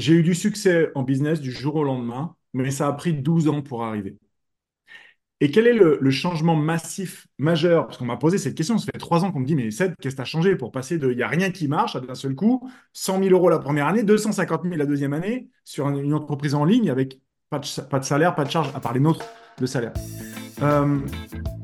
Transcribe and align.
j'ai 0.00 0.14
eu 0.14 0.22
du 0.22 0.34
succès 0.34 0.90
en 0.94 1.02
business 1.02 1.40
du 1.40 1.52
jour 1.52 1.76
au 1.76 1.84
lendemain, 1.84 2.34
mais 2.54 2.70
ça 2.70 2.88
a 2.88 2.92
pris 2.92 3.12
12 3.12 3.48
ans 3.48 3.62
pour 3.62 3.84
arriver. 3.84 4.18
Et 5.42 5.50
quel 5.50 5.66
est 5.66 5.72
le, 5.72 6.10
changement 6.10 6.54
massif, 6.54 7.26
majeur? 7.38 7.86
Parce 7.86 7.96
qu'on 7.96 8.04
m'a 8.04 8.18
posé 8.18 8.36
cette 8.36 8.54
question, 8.54 8.76
ça 8.76 8.86
fait 8.92 8.98
trois 8.98 9.24
ans 9.24 9.32
qu'on 9.32 9.40
me 9.40 9.46
dit, 9.46 9.54
mais 9.54 9.70
Seth, 9.70 9.94
qu'est-ce 10.00 10.14
que 10.14 10.20
tu 10.20 10.22
as 10.22 10.26
changé 10.26 10.56
pour 10.56 10.70
passer 10.70 10.98
de 10.98 11.10
il 11.10 11.16
n'y 11.16 11.22
a 11.22 11.28
rien 11.28 11.50
qui 11.50 11.66
marche 11.66 11.96
à 11.96 12.00
d'un 12.00 12.14
seul 12.14 12.34
coup, 12.34 12.68
100 12.92 13.22
000 13.22 13.30
euros 13.30 13.48
la 13.48 13.58
première 13.58 13.86
année, 13.86 14.02
250 14.02 14.64
000 14.64 14.76
la 14.76 14.84
deuxième 14.84 15.14
année, 15.14 15.48
sur 15.64 15.88
une 15.88 16.12
entreprise 16.12 16.54
en 16.54 16.64
ligne 16.64 16.90
avec 16.90 17.20
pas 17.48 17.58
de, 17.58 17.80
pas 17.88 17.98
de 17.98 18.04
salaire, 18.04 18.34
pas 18.34 18.44
de 18.44 18.50
charge, 18.50 18.70
à 18.74 18.80
part 18.80 18.92
les 18.92 19.00
nôtres 19.00 19.24
de 19.58 19.66
salaire. 19.66 19.92
Euh, 20.62 20.98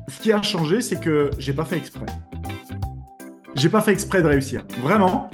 ce 0.07 0.21
qui 0.21 0.31
a 0.31 0.41
changé, 0.41 0.81
c'est 0.81 0.99
que 0.99 1.29
j'ai 1.37 1.53
pas 1.53 1.65
fait 1.65 1.77
exprès. 1.77 2.05
J'ai 3.55 3.69
pas 3.69 3.81
fait 3.81 3.93
exprès 3.93 4.21
de 4.21 4.27
réussir. 4.27 4.63
Vraiment. 4.81 5.29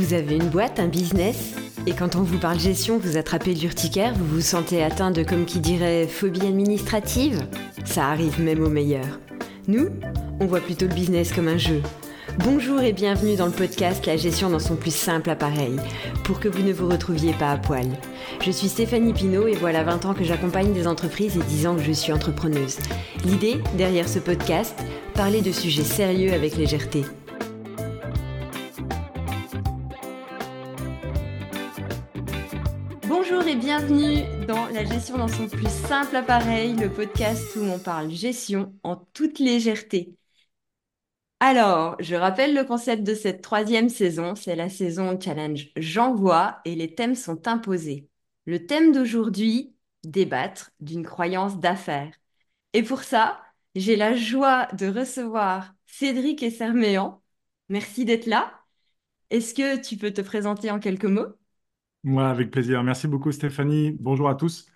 Vous 0.00 0.14
avez 0.14 0.36
une 0.36 0.48
boîte, 0.48 0.80
un 0.80 0.86
business? 0.86 1.52
Et 1.86 1.92
quand 1.92 2.16
on 2.16 2.22
vous 2.22 2.38
parle 2.38 2.58
gestion, 2.58 2.98
vous 2.98 3.18
attrapez 3.18 3.52
l'urticaire, 3.52 4.14
vous 4.14 4.36
vous 4.36 4.40
sentez 4.40 4.82
atteint 4.82 5.10
de, 5.10 5.22
comme 5.22 5.44
qui 5.44 5.60
dirait, 5.60 6.06
phobie 6.06 6.46
administrative? 6.46 7.46
Ça 7.84 8.06
arrive 8.06 8.40
même 8.40 8.64
aux 8.64 8.70
meilleurs. 8.70 9.20
Nous, 9.68 9.90
on 10.40 10.46
voit 10.46 10.60
plutôt 10.60 10.86
le 10.86 10.94
business 10.94 11.34
comme 11.34 11.48
un 11.48 11.58
jeu. 11.58 11.82
Bonjour 12.38 12.80
et 12.80 12.94
bienvenue 12.94 13.36
dans 13.36 13.44
le 13.44 13.52
podcast 13.52 14.06
La 14.06 14.16
gestion 14.16 14.48
dans 14.48 14.58
son 14.58 14.74
plus 14.74 14.94
simple 14.94 15.28
appareil, 15.28 15.76
pour 16.24 16.40
que 16.40 16.48
vous 16.48 16.62
ne 16.62 16.72
vous 16.72 16.88
retrouviez 16.88 17.34
pas 17.34 17.52
à 17.52 17.58
poil. 17.58 17.88
Je 18.42 18.50
suis 18.50 18.70
Stéphanie 18.70 19.12
Pinault 19.12 19.48
et 19.48 19.54
voilà 19.54 19.82
20 19.82 20.06
ans 20.06 20.14
que 20.14 20.24
j'accompagne 20.24 20.72
des 20.72 20.86
entreprises 20.86 21.36
et 21.36 21.42
10 21.42 21.66
ans 21.66 21.76
que 21.76 21.82
je 21.82 21.92
suis 21.92 22.12
entrepreneuse. 22.12 22.78
L'idée, 23.26 23.60
derrière 23.76 24.08
ce 24.08 24.18
podcast, 24.18 24.74
parler 25.12 25.42
de 25.42 25.52
sujets 25.52 25.84
sérieux 25.84 26.32
avec 26.32 26.56
légèreté. 26.56 27.04
La 34.50 34.84
gestion 34.84 35.16
dans 35.16 35.28
son 35.28 35.46
plus 35.46 35.70
simple 35.70 36.16
appareil, 36.16 36.74
le 36.74 36.90
podcast 36.92 37.54
où 37.54 37.60
on 37.60 37.78
parle 37.78 38.10
gestion 38.10 38.74
en 38.82 38.96
toute 38.96 39.38
légèreté. 39.38 40.16
Alors, 41.38 41.94
je 42.00 42.16
rappelle 42.16 42.52
le 42.52 42.64
concept 42.64 43.04
de 43.04 43.14
cette 43.14 43.42
troisième 43.42 43.88
saison, 43.88 44.34
c'est 44.34 44.56
la 44.56 44.68
saison 44.68 45.18
challenge 45.20 45.70
J'envoie 45.76 46.58
et 46.64 46.74
les 46.74 46.96
thèmes 46.96 47.14
sont 47.14 47.46
imposés. 47.46 48.08
Le 48.44 48.66
thème 48.66 48.90
d'aujourd'hui, 48.90 49.72
débattre 50.02 50.72
d'une 50.80 51.04
croyance 51.04 51.60
d'affaires. 51.60 52.12
Et 52.72 52.82
pour 52.82 53.04
ça, 53.04 53.40
j'ai 53.76 53.94
la 53.94 54.16
joie 54.16 54.66
de 54.72 54.88
recevoir 54.88 55.74
Cédric 55.86 56.42
Esserméan. 56.42 57.22
Merci 57.68 58.04
d'être 58.04 58.26
là. 58.26 58.52
Est-ce 59.30 59.54
que 59.54 59.80
tu 59.80 59.96
peux 59.96 60.12
te 60.12 60.22
présenter 60.22 60.72
en 60.72 60.80
quelques 60.80 61.04
mots? 61.04 61.39
Moi, 62.02 62.28
avec 62.30 62.50
plaisir. 62.50 62.82
Merci 62.82 63.08
beaucoup, 63.08 63.30
Stéphanie. 63.32 63.92
Bonjour 64.00 64.28
à 64.30 64.34
tous. 64.34 64.66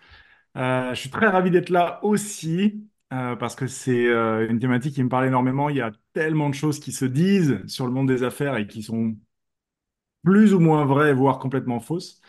Euh, 0.56 0.90
je 0.94 1.00
suis 1.00 1.10
très 1.10 1.28
ravi 1.28 1.50
d'être 1.50 1.70
là 1.70 2.00
aussi 2.04 2.88
euh, 3.12 3.36
parce 3.36 3.56
que 3.56 3.66
c'est 3.68 4.06
euh, 4.08 4.48
une 4.50 4.60
thématique 4.60 4.94
qui 4.94 5.02
me 5.04 5.08
parle 5.10 5.26
énormément. 5.26 5.68
Il 5.70 5.76
y 5.76 5.80
a 5.82 5.92
tellement 6.14 6.50
de 6.50 6.54
choses 6.54 6.80
qui 6.80 6.92
se 6.92 7.04
disent 7.06 7.60
sur 7.66 7.86
le 7.86 7.92
monde 7.92 8.08
des 8.08 8.24
affaires 8.24 8.56
et 8.56 8.66
qui 8.68 8.82
sont 8.82 9.16
plus 10.24 10.54
ou 10.54 10.60
moins 10.60 10.84
vraies, 10.84 11.12
voire 11.12 11.38
complètement 11.38 11.80
fausses. 11.80 12.20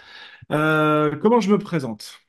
comment 0.49 1.39
je 1.41 1.51
me 1.51 1.57
présente? 1.59 2.19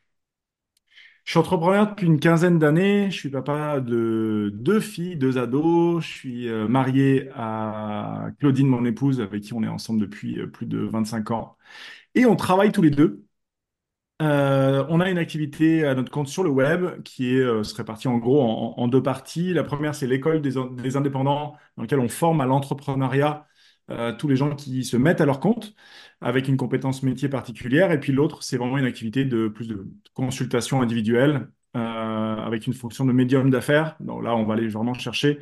Je 1.25 1.33
suis 1.33 1.39
entrepreneur 1.41 1.89
depuis 1.89 2.07
une 2.07 2.21
quinzaine 2.21 2.59
d'années. 2.59 3.11
Je 3.11 3.17
suis 3.17 3.31
papa 3.31 3.81
de 3.81 4.51
deux 4.55 4.79
filles, 4.81 5.17
deux 5.17 5.39
ados. 5.39 6.05
Je 6.05 6.09
suis 6.09 6.49
marié 6.69 7.31
à 7.35 8.29
Claudine, 8.39 8.69
mon 8.69 8.85
épouse, 8.85 9.21
avec 9.21 9.43
qui 9.43 9.53
on 9.53 9.63
est 9.65 9.69
ensemble 9.69 10.01
depuis 10.01 10.47
plus 10.49 10.67
de 10.67 10.79
25 10.79 11.33
ans. 11.33 11.57
Et 12.17 12.27
on 12.27 12.35
travaille 12.35 12.73
tous 12.73 12.83
les 12.83 12.91
deux. 12.91 13.27
Euh, 14.23 14.87
on 14.89 15.01
a 15.01 15.11
une 15.11 15.19
activité 15.19 15.85
à 15.85 15.95
notre 15.95 16.11
compte 16.11 16.29
sur 16.29 16.43
le 16.43 16.49
web 16.49 17.03
qui 17.03 17.37
est, 17.37 17.41
euh, 17.41 17.63
se 17.63 17.75
répartie 17.75 18.09
en 18.09 18.17
gros 18.17 18.41
en, 18.41 18.89
deux 18.89 19.03
parties. 19.03 19.53
La 19.53 19.63
première, 19.65 19.95
c'est 19.95 20.07
l'école 20.07 20.41
des, 20.41 20.57
indépendants 20.97 21.55
dans 21.77 21.83
laquelle 21.83 22.01
on 22.01 22.09
forme 22.09 22.41
à 22.41 22.47
l'entrepreneuriat 22.47 23.47
euh, 23.91 24.13
tous 24.17 24.29
les 24.29 24.37
gens 24.37 24.55
qui 24.57 24.85
se 24.85 24.97
mettent 24.97 25.21
à 25.21 25.27
leur 25.27 25.39
compte 25.41 25.75
avec 26.23 26.49
une 26.49 26.57
compétence 26.57 27.03
métier 27.03 27.29
particulière. 27.29 27.93
Et 27.93 28.01
puis 28.01 28.13
l'autre, 28.13 28.43
c'est 28.43 28.57
vraiment 28.57 28.79
une 28.79 28.87
activité 28.87 29.25
de 29.27 29.49
plus 29.49 29.69
de 29.69 29.87
consultation 30.15 30.81
individuelle 30.83 31.49
avec 31.75 32.67
une 32.67 32.73
fonction 32.73 33.05
de 33.05 33.13
médium 33.13 33.51
d'affaires. 33.51 33.97
Donc 34.01 34.25
là, 34.25 34.35
on 34.35 34.45
va 34.45 34.55
aller 34.55 34.69
vraiment 34.69 34.95
chercher 34.95 35.41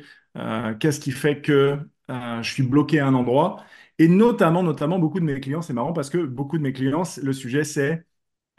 qu'est-ce 0.79 0.99
qui 0.99 1.11
fait 1.11 1.39
que 1.41 1.77
je 2.09 2.41
suis 2.43 2.63
bloqué 2.63 2.99
à 2.99 3.07
un 3.07 3.13
endroit 3.13 3.63
et 3.99 4.07
notamment, 4.07 4.63
notamment, 4.63 4.99
beaucoup 4.99 5.19
de 5.19 5.25
mes 5.25 5.39
clients, 5.39 5.61
c'est 5.61 5.73
marrant 5.73 5.93
parce 5.93 6.09
que 6.09 6.17
beaucoup 6.17 6.57
de 6.57 6.63
mes 6.63 6.73
clients, 6.73 7.03
le 7.21 7.33
sujet, 7.33 7.63
c'est 7.63 8.05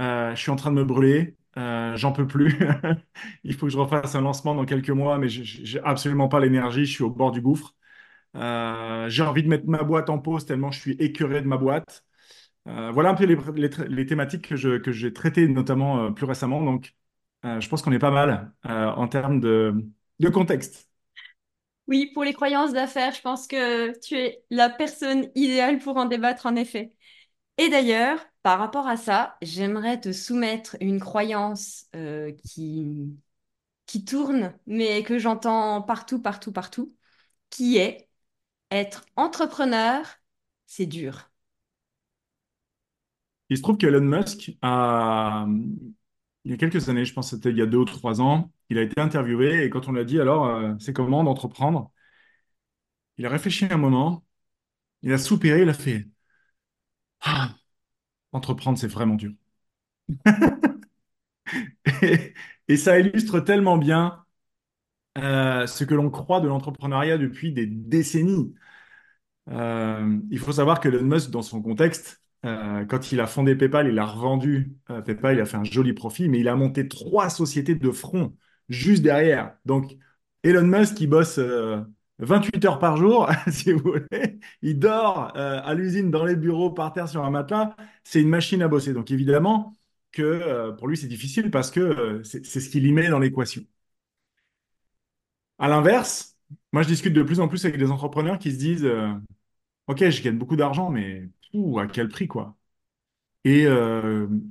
euh, 0.00 0.34
je 0.34 0.40
suis 0.40 0.50
en 0.50 0.56
train 0.56 0.70
de 0.70 0.76
me 0.76 0.84
brûler, 0.84 1.36
euh, 1.58 1.96
j'en 1.96 2.12
peux 2.12 2.26
plus. 2.26 2.58
Il 3.44 3.54
faut 3.54 3.66
que 3.66 3.72
je 3.72 3.78
refasse 3.78 4.14
un 4.14 4.22
lancement 4.22 4.54
dans 4.54 4.64
quelques 4.66 4.90
mois, 4.90 5.18
mais 5.18 5.28
j'ai 5.28 5.80
absolument 5.82 6.28
pas 6.28 6.40
l'énergie, 6.40 6.86
je 6.86 6.92
suis 6.92 7.04
au 7.04 7.10
bord 7.10 7.32
du 7.32 7.40
gouffre. 7.40 7.74
Euh, 8.36 9.08
j'ai 9.10 9.22
envie 9.22 9.42
de 9.42 9.48
mettre 9.48 9.66
ma 9.68 9.82
boîte 9.82 10.10
en 10.10 10.18
pause 10.18 10.46
tellement 10.46 10.70
je 10.70 10.80
suis 10.80 10.92
écœuré 10.94 11.42
de 11.42 11.46
ma 11.48 11.56
boîte. 11.58 12.04
voilà 12.66 13.10
un 13.10 13.14
peu 13.14 13.24
les, 13.24 14.06
thématiques 14.06 14.48
que 14.48 14.78
que 14.78 14.92
j'ai 14.92 15.12
traitées, 15.12 15.48
notamment 15.48 16.12
plus 16.12 16.26
récemment. 16.26 16.62
Donc, 16.62 16.94
je 17.44 17.68
pense 17.68 17.82
qu'on 17.82 17.92
est 17.92 17.98
pas 17.98 18.10
mal 18.10 18.52
en 18.64 19.08
termes 19.08 19.40
de 19.40 20.28
contexte. 20.30 20.88
Oui, 21.88 22.10
pour 22.14 22.24
les 22.24 22.32
croyances 22.34 22.72
d'affaires, 22.72 23.12
je 23.14 23.20
pense 23.20 23.46
que 23.46 23.96
tu 24.00 24.16
es 24.16 24.42
la 24.50 24.68
personne 24.70 25.30
idéale 25.36 25.78
pour 25.78 25.96
en 25.96 26.06
débattre, 26.06 26.46
en 26.46 26.56
effet. 26.56 26.92
Et 27.58 27.68
d'ailleurs, 27.70 28.20
par 28.42 28.58
rapport 28.60 28.88
à 28.88 28.96
ça, 28.96 29.36
j'aimerais 29.42 30.00
te 30.00 30.12
soumettre 30.12 30.76
une 30.80 31.00
croyance 31.00 31.86
euh, 31.96 32.32
qui, 32.46 33.18
qui 33.86 34.04
tourne, 34.04 34.58
mais 34.66 35.02
que 35.04 35.18
j'entends 35.18 35.82
partout, 35.82 36.22
partout, 36.22 36.52
partout, 36.52 36.96
qui 37.50 37.78
est 37.78 38.08
être 38.72 39.06
entrepreneur, 39.16 40.04
c'est 40.66 40.86
dur. 40.86 41.30
Il 43.50 43.56
se 43.56 43.62
trouve 43.62 43.76
qu'Elon 43.78 44.00
Musk 44.02 44.52
a, 44.62 45.46
il 46.44 46.50
y 46.50 46.54
a 46.54 46.56
quelques 46.56 46.88
années, 46.88 47.04
je 47.04 47.12
pense 47.14 47.30
que 47.30 47.36
c'était 47.36 47.50
il 47.50 47.58
y 47.58 47.62
a 47.62 47.66
deux 47.66 47.78
ou 47.78 47.84
trois 47.84 48.20
ans, 48.20 48.50
il 48.70 48.78
a 48.78 48.82
été 48.82 49.00
interviewé 49.00 49.64
et 49.64 49.70
quand 49.70 49.88
on 49.88 49.92
lui 49.92 50.00
a 50.00 50.04
dit 50.04 50.20
alors, 50.20 50.46
euh, 50.46 50.74
c'est 50.78 50.92
comment 50.92 51.24
d'entreprendre? 51.24 51.92
Il 53.18 53.26
a 53.26 53.28
réfléchi 53.28 53.66
un 53.70 53.76
moment, 53.76 54.24
il 55.02 55.12
a 55.12 55.18
soupiré, 55.18 55.62
il 55.62 55.68
a 55.70 55.74
fait 55.74 56.08
Ah, 57.20 57.54
entreprendre, 58.32 58.78
c'est 58.78 58.88
vraiment 58.88 59.16
dur. 59.16 59.32
Et, 62.68 62.76
ça 62.76 62.98
illustre 62.98 63.40
tellement 63.40 63.78
bien 63.78 64.24
euh, 65.18 65.66
ce 65.66 65.84
que 65.84 65.94
l'on 65.94 66.10
croit 66.10 66.40
de 66.40 66.48
l'entrepreneuriat 66.48 67.18
depuis 67.18 67.52
des 67.52 67.66
décennies. 67.66 68.54
Euh, 69.50 70.20
il 70.30 70.38
faut 70.38 70.52
savoir 70.52 70.80
que 70.80 70.88
Elon 70.88 71.04
Musk, 71.04 71.30
dans 71.30 71.42
son 71.42 71.62
contexte, 71.62 72.22
quand 72.42 73.10
il 73.10 73.20
a 73.20 73.26
fondé 73.26 73.56
PayPal, 73.56 73.88
il 73.88 73.98
a 73.98 74.06
revendu 74.06 74.76
PayPal, 75.04 75.36
il 75.36 75.40
a 75.40 75.46
fait 75.46 75.56
un 75.56 75.64
joli 75.64 75.94
profit, 75.94 76.28
mais 76.28 76.38
il 76.38 76.48
a 76.48 76.54
monté 76.54 76.86
trois 76.86 77.28
sociétés 77.28 77.74
de 77.74 77.90
front 77.90 78.36
juste 78.68 79.02
derrière. 79.02 79.56
Donc, 79.64 79.96
Elon 80.42 80.62
Musk, 80.66 81.00
il 81.00 81.08
bosse 81.08 81.38
28 82.18 82.64
heures 82.64 82.78
par 82.78 82.96
jour, 82.96 83.28
si 83.50 83.72
vous 83.72 83.80
voulez. 83.80 84.38
Il 84.62 84.78
dort 84.78 85.32
euh, 85.36 85.60
à 85.64 85.74
l'usine, 85.74 86.10
dans 86.10 86.24
les 86.24 86.36
bureaux, 86.36 86.70
par 86.70 86.92
terre 86.92 87.08
sur 87.08 87.24
un 87.24 87.30
matelas. 87.30 87.74
C'est 88.04 88.20
une 88.22 88.28
machine 88.28 88.62
à 88.62 88.68
bosser. 88.68 88.92
Donc 88.92 89.10
évidemment 89.10 89.74
que 90.12 90.22
euh, 90.22 90.72
pour 90.72 90.88
lui, 90.88 90.96
c'est 90.96 91.08
difficile 91.08 91.50
parce 91.50 91.70
que 91.70 91.80
euh, 91.80 92.22
c'est 92.24 92.44
ce 92.44 92.68
qu'il 92.70 92.86
y 92.86 92.92
met 92.92 93.08
dans 93.08 93.18
l'équation. 93.18 93.62
À 95.58 95.68
l'inverse, 95.68 96.36
moi, 96.72 96.82
je 96.82 96.88
discute 96.88 97.12
de 97.14 97.22
plus 97.22 97.40
en 97.40 97.48
plus 97.48 97.64
avec 97.64 97.78
des 97.78 97.90
entrepreneurs 97.90 98.38
qui 98.38 98.52
se 98.52 98.58
disent, 98.58 98.88
OK, 99.88 100.08
je 100.10 100.22
gagne 100.22 100.38
beaucoup 100.38 100.56
d'argent, 100.56 100.90
mais 100.90 101.28
à 101.78 101.86
quel 101.86 102.08
prix, 102.08 102.28
quoi? 102.28 102.55
Et 103.48 103.64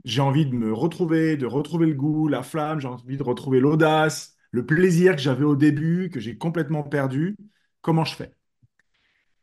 j'ai 0.05 0.21
envie 0.21 0.45
de 0.45 0.55
me 0.55 0.71
retrouver, 0.71 1.35
de 1.35 1.45
retrouver 1.45 1.85
le 1.87 1.95
goût, 1.95 2.29
la 2.29 2.43
flamme, 2.43 2.79
j'ai 2.79 2.87
envie 2.87 3.17
de 3.17 3.23
retrouver 3.23 3.59
l'audace, 3.59 4.37
le 4.51 4.65
plaisir 4.65 5.17
que 5.17 5.21
j'avais 5.21 5.43
au 5.43 5.57
début, 5.57 6.09
que 6.09 6.21
j'ai 6.21 6.37
complètement 6.37 6.81
perdu 6.81 7.35
comment 7.81 8.05
je 8.05 8.15
fais? 8.15 8.31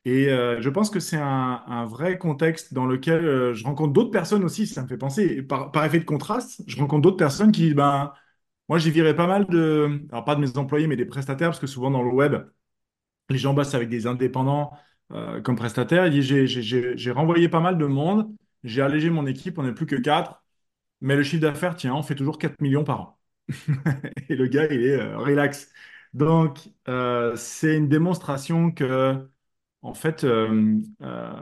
Et 0.04 0.28
euh, 0.30 0.60
je 0.60 0.68
pense 0.68 0.90
que 0.90 0.98
c'est 0.98 1.18
un, 1.18 1.84
vrai 1.86 2.18
contexte 2.18 2.74
dans 2.74 2.86
lequel 2.86 3.24
euh, 3.24 3.54
je 3.54 3.64
rencontre 3.64 3.92
d'autres 3.92 4.10
personnes 4.10 4.42
aussi, 4.42 4.66
ça 4.66 4.82
me 4.82 4.88
fait 4.88 4.96
penser, 4.96 5.42
par, 5.42 5.84
effet 5.84 6.00
de 6.00 6.04
contraste, 6.04 6.62
je 6.66 6.76
rencontre 6.78 7.02
d'autres 7.02 7.16
personnes 7.16 7.52
qui, 7.52 7.72
ben, 7.72 8.12
moi 8.68 8.78
j'ai 8.78 8.90
viré 8.90 9.14
pas 9.14 9.28
mal 9.28 9.46
de, 9.46 10.02
alors 10.10 10.24
pas 10.24 10.34
de 10.34 10.40
mes 10.40 10.56
employés, 10.58 10.88
mais 10.88 10.96
des 10.96 11.04
prestataires, 11.04 11.50
parce 11.50 11.60
que 11.60 11.68
souvent 11.68 11.90
dans 11.90 12.02
le 12.02 12.10
web, 12.10 12.34
les 13.30 13.38
gens 13.38 13.54
bossent 13.54 13.74
avec 13.74 13.88
des 13.88 14.06
indépendants 14.06 14.72
euh, 15.12 15.40
comme 15.40 15.56
prestataires. 15.56 16.10
J'ai 16.10 17.10
renvoyé 17.12 17.48
pas 17.48 17.60
mal 17.60 17.78
de 17.78 17.86
monde, 17.86 18.34
j'ai 18.64 18.82
allégé 18.82 19.10
mon 19.10 19.26
équipe, 19.26 19.58
on 19.58 19.62
n'est 19.64 19.72
plus 19.74 19.86
que 19.86 19.96
4, 19.96 20.42
mais 21.00 21.16
le 21.16 21.22
chiffre 21.24 21.42
d'affaires, 21.42 21.76
tiens, 21.76 21.94
on 21.94 22.02
fait 22.02 22.14
toujours 22.16 22.38
4 22.38 22.60
millions 22.62 22.84
par 22.84 23.00
an. 23.02 23.18
Et 24.28 24.36
le 24.36 24.46
gars, 24.48 24.66
il 24.72 24.82
est 24.86 25.14
relax. 25.14 25.70
Donc, 26.14 26.70
euh, 26.88 27.36
c'est 27.36 27.76
une 27.76 27.88
démonstration 27.88 28.72
que 28.72 29.28
en 29.82 29.94
fait, 29.94 30.24
euh, 30.24 30.80
euh, 31.02 31.32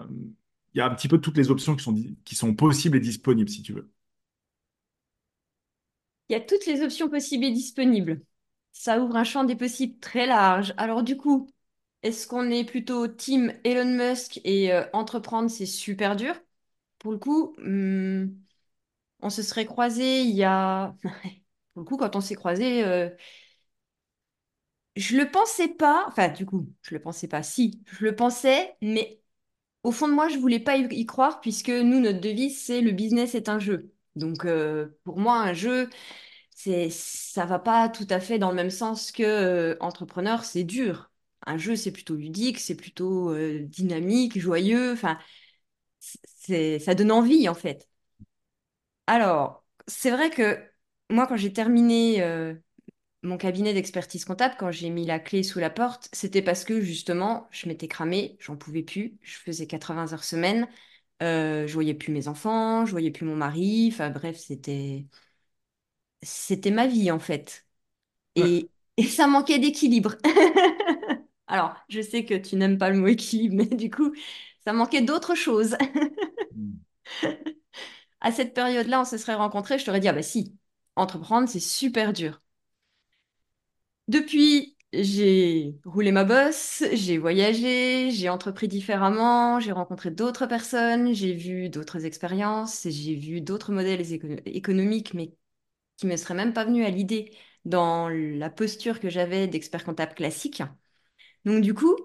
il 0.74 0.78
y 0.78 0.80
a 0.80 0.86
un 0.86 0.94
petit 0.94 1.08
peu 1.08 1.18
toutes 1.20 1.36
les 1.38 1.50
options 1.50 1.76
qui 1.76 1.84
sont, 1.84 1.94
qui 2.24 2.34
sont 2.36 2.54
possibles 2.54 2.96
et 2.98 3.00
disponibles, 3.00 3.50
si 3.50 3.62
tu 3.62 3.72
veux. 3.74 3.90
Il 6.28 6.32
y 6.32 6.36
a 6.36 6.40
toutes 6.40 6.64
les 6.66 6.82
options 6.82 7.08
possibles 7.10 7.44
et 7.44 7.50
disponibles. 7.52 8.22
Ça 8.72 9.00
ouvre 9.00 9.16
un 9.16 9.24
champ 9.24 9.44
des 9.44 9.56
possibles 9.56 9.98
très 10.00 10.26
large. 10.26 10.72
Alors 10.76 11.02
du 11.02 11.16
coup, 11.16 11.48
est-ce 12.02 12.26
qu'on 12.26 12.50
est 12.50 12.64
plutôt 12.64 13.08
team 13.08 13.52
Elon 13.64 13.86
Musk 13.96 14.40
et 14.44 14.72
euh, 14.72 14.84
entreprendre, 14.92 15.50
c'est 15.50 15.66
super 15.66 16.16
dur? 16.16 16.34
Pour 17.00 17.12
le 17.12 17.18
coup, 17.18 17.54
hmm, 17.58 18.28
on 19.20 19.30
se 19.30 19.42
serait 19.42 19.66
croisés 19.66 20.22
il 20.22 20.36
y 20.36 20.44
a... 20.44 20.94
Pour 21.74 21.82
le 21.82 21.86
coup, 21.86 21.96
quand 21.98 22.16
on 22.16 22.20
s'est 22.22 22.36
croisés, 22.36 22.84
euh, 22.84 23.10
je 24.96 25.16
le 25.16 25.30
pensais 25.30 25.68
pas. 25.68 26.04
Enfin, 26.08 26.28
du 26.28 26.46
coup, 26.46 26.68
je 26.82 26.94
le 26.94 27.00
pensais 27.00 27.28
pas. 27.28 27.42
Si, 27.42 27.82
je 27.86 28.04
le 28.04 28.14
pensais, 28.16 28.76
mais 28.82 29.20
au 29.84 29.92
fond 29.92 30.08
de 30.08 30.14
moi, 30.14 30.28
je 30.28 30.38
voulais 30.38 30.60
pas 30.60 30.76
y 30.78 31.06
croire 31.06 31.40
puisque 31.42 31.70
nous, 31.70 32.00
notre 32.00 32.20
devise, 32.20 32.60
c'est 32.62 32.82
le 32.82 32.92
business 32.92 33.34
est 33.34 33.50
un 33.50 33.60
jeu. 33.60 33.92
Donc, 34.16 34.44
euh, 34.46 34.98
pour 35.04 35.18
moi, 35.20 35.36
un 35.38 35.54
jeu, 35.54 35.90
c'est, 36.54 36.90
ça 36.90 37.46
va 37.46 37.58
pas 37.60 37.88
tout 37.90 38.06
à 38.10 38.20
fait 38.20 38.38
dans 38.38 38.50
le 38.50 38.56
même 38.56 38.70
sens 38.70 39.12
que 39.12 39.22
euh, 39.24 39.76
entrepreneur, 39.80 40.44
c'est 40.44 40.64
dur. 40.64 41.10
Un 41.46 41.58
jeu, 41.58 41.76
c'est 41.76 41.92
plutôt 41.92 42.16
ludique, 42.16 42.60
c'est 42.60 42.76
plutôt 42.76 43.30
euh, 43.32 43.60
dynamique, 43.62 44.38
joyeux. 44.40 44.92
Enfin, 44.94 45.18
ça 46.80 46.94
donne 46.94 47.12
envie 47.12 47.48
en 47.48 47.54
fait. 47.54 47.88
Alors, 49.06 49.64
c'est 49.88 50.10
vrai 50.10 50.30
que 50.30 50.58
moi, 51.10 51.26
quand 51.26 51.36
j'ai 51.36 51.52
terminé 51.52 52.22
euh, 52.22 52.54
mon 53.22 53.38
cabinet 53.38 53.74
d'expertise 53.74 54.24
comptable, 54.26 54.56
quand 54.58 54.70
j'ai 54.72 54.90
mis 54.90 55.06
la 55.06 55.20
clé 55.20 55.42
sous 55.44 55.60
la 55.60 55.70
porte, 55.70 56.08
c'était 56.12 56.42
parce 56.42 56.64
que 56.64 56.80
justement, 56.80 57.48
je 57.52 57.68
m'étais 57.68 57.88
cramée, 57.88 58.36
j'en 58.40 58.56
pouvais 58.56 58.82
plus. 58.82 59.18
Je 59.22 59.36
faisais 59.38 59.66
80 59.66 60.12
heures 60.12 60.24
semaine, 60.24 60.68
euh, 61.22 61.66
je 61.68 61.74
voyais 61.74 61.94
plus 61.94 62.12
mes 62.12 62.28
enfants, 62.28 62.86
je 62.86 62.92
voyais 62.92 63.10
plus 63.12 63.26
mon 63.26 63.36
mari. 63.36 63.90
Enfin 63.92 64.10
bref, 64.10 64.38
c'était 64.38 65.06
c'était 66.22 66.70
ma 66.70 66.86
vie 66.86 67.10
en 67.10 67.18
fait. 67.18 67.66
Ouais. 68.36 68.50
Et, 68.52 68.70
et 68.98 69.04
ça 69.04 69.26
manquait 69.26 69.58
d'équilibre. 69.58 70.16
Alors, 71.46 71.74
je 71.88 72.00
sais 72.00 72.24
que 72.24 72.34
tu 72.34 72.56
n'aimes 72.56 72.78
pas 72.78 72.90
le 72.90 72.98
mot 72.98 73.08
équilibre, 73.08 73.56
mais 73.56 73.66
du 73.76 73.90
coup, 73.90 74.12
ça 74.70 74.76
manquait 74.76 75.02
d'autres 75.02 75.34
choses. 75.34 75.76
À 78.22 78.32
cette 78.32 78.54
période-là, 78.54 79.00
on 79.02 79.04
se 79.04 79.18
serait 79.18 79.34
rencontrés, 79.34 79.78
je 79.78 79.84
t'aurais 79.84 80.00
dit, 80.00 80.08
ah 80.08 80.12
bah 80.14 80.22
si, 80.22 80.56
entreprendre, 80.96 81.48
c'est 81.48 81.60
super 81.60 82.12
dur. 82.14 82.40
Depuis, 84.08 84.76
j'ai 84.92 85.76
roulé 85.84 86.10
ma 86.12 86.24
bosse, 86.24 86.82
j'ai 86.92 87.16
voyagé, 87.18 88.10
j'ai 88.10 88.28
entrepris 88.28 88.66
différemment, 88.68 89.60
j'ai 89.60 89.70
rencontré 89.72 90.10
d'autres 90.10 90.46
personnes, 90.46 91.14
j'ai 91.14 91.32
vu 91.34 91.68
d'autres 91.70 92.04
expériences, 92.04 92.88
j'ai 92.88 93.14
vu 93.14 93.40
d'autres 93.40 93.72
modèles 93.72 94.00
éco- 94.12 94.26
économiques, 94.46 95.14
mais 95.14 95.32
qui 95.98 96.06
me 96.08 96.16
seraient 96.16 96.34
même 96.34 96.54
pas 96.54 96.64
venus 96.66 96.86
à 96.86 96.90
l'idée 96.90 97.36
dans 97.66 98.08
la 98.10 98.50
posture 98.50 99.00
que 99.00 99.10
j'avais 99.10 99.48
d'expert 99.48 99.84
comptable 99.84 100.14
classique. 100.14 100.62
Donc 101.44 101.62
du 101.62 101.74
coup, 101.74 101.96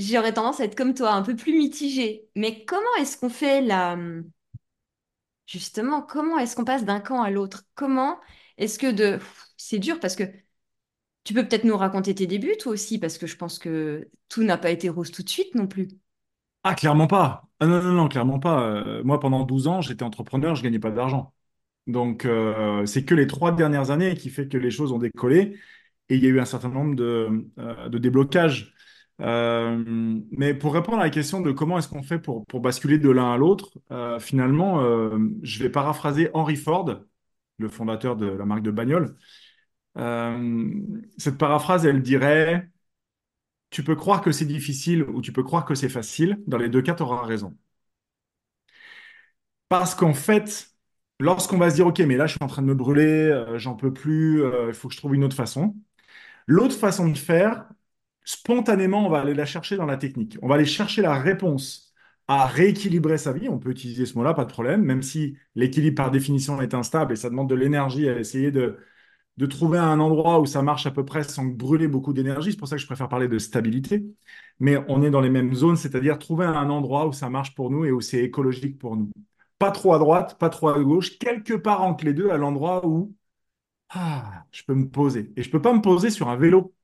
j'aurais 0.00 0.32
tendance 0.34 0.60
à 0.60 0.64
être 0.64 0.76
comme 0.76 0.94
toi, 0.94 1.12
un 1.12 1.22
peu 1.22 1.36
plus 1.36 1.56
mitigée. 1.56 2.28
Mais 2.36 2.64
comment 2.64 2.94
est-ce 3.00 3.16
qu'on 3.18 3.30
fait 3.30 3.60
la... 3.60 3.96
Justement, 5.46 6.02
comment 6.02 6.38
est-ce 6.38 6.54
qu'on 6.56 6.64
passe 6.64 6.84
d'un 6.84 7.00
camp 7.00 7.22
à 7.22 7.30
l'autre? 7.30 7.64
Comment 7.74 8.20
est-ce 8.56 8.78
que 8.78 8.90
de... 8.90 9.18
C'est 9.56 9.78
dur 9.78 9.98
parce 10.00 10.16
que 10.16 10.24
tu 11.24 11.34
peux 11.34 11.46
peut-être 11.46 11.64
nous 11.64 11.76
raconter 11.76 12.14
tes 12.14 12.26
débuts, 12.26 12.56
toi 12.58 12.72
aussi, 12.72 12.98
parce 12.98 13.18
que 13.18 13.26
je 13.26 13.36
pense 13.36 13.58
que 13.58 14.08
tout 14.28 14.42
n'a 14.42 14.58
pas 14.58 14.70
été 14.70 14.88
rose 14.88 15.10
tout 15.10 15.22
de 15.22 15.28
suite 15.28 15.54
non 15.54 15.66
plus. 15.66 15.88
Ah, 16.62 16.74
clairement 16.74 17.06
pas. 17.06 17.48
Ah, 17.58 17.66
non, 17.66 17.82
non, 17.82 17.92
non, 17.92 18.08
clairement 18.08 18.38
pas. 18.38 18.62
Euh, 18.62 19.02
moi, 19.04 19.18
pendant 19.20 19.44
12 19.44 19.66
ans, 19.66 19.80
j'étais 19.80 20.02
entrepreneur, 20.02 20.54
je 20.54 20.62
gagnais 20.62 20.78
pas 20.78 20.90
d'argent. 20.90 21.34
Donc, 21.86 22.24
euh, 22.26 22.86
c'est 22.86 23.04
que 23.04 23.14
les 23.14 23.26
trois 23.26 23.52
dernières 23.52 23.90
années 23.90 24.14
qui 24.16 24.30
fait 24.30 24.48
que 24.48 24.58
les 24.58 24.70
choses 24.70 24.92
ont 24.92 24.98
décollé 24.98 25.58
et 26.08 26.16
il 26.16 26.24
y 26.24 26.26
a 26.26 26.30
eu 26.30 26.40
un 26.40 26.44
certain 26.44 26.68
nombre 26.70 26.94
de, 26.96 27.48
euh, 27.58 27.88
de 27.88 27.98
déblocages. 27.98 28.74
Euh, 29.20 30.20
mais 30.30 30.54
pour 30.54 30.74
répondre 30.74 30.98
à 30.98 31.04
la 31.04 31.10
question 31.10 31.40
de 31.40 31.52
comment 31.52 31.78
est-ce 31.78 31.88
qu'on 31.88 32.02
fait 32.02 32.18
pour, 32.18 32.44
basculer 32.54 32.98
de 32.98 33.10
l'un 33.10 33.32
à 33.32 33.36
l'autre, 33.36 33.78
euh, 33.90 34.18
finalement, 34.18 34.80
euh, 34.82 35.18
je 35.42 35.62
vais 35.62 35.70
paraphraser 35.70 36.30
Henry 36.34 36.56
Ford, 36.56 37.00
le 37.58 37.68
fondateur 37.68 38.16
de 38.16 38.26
la 38.26 38.44
marque 38.44 38.62
de 38.62 38.70
bagnole. 38.70 39.16
Cette 41.18 41.38
paraphrase, 41.38 41.84
elle 41.86 42.02
dirait, 42.02 42.70
tu 43.70 43.82
peux 43.84 43.96
croire 43.96 44.20
que 44.22 44.32
c'est 44.32 44.44
difficile 44.46 45.02
ou 45.04 45.20
tu 45.22 45.32
peux 45.32 45.42
croire 45.42 45.64
que 45.64 45.74
c'est 45.74 45.88
facile. 45.88 46.42
Dans 46.46 46.58
les 46.58 46.68
deux 46.68 46.82
cas, 46.82 46.94
tu 46.94 47.02
auras 47.02 47.26
raison. 47.26 47.56
Parce 49.68 49.94
qu'en 49.94 50.14
fait, 50.14 50.70
lorsqu'on 51.20 51.58
va 51.58 51.70
se 51.70 51.76
dire, 51.76 51.86
OK, 51.86 52.00
mais 52.00 52.16
là, 52.16 52.26
je 52.26 52.32
suis 52.32 52.42
en 52.42 52.46
train 52.48 52.62
de 52.62 52.66
me 52.66 52.74
brûler, 52.74 53.44
j'en 53.56 53.76
peux 53.76 53.92
plus, 53.92 54.42
il 54.68 54.74
faut 54.74 54.88
que 54.88 54.94
je 54.94 54.98
trouve 54.98 55.14
une 55.14 55.24
autre 55.24 55.36
façon. 55.36 55.76
L'autre 56.46 56.76
façon 56.76 57.08
de 57.08 57.18
faire, 57.18 57.68
spontanément, 58.30 59.06
on 59.06 59.10
va 59.10 59.20
aller 59.20 59.34
la 59.34 59.46
chercher 59.46 59.76
dans 59.76 59.86
la 59.86 59.96
technique. 59.96 60.38
On 60.42 60.48
va 60.48 60.54
aller 60.56 60.66
chercher 60.66 61.02
la 61.02 61.14
réponse 61.18 61.92
à 62.28 62.46
rééquilibrer 62.46 63.18
sa 63.18 63.32
vie. 63.32 63.48
On 63.48 63.58
peut 63.58 63.70
utiliser 63.70 64.06
ce 64.06 64.16
mot-là, 64.16 64.34
pas 64.34 64.44
de 64.44 64.52
problème, 64.52 64.82
même 64.82 65.02
si 65.02 65.36
l'équilibre 65.56 65.96
par 65.96 66.10
définition 66.10 66.60
est 66.62 66.74
instable 66.74 67.12
et 67.12 67.16
ça 67.16 67.30
demande 67.30 67.50
de 67.50 67.54
l'énergie 67.56 68.08
à 68.08 68.18
essayer 68.18 68.50
de, 68.52 68.78
de 69.36 69.46
trouver 69.46 69.78
un 69.78 69.98
endroit 70.00 70.40
où 70.40 70.46
ça 70.46 70.62
marche 70.62 70.86
à 70.86 70.90
peu 70.92 71.04
près 71.04 71.24
sans 71.24 71.44
brûler 71.44 71.88
beaucoup 71.88 72.12
d'énergie. 72.12 72.52
C'est 72.52 72.58
pour 72.58 72.68
ça 72.68 72.76
que 72.76 72.82
je 72.82 72.86
préfère 72.86 73.08
parler 73.08 73.28
de 73.28 73.38
stabilité. 73.38 74.04
Mais 74.60 74.76
on 74.88 75.02
est 75.02 75.10
dans 75.10 75.20
les 75.20 75.30
mêmes 75.30 75.54
zones, 75.54 75.76
c'est-à-dire 75.76 76.18
trouver 76.18 76.46
un 76.46 76.70
endroit 76.70 77.06
où 77.08 77.12
ça 77.12 77.30
marche 77.30 77.54
pour 77.54 77.70
nous 77.70 77.84
et 77.84 77.90
où 77.92 78.00
c'est 78.00 78.22
écologique 78.22 78.78
pour 78.78 78.96
nous. 78.96 79.10
Pas 79.58 79.72
trop 79.72 79.94
à 79.94 79.98
droite, 79.98 80.38
pas 80.38 80.50
trop 80.50 80.68
à 80.68 80.80
gauche, 80.80 81.18
quelque 81.18 81.54
part 81.54 81.82
entre 81.82 82.04
les 82.04 82.14
deux, 82.14 82.30
à 82.30 82.36
l'endroit 82.38 82.86
où 82.86 83.14
ah, 83.90 84.44
je 84.52 84.62
peux 84.64 84.74
me 84.74 84.88
poser. 84.88 85.32
Et 85.36 85.42
je 85.42 85.50
peux 85.50 85.60
pas 85.62 85.72
me 85.74 85.80
poser 85.82 86.10
sur 86.10 86.28
un 86.28 86.36
vélo. 86.36 86.74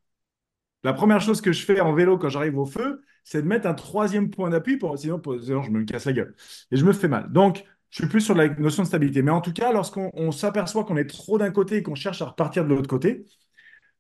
La 0.87 0.93
première 0.93 1.21
chose 1.21 1.41
que 1.41 1.51
je 1.51 1.65
fais 1.65 1.81
en 1.81 1.93
vélo 1.93 2.17
quand 2.17 2.29
j'arrive 2.29 2.57
au 2.59 2.65
feu, 2.65 3.03
c'est 3.25 3.43
de 3.43 3.49
mettre 3.49 3.67
un 3.67 3.75
troisième 3.75 4.31
point 4.31 4.51
d'appui, 4.51 4.77
pour... 4.77 4.97
sinon, 4.97 5.21
je 5.21 5.71
me 5.71 5.83
casse 5.83 6.05
la 6.05 6.13
gueule. 6.13 6.37
Et 6.71 6.77
je 6.77 6.85
me 6.85 6.93
fais 6.93 7.09
mal. 7.09 7.33
Donc, 7.33 7.65
je 7.91 7.97
suis 8.03 8.07
plus 8.07 8.21
sur 8.21 8.37
la 8.37 8.49
notion 8.51 8.85
de 8.85 8.87
stabilité. 8.87 9.21
Mais 9.21 9.33
en 9.33 9.41
tout 9.41 9.53
cas, 9.53 9.73
lorsqu'on 9.73 10.13
on 10.15 10.31
s'aperçoit 10.31 10.85
qu'on 10.85 10.97
est 10.97 11.11
trop 11.11 11.39
d'un 11.39 11.51
côté 11.51 11.79
et 11.79 11.83
qu'on 11.83 11.97
cherche 11.97 12.23
à 12.23 12.27
repartir 12.27 12.65
de 12.65 12.69
l'autre 12.69 12.89
côté, 12.89 13.25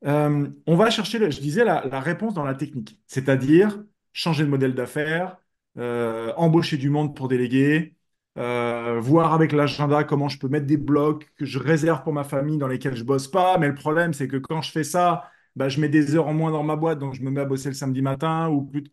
euh, 0.06 0.47
on 0.69 0.77
va 0.77 0.91
chercher, 0.91 1.19
je 1.29 1.41
disais, 1.41 1.65
la, 1.65 1.85
la 1.87 1.99
réponse 1.99 2.35
dans 2.35 2.44
la 2.44 2.55
technique. 2.55 3.00
C'est-à-dire 3.09 3.82
changer 4.12 4.44
de 4.44 4.49
modèle 4.50 4.75
d'affaires, 4.75 5.39
euh, 5.79 6.32
embaucher 6.37 6.77
du 6.77 6.89
monde 6.89 7.17
pour 7.17 7.27
déléguer, 7.27 7.96
euh, 8.39 9.01
voir 9.01 9.34
avec 9.34 9.51
l'agenda 9.51 10.05
comment 10.05 10.29
je 10.29 10.39
peux 10.39 10.49
mettre 10.49 10.67
des 10.67 10.77
blocs 10.77 11.32
que 11.37 11.44
je 11.44 11.58
réserve 11.58 12.05
pour 12.05 12.13
ma 12.13 12.22
famille 12.22 12.58
dans 12.58 12.69
lesquels 12.69 12.94
je 12.94 13.03
bosse 13.03 13.27
pas. 13.27 13.58
Mais 13.58 13.67
le 13.67 13.75
problème, 13.75 14.13
c'est 14.13 14.29
que 14.29 14.37
quand 14.37 14.63
je 14.63 14.70
fais 14.70 14.84
ça, 14.84 15.29
bah, 15.56 15.69
je 15.69 15.81
mets 15.81 15.89
des 15.89 16.15
heures 16.17 16.29
en 16.29 16.34
moins 16.34 16.51
dans 16.53 16.63
ma 16.63 16.77
boîte, 16.77 16.98
donc 16.98 17.15
je 17.15 17.22
me 17.22 17.31
mets 17.31 17.41
à 17.43 17.44
bosser 17.46 17.69
le 17.69 17.75
samedi 17.75 18.03
matin 18.03 18.48
ou 18.51 18.65
plus. 18.65 18.84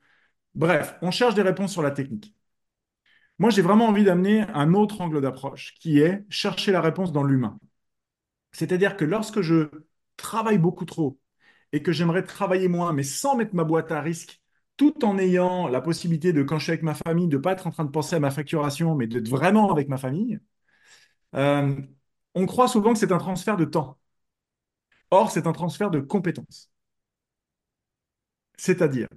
Bref, 0.56 0.98
on 1.02 1.12
cherche 1.12 1.36
des 1.36 1.44
réponses 1.44 1.74
sur 1.74 1.84
la 1.84 1.92
technique. 1.92 2.36
Moi, 3.40 3.50
j'ai 3.50 3.62
vraiment 3.62 3.88
envie 3.88 4.04
d'amener 4.04 4.42
un 4.54 4.74
autre 4.74 5.02
angle 5.02 5.22
d'approche 5.22 5.74
qui 5.80 6.00
est 6.00 6.26
chercher 6.30 6.72
la 6.72 6.82
réponse 6.82 7.12
dans 7.12 7.24
l'humain. 7.24 7.60
C'est-à-dire 8.52 8.98
que 8.98 9.06
lorsque 9.06 9.42
je 9.42 9.70
travaille 10.18 10.58
beaucoup 10.58 10.86
trop 10.86 11.20
et 11.74 11.84
que 11.84 11.92
j'aimerais 11.92 12.24
travailler 12.24 12.68
moins, 12.68 12.94
mais 12.94 13.04
sans 13.04 13.36
mettre 13.38 13.56
ma 13.56 13.64
boîte 13.64 13.92
à 13.92 14.02
risque, 14.02 14.42
tout 14.78 15.06
en 15.06 15.18
ayant 15.20 15.68
la 15.70 15.82
possibilité 15.82 16.34
de, 16.34 16.44
quand 16.44 16.60
je 16.60 16.64
suis 16.66 16.72
avec 16.72 16.84
ma 16.84 16.96
famille, 16.96 17.28
de 17.28 17.38
ne 17.38 17.42
pas 17.42 17.54
être 17.54 17.68
en 17.68 17.72
train 17.72 17.86
de 17.86 17.92
penser 17.92 18.16
à 18.16 18.20
ma 18.20 18.32
facturation, 18.32 18.96
mais 18.96 19.08
d'être 19.08 19.30
vraiment 19.30 19.72
avec 19.72 19.90
ma 19.90 19.98
famille, 19.98 20.40
euh, 21.36 21.76
on 22.36 22.46
croit 22.46 22.68
souvent 22.68 22.94
que 22.94 23.00
c'est 23.00 23.12
un 23.12 23.18
transfert 23.18 23.58
de 23.58 23.66
temps. 23.66 23.98
Or, 25.14 25.32
c'est 25.32 25.48
un 25.48 25.54
transfert 25.54 25.92
de 25.92 26.00
compétences. 26.00 26.72
C'est-à-dire 28.58 29.08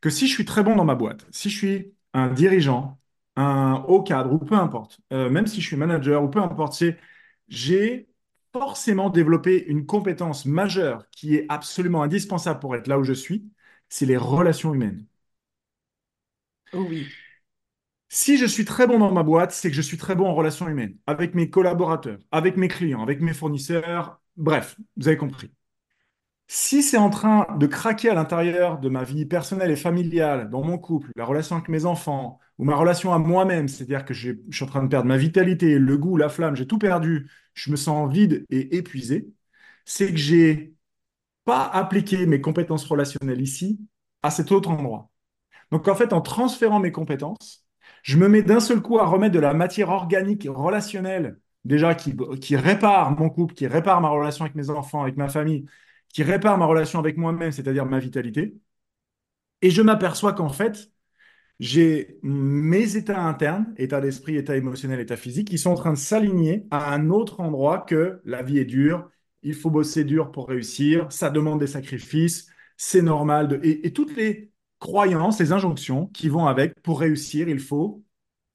que 0.00 0.10
si 0.10 0.28
je 0.28 0.34
suis 0.34 0.44
très 0.44 0.62
bon 0.64 0.76
dans 0.76 0.84
ma 0.84 0.94
boîte, 0.94 1.26
si 1.32 1.50
je 1.50 1.58
suis 1.58 1.94
un 2.14 2.28
dirigeant, 2.28 3.00
un 3.36 3.84
haut 3.88 4.02
cadre 4.02 4.32
ou 4.32 4.38
peu 4.38 4.56
importe, 4.56 5.00
euh, 5.12 5.30
même 5.30 5.46
si 5.46 5.60
je 5.60 5.66
suis 5.68 5.76
manager 5.76 6.22
ou 6.24 6.28
peu 6.30 6.40
importe, 6.40 6.82
j'ai 7.48 8.08
forcément 8.52 9.10
développé 9.10 9.64
une 9.66 9.86
compétence 9.86 10.46
majeure 10.46 11.08
qui 11.10 11.36
est 11.36 11.46
absolument 11.48 12.02
indispensable 12.02 12.60
pour 12.60 12.76
être 12.76 12.88
là 12.88 12.98
où 12.98 13.04
je 13.04 13.12
suis, 13.12 13.50
c'est 13.88 14.06
les 14.06 14.16
relations 14.16 14.74
humaines. 14.74 15.06
Oh 16.72 16.86
oui. 16.88 17.06
Si 18.10 18.38
je 18.38 18.46
suis 18.46 18.64
très 18.64 18.86
bon 18.86 18.98
dans 18.98 19.12
ma 19.12 19.22
boîte, 19.22 19.52
c'est 19.52 19.68
que 19.70 19.76
je 19.76 19.82
suis 19.82 19.98
très 19.98 20.14
bon 20.14 20.26
en 20.26 20.34
relations 20.34 20.68
humaines, 20.68 20.96
avec 21.06 21.34
mes 21.34 21.50
collaborateurs, 21.50 22.18
avec 22.32 22.56
mes 22.56 22.68
clients, 22.68 23.02
avec 23.02 23.20
mes 23.20 23.34
fournisseurs, 23.34 24.20
bref, 24.38 24.76
vous 24.96 25.08
avez 25.08 25.16
compris. 25.16 25.50
Si 26.46 26.82
c'est 26.82 26.96
en 26.96 27.10
train 27.10 27.46
de 27.58 27.66
craquer 27.66 28.08
à 28.08 28.14
l'intérieur 28.14 28.78
de 28.78 28.88
ma 28.88 29.04
vie 29.04 29.26
personnelle 29.26 29.70
et 29.70 29.76
familiale, 29.76 30.48
dans 30.50 30.62
mon 30.64 30.78
couple, 30.78 31.10
la 31.16 31.26
relation 31.26 31.56
avec 31.56 31.68
mes 31.68 31.84
enfants, 31.84 32.38
ou 32.58 32.64
ma 32.64 32.74
relation 32.74 33.12
à 33.12 33.18
moi-même, 33.18 33.68
c'est-à-dire 33.68 34.04
que 34.04 34.14
je 34.14 34.32
suis 34.50 34.64
en 34.64 34.66
train 34.66 34.82
de 34.82 34.88
perdre 34.88 35.06
ma 35.08 35.18
vitalité, 35.18 35.78
le 35.78 35.98
goût, 35.98 36.16
la 36.16 36.30
flamme, 36.30 36.56
j'ai 36.56 36.66
tout 36.66 36.78
perdu, 36.78 37.30
je 37.54 37.70
me 37.70 37.76
sens 37.76 38.10
vide 38.10 38.46
et 38.50 38.76
épuisé, 38.76 39.30
c'est 39.84 40.10
que 40.10 40.16
j'ai 40.16 40.74
pas 41.44 41.64
appliqué 41.66 42.26
mes 42.26 42.40
compétences 42.40 42.84
relationnelles 42.86 43.40
ici, 43.42 43.80
à 44.22 44.30
cet 44.30 44.52
autre 44.52 44.70
endroit. 44.70 45.10
Donc 45.72 45.88
en 45.88 45.94
fait, 45.94 46.12
en 46.12 46.20
transférant 46.20 46.80
mes 46.80 46.92
compétences, 46.92 47.66
je 48.02 48.16
me 48.18 48.28
mets 48.28 48.42
d'un 48.42 48.60
seul 48.60 48.80
coup 48.82 48.98
à 48.98 49.06
remettre 49.06 49.34
de 49.34 49.40
la 49.40 49.54
matière 49.54 49.90
organique 49.90 50.46
relationnelle, 50.48 51.38
déjà 51.68 51.94
qui, 51.94 52.56
répare 52.56 53.12
mon 53.18 53.30
couple, 53.30 53.54
qui 53.54 53.66
répare 53.66 54.00
ma 54.00 54.08
relation 54.08 54.44
avec 54.44 54.56
mes 54.56 54.70
enfants, 54.70 55.02
avec 55.02 55.16
ma 55.16 55.28
famille, 55.28 55.66
qui 56.08 56.22
répare 56.24 56.58
ma 56.58 56.66
relation 56.66 56.98
avec 56.98 57.16
moi-même, 57.16 57.52
c'est-à-dire 57.52 57.86
ma 57.86 58.00
vitalité. 58.00 58.54
Et 59.62 59.70
je 59.70 59.82
m'aperçois 59.82 60.32
qu'en 60.32 60.48
fait, 60.48 60.90
j'ai 61.60 62.18
mes 62.22 62.96
états 62.96 63.20
internes, 63.20 63.74
état 63.76 64.00
d'esprit, 64.00 64.36
état 64.36 64.56
émotionnel, 64.56 65.00
état 65.00 65.16
physique, 65.16 65.48
qui 65.48 65.58
sont 65.58 65.70
en 65.70 65.74
train 65.74 65.92
de 65.92 65.98
s'aligner 65.98 66.66
à 66.70 66.92
un 66.94 67.10
autre 67.10 67.40
endroit 67.40 67.80
que 67.80 68.20
la 68.24 68.42
vie 68.42 68.58
est 68.58 68.64
dure, 68.64 69.10
il 69.42 69.54
faut 69.54 69.70
bosser 69.70 70.04
dur 70.04 70.30
pour 70.32 70.48
réussir, 70.48 71.10
ça 71.12 71.30
demande 71.30 71.60
des 71.60 71.66
sacrifices, 71.66 72.48
c'est 72.76 73.02
normal. 73.02 73.60
Et, 73.62 73.86
et, 73.86 73.92
toutes 73.92 74.16
les 74.16 74.52
croyances, 74.78 75.40
les 75.40 75.52
injonctions 75.52 76.06
qui 76.08 76.28
vont 76.28 76.46
avec, 76.46 76.80
pour 76.82 77.00
réussir, 77.00 77.48
il 77.48 77.60
faut. 77.60 78.04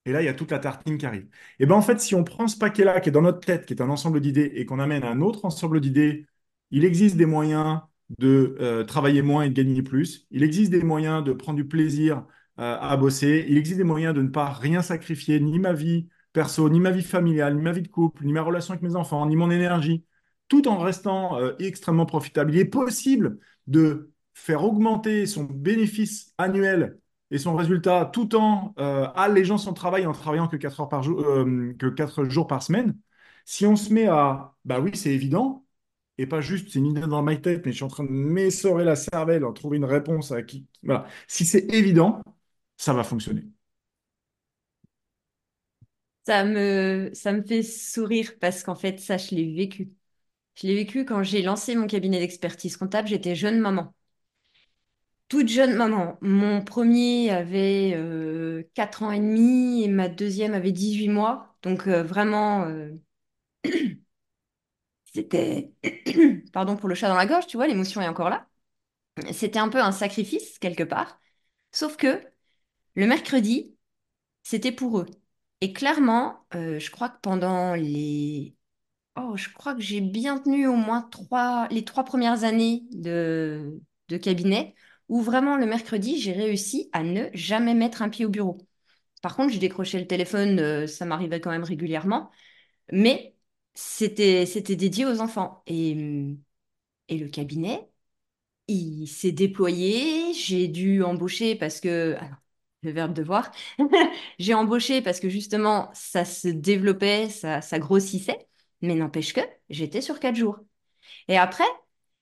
Et 0.05 0.11
là, 0.11 0.21
il 0.21 0.25
y 0.25 0.27
a 0.27 0.33
toute 0.33 0.51
la 0.51 0.59
tartine 0.59 0.97
qui 0.97 1.05
arrive. 1.05 1.27
Et 1.59 1.65
bien 1.65 1.75
en 1.75 1.81
fait, 1.81 1.99
si 1.99 2.13
on 2.15 2.23
prend 2.23 2.47
ce 2.47 2.57
paquet-là, 2.57 2.99
qui 2.99 3.09
est 3.09 3.11
dans 3.11 3.21
notre 3.21 3.39
tête, 3.39 3.65
qui 3.65 3.73
est 3.73 3.81
un 3.81 3.89
ensemble 3.89 4.19
d'idées, 4.19 4.51
et 4.55 4.65
qu'on 4.65 4.79
amène 4.79 5.03
un 5.03 5.21
autre 5.21 5.45
ensemble 5.45 5.79
d'idées, 5.79 6.27
il 6.71 6.83
existe 6.85 7.15
des 7.15 7.25
moyens 7.25 7.79
de 8.19 8.57
euh, 8.59 8.83
travailler 8.83 9.21
moins 9.21 9.43
et 9.43 9.49
de 9.49 9.53
gagner 9.53 9.81
plus. 9.81 10.27
Il 10.31 10.43
existe 10.43 10.71
des 10.71 10.83
moyens 10.83 11.23
de 11.23 11.31
prendre 11.33 11.55
du 11.57 11.67
plaisir 11.67 12.25
euh, 12.59 12.77
à 12.79 12.97
bosser. 12.97 13.45
Il 13.47 13.57
existe 13.57 13.77
des 13.77 13.83
moyens 13.85 14.13
de 14.13 14.21
ne 14.21 14.27
pas 14.27 14.51
rien 14.51 14.81
sacrifier, 14.81 15.39
ni 15.39 15.57
ma 15.59 15.73
vie 15.73 16.09
perso, 16.33 16.69
ni 16.69 16.79
ma 16.79 16.91
vie 16.91 17.03
familiale, 17.03 17.55
ni 17.55 17.61
ma 17.61 17.71
vie 17.71 17.81
de 17.81 17.87
couple, 17.87 18.25
ni 18.25 18.33
ma 18.33 18.41
relation 18.41 18.73
avec 18.73 18.83
mes 18.83 18.95
enfants, 18.95 19.25
ni 19.25 19.35
mon 19.35 19.51
énergie, 19.51 20.03
tout 20.47 20.67
en 20.67 20.79
restant 20.79 21.37
euh, 21.39 21.53
extrêmement 21.59 22.05
profitable. 22.05 22.51
Il 22.53 22.59
est 22.59 22.65
possible 22.65 23.39
de 23.67 24.11
faire 24.33 24.63
augmenter 24.63 25.25
son 25.27 25.43
bénéfice 25.45 26.33
annuel 26.37 26.99
et 27.33 27.39
son 27.39 27.55
résultat 27.57 28.05
tout 28.13 28.35
en 28.37 28.73
allégeant 28.77 29.59
son 29.59 29.73
travail 29.73 30.07
en 30.07 30.13
travaillant 30.13 30.47
que 30.47 30.57
4 30.57 30.81
heures 30.81 30.89
par 30.89 31.03
jour, 31.03 31.19
que 31.79 31.89
4 31.89 32.25
jours 32.25 32.47
par 32.47 32.63
semaine. 32.63 32.97
Si 33.45 33.65
on 33.65 33.75
se 33.75 33.93
met 33.93 34.07
à, 34.07 34.55
bah 34.65 34.79
oui, 34.79 34.91
c'est 34.95 35.11
évident, 35.13 35.65
et 36.17 36.27
pas 36.27 36.41
juste 36.41 36.69
c'est 36.71 36.79
une 36.79 36.87
idée 36.87 37.01
dans 37.01 37.23
ma 37.23 37.35
tête, 37.37 37.65
mais 37.65 37.71
je 37.73 37.77
suis 37.77 37.85
en 37.85 37.89
train 37.89 38.05
de 38.05 38.09
m'essorer 38.11 38.85
la 38.85 38.95
cervelle, 38.95 39.45
en 39.45 39.53
trouver 39.53 39.77
une 39.77 39.85
réponse 39.85 40.31
à 40.31 40.43
qui. 40.43 40.67
Voilà. 40.83 41.07
Si 41.27 41.45
c'est 41.45 41.73
évident, 41.73 42.21
ça 42.77 42.93
va 42.93 43.03
fonctionner. 43.03 43.43
Ça 46.25 46.45
me, 46.45 47.11
ça 47.13 47.33
me 47.33 47.41
fait 47.43 47.63
sourire 47.63 48.33
parce 48.39 48.63
qu'en 48.63 48.75
fait, 48.75 48.99
ça, 48.99 49.17
je 49.17 49.35
l'ai 49.35 49.53
vécu. 49.53 49.91
Je 50.55 50.67
l'ai 50.67 50.75
vécu 50.75 51.05
quand 51.05 51.23
j'ai 51.23 51.41
lancé 51.43 51.75
mon 51.75 51.87
cabinet 51.87 52.19
d'expertise 52.19 52.77
comptable, 52.77 53.09
j'étais 53.09 53.35
jeune 53.35 53.59
maman. 53.59 53.93
Toute 55.33 55.47
jeune 55.49 55.73
maman. 55.75 56.19
Mon 56.21 56.63
premier 56.63 57.31
avait 57.31 57.89
4 58.75 59.01
euh, 59.01 59.05
ans 59.07 59.11
et 59.11 59.17
demi 59.19 59.83
et 59.83 59.87
ma 59.87 60.07
deuxième 60.07 60.53
avait 60.53 60.71
18 60.71 61.07
mois. 61.09 61.57
Donc 61.63 61.87
euh, 61.87 62.03
vraiment, 62.03 62.65
euh, 62.67 62.91
c'était, 65.05 65.73
pardon 66.53 66.75
pour 66.77 66.87
le 66.87 66.93
chat 66.93 67.07
dans 67.07 67.15
la 67.15 67.25
gorge, 67.25 67.47
tu 67.47 67.57
vois, 67.57 67.65
l'émotion 67.65 67.99
est 67.99 68.07
encore 68.07 68.29
là. 68.29 68.47
C'était 69.33 69.59
un 69.59 69.69
peu 69.69 69.81
un 69.81 69.91
sacrifice 69.91 70.59
quelque 70.59 70.83
part. 70.83 71.19
Sauf 71.71 71.97
que 71.97 72.21
le 72.95 73.07
mercredi, 73.07 73.75
c'était 74.43 74.71
pour 74.71 74.99
eux. 74.99 75.07
Et 75.61 75.73
clairement, 75.73 76.45
euh, 76.55 76.79
je 76.79 76.91
crois 76.91 77.09
que 77.09 77.19
pendant 77.21 77.75
les... 77.75 78.55
Oh, 79.17 79.37
je 79.37 79.49
crois 79.49 79.75
que 79.75 79.81
j'ai 79.81 80.01
bien 80.01 80.39
tenu 80.39 80.67
au 80.67 80.75
moins 80.75 81.01
trois... 81.03 81.67
les 81.69 81.85
trois 81.85 82.03
premières 82.05 82.43
années 82.43 82.85
de, 82.91 83.81
de 84.09 84.17
cabinet, 84.17 84.75
où 85.09 85.21
vraiment 85.21 85.57
le 85.57 85.65
mercredi, 85.65 86.19
j'ai 86.19 86.33
réussi 86.33 86.89
à 86.93 87.03
ne 87.03 87.29
jamais 87.33 87.73
mettre 87.75 88.01
un 88.01 88.09
pied 88.09 88.25
au 88.25 88.29
bureau. 88.29 88.57
Par 89.21 89.35
contre, 89.35 89.53
j'ai 89.53 89.59
décroché 89.59 89.99
le 89.99 90.07
téléphone, 90.07 90.59
euh, 90.59 90.87
ça 90.87 91.05
m'arrivait 91.05 91.41
quand 91.41 91.51
même 91.51 91.63
régulièrement, 91.63 92.31
mais 92.91 93.35
c'était 93.75 94.45
c'était 94.47 94.75
dédié 94.77 95.05
aux 95.05 95.21
enfants. 95.21 95.63
Et, 95.67 96.35
et 97.09 97.17
le 97.17 97.29
cabinet, 97.29 97.89
il 98.67 99.07
s'est 99.07 99.31
déployé. 99.31 100.33
J'ai 100.33 100.67
dû 100.67 101.03
embaucher 101.03 101.55
parce 101.55 101.79
que, 101.81 102.15
alors, 102.19 102.37
le 102.83 102.91
verbe 102.91 103.13
devoir, 103.13 103.51
j'ai 104.39 104.53
embauché 104.53 105.01
parce 105.01 105.19
que 105.19 105.29
justement, 105.29 105.91
ça 105.93 106.25
se 106.25 106.47
développait, 106.49 107.29
ça, 107.29 107.61
ça 107.61 107.79
grossissait. 107.79 108.47
Mais 108.81 108.95
n'empêche 108.95 109.33
que 109.33 109.41
j'étais 109.69 110.01
sur 110.01 110.19
quatre 110.19 110.35
jours. 110.35 110.59
Et 111.27 111.37
après, 111.37 111.65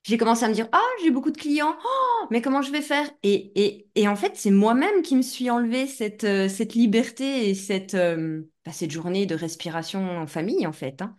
j'ai 0.04 0.18
commencé 0.18 0.44
à 0.46 0.50
me 0.50 0.54
dire, 0.54 0.68
ah, 0.72 0.82
j'ai 1.04 1.12
beaucoup 1.12 1.32
de 1.32 1.38
clients, 1.38 1.76
oh, 1.86 2.26
mais 2.32 2.42
comment 2.42 2.62
je 2.62 2.72
vais 2.72 2.82
faire? 2.82 3.10
Et, 3.24 3.52
et, 3.64 3.88
et, 3.96 4.08
en 4.08 4.16
fait, 4.16 4.36
c'est 4.36 4.52
moi-même 4.52 5.02
qui 5.04 5.16
me 5.16 5.22
suis 5.22 5.50
enlevé 5.50 5.88
cette, 5.88 6.24
euh, 6.24 6.50
cette 6.50 6.74
liberté 6.74 7.50
et 7.50 7.56
cette, 7.56 7.94
euh, 7.94 8.42
bah, 8.66 8.72
cette 8.72 8.92
journée 8.92 9.26
de 9.28 9.36
respiration 9.36 10.18
en 10.20 10.28
famille, 10.28 10.66
en 10.68 10.74
fait. 10.74 11.02
Hein. 11.02 11.16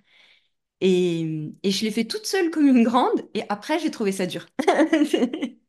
Et, 0.80 1.52
et 1.62 1.70
je 1.70 1.84
l'ai 1.84 1.90
fait 1.92 2.04
toute 2.06 2.26
seule 2.26 2.50
comme 2.50 2.66
une 2.68 2.84
grande, 2.84 3.22
et 3.34 3.42
après, 3.48 3.78
j'ai 3.78 3.90
trouvé 3.90 4.12
ça 4.12 4.26
dur. 4.26 4.46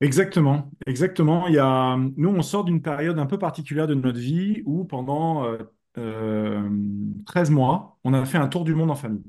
Exactement, 0.00 0.70
exactement. 0.86 1.46
Il 1.48 1.54
y 1.54 1.58
a, 1.58 1.96
nous, 2.16 2.30
on 2.30 2.40
sort 2.42 2.64
d'une 2.64 2.80
période 2.80 3.18
un 3.18 3.26
peu 3.26 3.38
particulière 3.38 3.86
de 3.86 3.94
notre 3.94 4.18
vie 4.18 4.62
où 4.64 4.84
pendant 4.86 5.44
euh, 5.44 5.58
euh, 5.98 6.70
13 7.26 7.50
mois, 7.50 7.98
on 8.04 8.14
a 8.14 8.24
fait 8.24 8.38
un 8.38 8.48
tour 8.48 8.64
du 8.64 8.74
monde 8.74 8.90
en 8.90 8.94
famille 8.94 9.22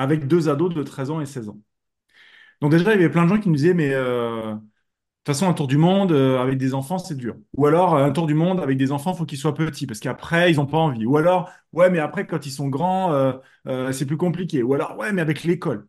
avec 0.00 0.26
deux 0.26 0.48
ados 0.48 0.74
de 0.74 0.82
13 0.82 1.10
ans 1.10 1.20
et 1.20 1.26
16 1.26 1.48
ans. 1.48 1.58
Donc 2.60 2.70
déjà, 2.72 2.84
il 2.94 3.00
y 3.00 3.04
avait 3.04 3.10
plein 3.10 3.24
de 3.24 3.28
gens 3.30 3.40
qui 3.40 3.48
nous 3.48 3.54
disaient, 3.56 3.74
mais 3.74 3.90
euh, 3.94 4.54
de 4.54 4.58
toute 5.24 5.34
façon, 5.36 5.48
un 5.48 5.54
tour 5.54 5.66
du 5.68 5.78
monde 5.78 6.12
euh, 6.12 6.40
avec 6.40 6.58
des 6.58 6.74
enfants, 6.74 6.98
c'est 6.98 7.16
dur. 7.16 7.36
Ou 7.56 7.66
alors, 7.66 7.96
un 7.96 8.10
tour 8.12 8.26
du 8.26 8.34
monde 8.34 8.60
avec 8.60 8.78
des 8.78 8.92
enfants, 8.92 9.12
il 9.14 9.18
faut 9.18 9.26
qu'ils 9.26 9.38
soient 9.38 9.54
petits, 9.54 9.86
parce 9.86 10.00
qu'après, 10.00 10.52
ils 10.52 10.56
n'ont 10.56 10.66
pas 10.66 10.78
envie. 10.78 11.06
Ou 11.06 11.16
alors, 11.18 11.50
ouais, 11.72 11.90
mais 11.90 11.98
après, 12.00 12.26
quand 12.26 12.46
ils 12.46 12.52
sont 12.52 12.68
grands, 12.68 13.12
euh, 13.14 13.92
c'est 13.92 14.06
plus 14.06 14.16
compliqué. 14.18 14.62
Ou 14.62 14.74
alors, 14.74 14.96
ouais, 14.98 15.12
mais 15.12 15.22
avec 15.22 15.44
l'école. 15.44 15.88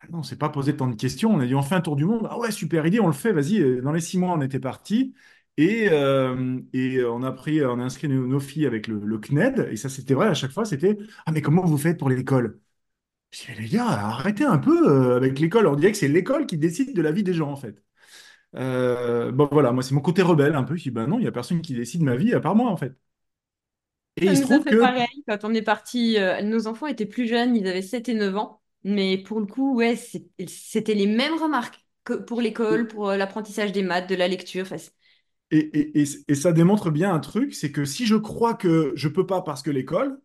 Ah 0.00 0.06
non, 0.10 0.18
on 0.18 0.22
s'est 0.22 0.36
pas 0.36 0.48
posé 0.50 0.76
tant 0.76 0.88
de 0.88 0.94
questions. 0.94 1.30
On 1.32 1.40
a 1.40 1.46
dit, 1.46 1.54
on 1.54 1.62
fait 1.62 1.74
un 1.74 1.80
tour 1.80 1.96
du 1.96 2.04
monde. 2.04 2.26
Ah 2.30 2.38
ouais, 2.38 2.50
super 2.50 2.86
idée, 2.86 3.00
on 3.00 3.06
le 3.06 3.12
fait, 3.12 3.32
vas-y. 3.32 3.80
Dans 3.82 3.92
les 3.92 4.00
six 4.00 4.18
mois, 4.18 4.32
on 4.34 4.40
était 4.42 4.60
parti. 4.60 5.14
Et, 5.58 5.88
euh, 5.90 6.60
et 6.74 7.02
on 7.04 7.22
a 7.22 7.32
pris, 7.32 7.64
on 7.64 7.78
a 7.80 7.82
inscrit 7.84 8.08
nos, 8.08 8.26
nos 8.26 8.40
filles 8.40 8.66
avec 8.66 8.86
le, 8.88 9.00
le 9.00 9.18
CNED. 9.18 9.68
Et 9.72 9.76
ça, 9.76 9.88
c'était 9.88 10.12
vrai, 10.14 10.28
à 10.28 10.34
chaque 10.34 10.50
fois, 10.52 10.64
c'était, 10.66 10.98
ah, 11.24 11.32
mais 11.32 11.40
comment 11.42 11.64
vous 11.64 11.78
faites 11.78 11.98
pour 11.98 12.10
l'école? 12.10 12.60
Je 13.32 13.52
dis, 13.54 13.60
les 13.62 13.68
gars, 13.68 13.86
arrêtez 13.86 14.44
un 14.44 14.58
peu 14.58 14.88
euh, 15.14 15.16
avec 15.16 15.38
l'école. 15.40 15.66
On 15.68 15.76
dirait 15.76 15.92
que 15.92 15.98
c'est 15.98 16.08
l'école 16.08 16.46
qui 16.46 16.58
décide 16.58 16.94
de 16.96 17.02
la 17.02 17.12
vie 17.12 17.24
des 17.24 17.34
gens, 17.34 17.50
en 17.52 17.56
fait. 17.56 17.82
Euh, 18.56 19.32
bon, 19.32 19.48
voilà, 19.52 19.72
moi, 19.72 19.82
c'est 19.82 19.94
mon 19.94 20.02
côté 20.02 20.22
rebelle 20.22 20.56
un 20.56 20.64
peu. 20.64 20.76
Je 20.76 20.84
dis, 20.84 20.90
ben 20.92 21.06
non, 21.08 21.18
il 21.18 21.22
n'y 21.22 21.28
a 21.28 21.32
personne 21.32 21.62
qui 21.62 21.74
décide 21.74 22.02
ma 22.02 22.16
vie 22.16 22.34
à 22.34 22.40
part 22.40 22.56
moi, 22.56 22.70
en 22.70 22.76
fait. 22.78 22.94
Et 24.16 24.26
Ça 24.26 24.34
il 24.34 24.36
se 24.36 24.42
trouve 24.42 24.64
que 24.64 24.74
pareil 24.74 25.06
quand 25.28 25.44
on 25.44 25.54
est 25.54 25.62
parti. 25.62 26.18
euh, 26.18 26.40
nos 26.42 26.66
enfants 26.66 26.86
étaient 26.86 27.06
plus 27.06 27.26
jeunes, 27.28 27.54
ils 27.56 27.66
avaient 27.68 27.82
7 27.82 28.08
et 28.08 28.14
9 28.14 28.36
ans. 28.36 28.62
Mais 28.84 29.18
pour 29.18 29.40
le 29.40 29.46
coup, 29.46 29.74
ouais, 29.76 29.96
c'était 29.96 30.94
les 30.94 31.06
mêmes 31.06 31.34
remarques 31.40 31.84
que 32.04 32.14
pour 32.14 32.40
l'école, 32.40 32.86
pour 32.88 33.10
euh, 33.10 33.16
l'apprentissage 33.16 33.72
des 33.72 33.82
maths, 33.82 34.08
de 34.08 34.14
la 34.14 34.28
lecture. 34.28 34.62
Enfin, 34.64 34.76
Et, 35.50 35.58
et- 35.58 36.00
et- 36.02 36.04
et 36.28 36.34
ça 36.34 36.52
démontre 36.52 36.90
bien 36.90 37.14
un 37.14 37.20
truc, 37.20 37.54
c'est 37.54 37.70
que 37.72 37.84
si 37.84 38.06
je 38.06 38.16
crois 38.16 38.54
que 38.54 38.92
je 38.96 39.08
peux 39.08 39.26
pas 39.26 39.42
parce 39.42 39.62
que 39.62 39.70
l'école, 39.70 40.20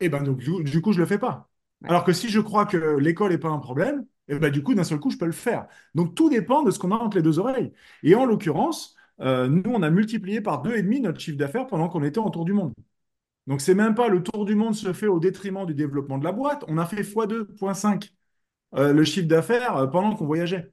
eh 0.00 0.08
ben 0.10 0.22
donc, 0.24 0.38
du, 0.38 0.64
du 0.64 0.82
coup, 0.82 0.92
je 0.92 1.00
le 1.00 1.06
fais 1.06 1.18
pas. 1.18 1.50
ouais. 1.82 1.88
Alors 1.90 2.04
que 2.04 2.12
si 2.12 2.28
je 2.30 2.40
crois 2.40 2.66
que 2.66 2.98
l'école 2.98 3.32
n'est 3.32 3.38
pas 3.38 3.48
un 3.50 3.58
problème, 3.58 4.06
eh 4.28 4.38
ben 4.38 4.50
du 4.52 4.62
coup, 4.62 4.74
d'un 4.74 4.84
seul 4.84 5.00
coup, 5.00 5.10
je 5.10 5.18
peux 5.18 5.26
le 5.26 5.32
faire. 5.32 5.66
Donc 5.94 6.14
tout 6.14 6.30
dépend 6.30 6.62
de 6.64 6.70
ce 6.72 6.78
qu'on 6.78 6.92
a 6.92 6.96
entre 6.96 7.16
les 7.18 7.22
deux 7.22 7.38
oreilles. 7.38 7.72
Et 8.04 8.14
en 8.16 8.26
l'occurrence, 8.26 8.96
euh, 9.20 9.48
nous, 9.48 9.62
on 9.72 9.82
a 9.82 9.90
multiplié 9.90 10.40
par 10.40 10.62
deux 10.62 10.76
et 10.76 10.82
demi 10.82 11.00
notre 11.00 11.20
chiffre 11.20 11.38
d'affaires 11.38 11.66
pendant 11.66 11.88
qu'on 11.88 12.04
était 12.04 12.18
en 12.20 12.30
tour 12.30 12.44
du 12.46 12.52
monde. 12.54 12.74
Donc 13.46 13.60
c'est 13.60 13.74
même 13.74 13.94
pas 13.94 14.08
le 14.08 14.22
tour 14.22 14.44
du 14.44 14.54
monde 14.56 14.74
se 14.74 14.92
fait 14.92 15.06
au 15.08 15.20
détriment 15.20 15.66
du 15.66 15.74
développement 15.74 16.18
de 16.18 16.24
la 16.24 16.32
boîte. 16.32 16.64
On 16.68 16.78
a 16.78 16.86
fait 16.86 17.02
x2,5 17.04 18.14
euh, 18.76 18.92
le 18.92 19.04
chiffre 19.04 19.28
d'affaires 19.28 19.76
euh, 19.76 19.86
pendant 19.88 20.16
qu'on 20.16 20.26
voyageait. 20.26 20.72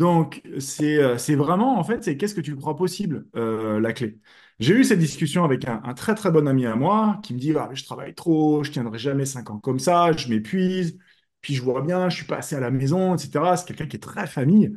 Donc, 0.00 0.42
c'est 0.58 0.96
euh, 0.98 1.18
c'est 1.18 1.34
vraiment, 1.34 1.78
en 1.78 1.84
fait, 1.84 2.02
c'est 2.02 2.16
qu'est-ce 2.16 2.34
que 2.34 2.40
tu 2.40 2.56
crois 2.56 2.74
possible, 2.76 3.26
euh, 3.36 3.80
la 3.80 3.92
clé? 3.92 4.18
J'ai 4.58 4.74
eu 4.74 4.84
cette 4.84 4.98
discussion 4.98 5.44
avec 5.44 5.66
un, 5.66 5.78
très 5.94 6.14
très 6.14 6.30
bon 6.30 6.48
ami 6.48 6.64
à 6.66 6.74
moi 6.76 7.20
qui 7.22 7.34
me 7.34 7.38
dit, 7.38 7.52
ah, 7.56 7.68
je 7.74 7.84
travaille 7.84 8.14
trop, 8.14 8.64
je 8.64 8.70
tiendrai 8.72 8.98
jamais 8.98 9.26
cinq 9.26 9.50
ans 9.50 9.58
comme 9.58 9.78
ça, 9.78 10.12
je 10.12 10.28
m'épuise, 10.28 10.98
puis 11.42 11.54
je 11.54 11.62
vois 11.62 11.82
bien, 11.82 12.08
je 12.08 12.16
suis 12.16 12.26
pas 12.26 12.38
assez 12.38 12.56
à 12.56 12.60
la 12.60 12.70
maison, 12.70 13.14
etc. 13.16 13.56
C'est 13.56 13.66
quelqu'un 13.66 13.86
qui 13.86 13.96
est 13.96 14.00
très 14.00 14.26
famille. 14.26 14.72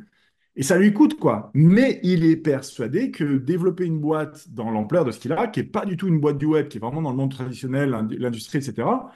Et 0.56 0.62
ça 0.62 0.78
lui 0.78 0.92
coûte, 0.92 1.18
quoi. 1.18 1.50
Mais 1.54 2.00
il 2.04 2.24
est 2.24 2.36
persuadé 2.36 3.10
que 3.10 3.24
développer 3.38 3.84
une 3.86 4.00
boîte 4.00 4.48
dans 4.50 4.70
l'ampleur 4.70 5.04
de 5.04 5.10
ce 5.12 5.18
qu'il 5.20 5.32
a, 5.32 5.48
qui 5.48 5.60
est 5.60 5.64
pas 5.64 5.84
du 5.86 5.96
tout 5.96 6.06
une 6.08 6.20
boîte 6.20 6.38
du 6.38 6.46
web, 6.46 6.68
qui 6.68 6.78
est 6.78 6.80
vraiment 6.80 7.02
dans 7.02 7.10
le 7.10 7.16
monde 7.16 7.32
traditionnel, 7.32 7.90
l'indu- 7.90 8.18
l'industrie, 8.18 8.58
etc., 8.58 9.10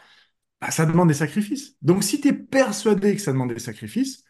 bah, 0.61 0.71
ça 0.71 0.87
demande 0.87 1.09
des 1.09 1.15
sacrifices. 1.15 1.77
Donc, 1.83 2.03
si 2.05 2.21
tu 2.21 2.29
es 2.29 2.33
persuadé 2.33 3.15
que 3.15 3.21
ça 3.23 3.33
demande 3.33 3.53
des 3.55 3.61
sacrifices, 3.61 4.25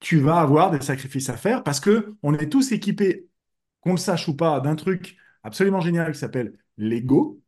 tu 0.00 0.18
vas 0.18 0.40
avoir 0.40 0.70
des 0.70 0.80
sacrifices 0.80 1.28
à 1.30 1.36
faire 1.36 1.62
parce 1.62 1.80
que 1.80 2.14
on 2.22 2.34
est 2.34 2.48
tous 2.48 2.72
équipés, 2.72 3.28
qu'on 3.80 3.92
le 3.92 3.96
sache 3.98 4.28
ou 4.28 4.36
pas, 4.36 4.60
d'un 4.60 4.76
truc 4.76 5.16
absolument 5.42 5.80
génial 5.80 6.12
qui 6.12 6.18
s'appelle 6.18 6.58
l'ego. 6.76 7.40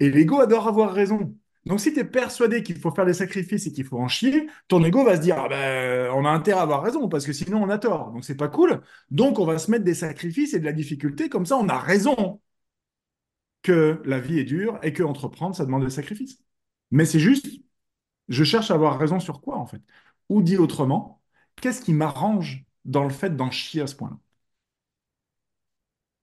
Et 0.00 0.10
l'ego 0.10 0.40
adore 0.40 0.68
avoir 0.68 0.92
raison. 0.92 1.36
Donc, 1.64 1.80
si 1.80 1.92
tu 1.92 2.00
es 2.00 2.04
persuadé 2.04 2.62
qu'il 2.62 2.76
faut 2.78 2.90
faire 2.90 3.06
des 3.06 3.14
sacrifices 3.14 3.66
et 3.66 3.72
qu'il 3.72 3.84
faut 3.84 3.98
en 3.98 4.08
chier, 4.08 4.48
ton 4.68 4.82
ego 4.84 5.04
va 5.04 5.16
se 5.16 5.20
dire, 5.22 5.36
ah 5.38 5.48
ben, 5.48 6.10
on 6.12 6.24
a 6.24 6.30
intérêt 6.30 6.58
à 6.58 6.62
avoir 6.62 6.82
raison 6.82 7.08
parce 7.08 7.24
que 7.24 7.32
sinon 7.32 7.62
on 7.62 7.68
a 7.68 7.78
tort. 7.78 8.10
Donc, 8.12 8.24
c'est 8.24 8.36
pas 8.36 8.48
cool. 8.48 8.80
Donc, 9.10 9.38
on 9.38 9.44
va 9.46 9.58
se 9.58 9.70
mettre 9.70 9.84
des 9.84 9.94
sacrifices 9.94 10.54
et 10.54 10.60
de 10.60 10.64
la 10.64 10.72
difficulté. 10.72 11.28
Comme 11.28 11.46
ça, 11.46 11.56
on 11.56 11.68
a 11.68 11.78
raison 11.78 12.40
que 13.62 14.02
la 14.04 14.20
vie 14.20 14.38
est 14.38 14.44
dure 14.44 14.78
et 14.82 14.92
que 14.92 15.02
entreprendre, 15.02 15.54
ça 15.56 15.64
demande 15.64 15.84
des 15.84 15.90
sacrifices. 15.90 16.38
Mais 16.90 17.04
c'est 17.06 17.20
juste, 17.20 17.46
je 18.28 18.44
cherche 18.44 18.70
à 18.70 18.74
avoir 18.74 18.98
raison 18.98 19.20
sur 19.20 19.40
quoi, 19.40 19.58
en 19.58 19.66
fait? 19.66 19.82
Ou 20.28 20.42
dit 20.42 20.56
autrement, 20.58 21.21
qu'est-ce 21.62 21.80
qui 21.82 21.94
m'arrange 21.94 22.66
dans 22.84 23.04
le 23.04 23.10
fait 23.10 23.36
d'en 23.36 23.50
chier 23.50 23.82
à 23.82 23.88
ce 23.88 23.96
point-là? 23.96 24.18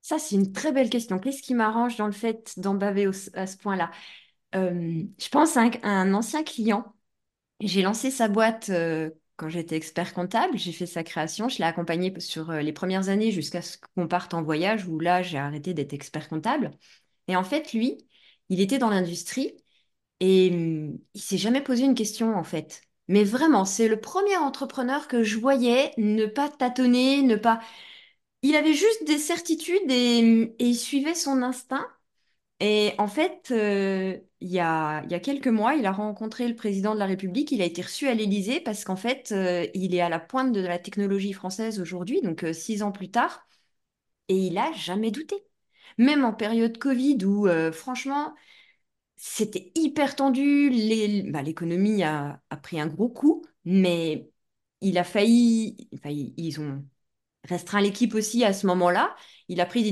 Ça, 0.02 0.18
c'est 0.20 0.36
une 0.36 0.52
très 0.54 0.72
belle 0.72 0.90
question. 0.90 1.20
Qu'est-ce 1.20 1.42
qui 1.42 1.54
m'arrange 1.54 1.98
dans 1.98 2.06
le 2.08 2.12
fait 2.14 2.54
d'en 2.58 2.74
baver 2.74 3.10
à 3.34 3.48
ce 3.48 3.58
point-là? 3.58 3.92
Euh, 4.56 5.04
Je 5.20 5.30
pense 5.30 5.58
à 5.58 5.70
un, 5.84 6.14
ancien 6.14 6.44
client. 6.44 6.96
J'ai 7.62 7.82
lancé 7.84 8.12
sa 8.12 8.28
boîte 8.30 8.70
euh, 8.70 9.12
quand 9.38 9.50
j'étais 9.50 9.76
expert 9.78 10.14
comptable. 10.14 10.58
J'ai 10.58 10.74
fait 10.74 10.88
sa 10.88 11.04
création. 11.04 11.50
Je 11.50 11.60
l'ai 11.60 11.66
accompagné 11.66 12.20
sur 12.20 12.52
euh, 12.52 12.62
les 12.62 12.74
premières 12.74 13.10
années 13.10 13.32
jusqu'à 13.32 13.62
ce 13.62 13.78
qu'on 13.96 14.08
parte 14.08 14.34
en 14.34 14.44
voyage 14.44 14.88
où 14.88 15.00
là, 15.00 15.24
j'ai 15.24 15.38
arrêté 15.40 15.74
d'être 15.74 15.94
expert 15.94 16.30
comptable. 16.30 16.72
Et 17.28 17.36
en 17.36 17.44
fait, 17.44 17.74
lui, 17.74 17.98
il 18.50 18.62
était 18.62 18.80
dans 18.80 18.90
l'industrie 18.90 19.56
et 20.22 20.52
hum, 20.54 21.00
il 21.16 21.22
s'est 21.22 21.38
jamais 21.40 21.62
posé 21.64 21.86
une 21.86 21.96
question, 21.96 22.36
en 22.36 22.44
fait. 22.44 22.82
Mais 23.10 23.24
vraiment, 23.26 23.66
c'est 23.66 23.88
le 23.90 24.00
premier 24.00 24.38
entrepreneur 24.38 25.08
que 25.08 25.24
je 25.24 25.40
voyais 25.40 25.94
ne 25.98 26.28
pas 26.28 26.48
tâtonner, 26.50 27.24
ne 27.24 27.36
pas... 27.36 27.60
Il 28.44 28.56
avait 28.56 28.74
juste 28.74 29.06
des 29.06 29.18
certitudes 29.20 29.92
et, 29.92 30.56
il 30.60 30.76
suivait 30.76 31.16
son 31.16 31.42
instinct. 31.44 31.88
Et 32.60 32.94
en 33.00 33.08
fait, 33.08 33.52
euh, 33.52 34.18
il 34.42 34.50
y 34.50 34.60
a, 34.60 35.04
y 35.10 35.16
a 35.16 35.20
quelques 35.20 35.48
mois, 35.48 35.76
il 35.76 35.86
a 35.86 35.92
rencontré 35.92 36.48
le 36.48 36.56
président 36.56 36.94
de 36.94 37.00
la 37.00 37.06
République. 37.08 37.52
Il 37.52 37.62
a 37.62 37.66
été 37.66 37.82
reçu 37.82 38.08
à 38.08 38.14
l'Élysée 38.14 38.62
parce 38.62 38.86
qu'en 38.86 38.96
fait, 38.98 39.32
euh, 39.34 39.68
il 39.74 39.96
est 39.96 40.02
à 40.02 40.10
la 40.10 40.20
pointe 40.20 40.54
de 40.54 40.62
la 40.62 40.80
technologie 40.80 41.34
française 41.34 41.80
aujourd'hui, 41.82 42.22
donc 42.22 42.44
euh, 42.44 42.54
six 42.54 42.84
ans 42.84 42.92
plus 42.92 43.12
tard. 43.12 43.48
Et 44.30 44.38
il 44.38 44.58
a 44.58 44.72
jamais 44.74 45.12
douté. 45.12 45.36
Même 45.98 46.26
en 46.26 46.34
période 46.34 46.78
Covid 46.78 47.26
où, 47.26 47.48
franchement, 47.74 48.34
c'était 49.22 49.72
hyper 49.76 50.16
tendu, 50.16 50.72
bah, 51.32 51.42
l'économie 51.42 52.04
a, 52.04 52.42
pris 52.64 52.80
un 52.80 52.88
gros 52.88 53.10
coup, 53.10 53.44
mais 53.66 54.32
il 54.80 54.98
a 54.98 55.04
failli, 55.04 55.90
ils 56.38 56.62
ont 56.62 56.86
restreint 57.44 57.82
l'équipe 57.82 58.16
aussi 58.16 58.46
à 58.46 58.54
ce 58.54 58.66
moment-là. 58.68 59.16
Il 59.50 59.60
a 59.62 59.66
pris 59.66 59.84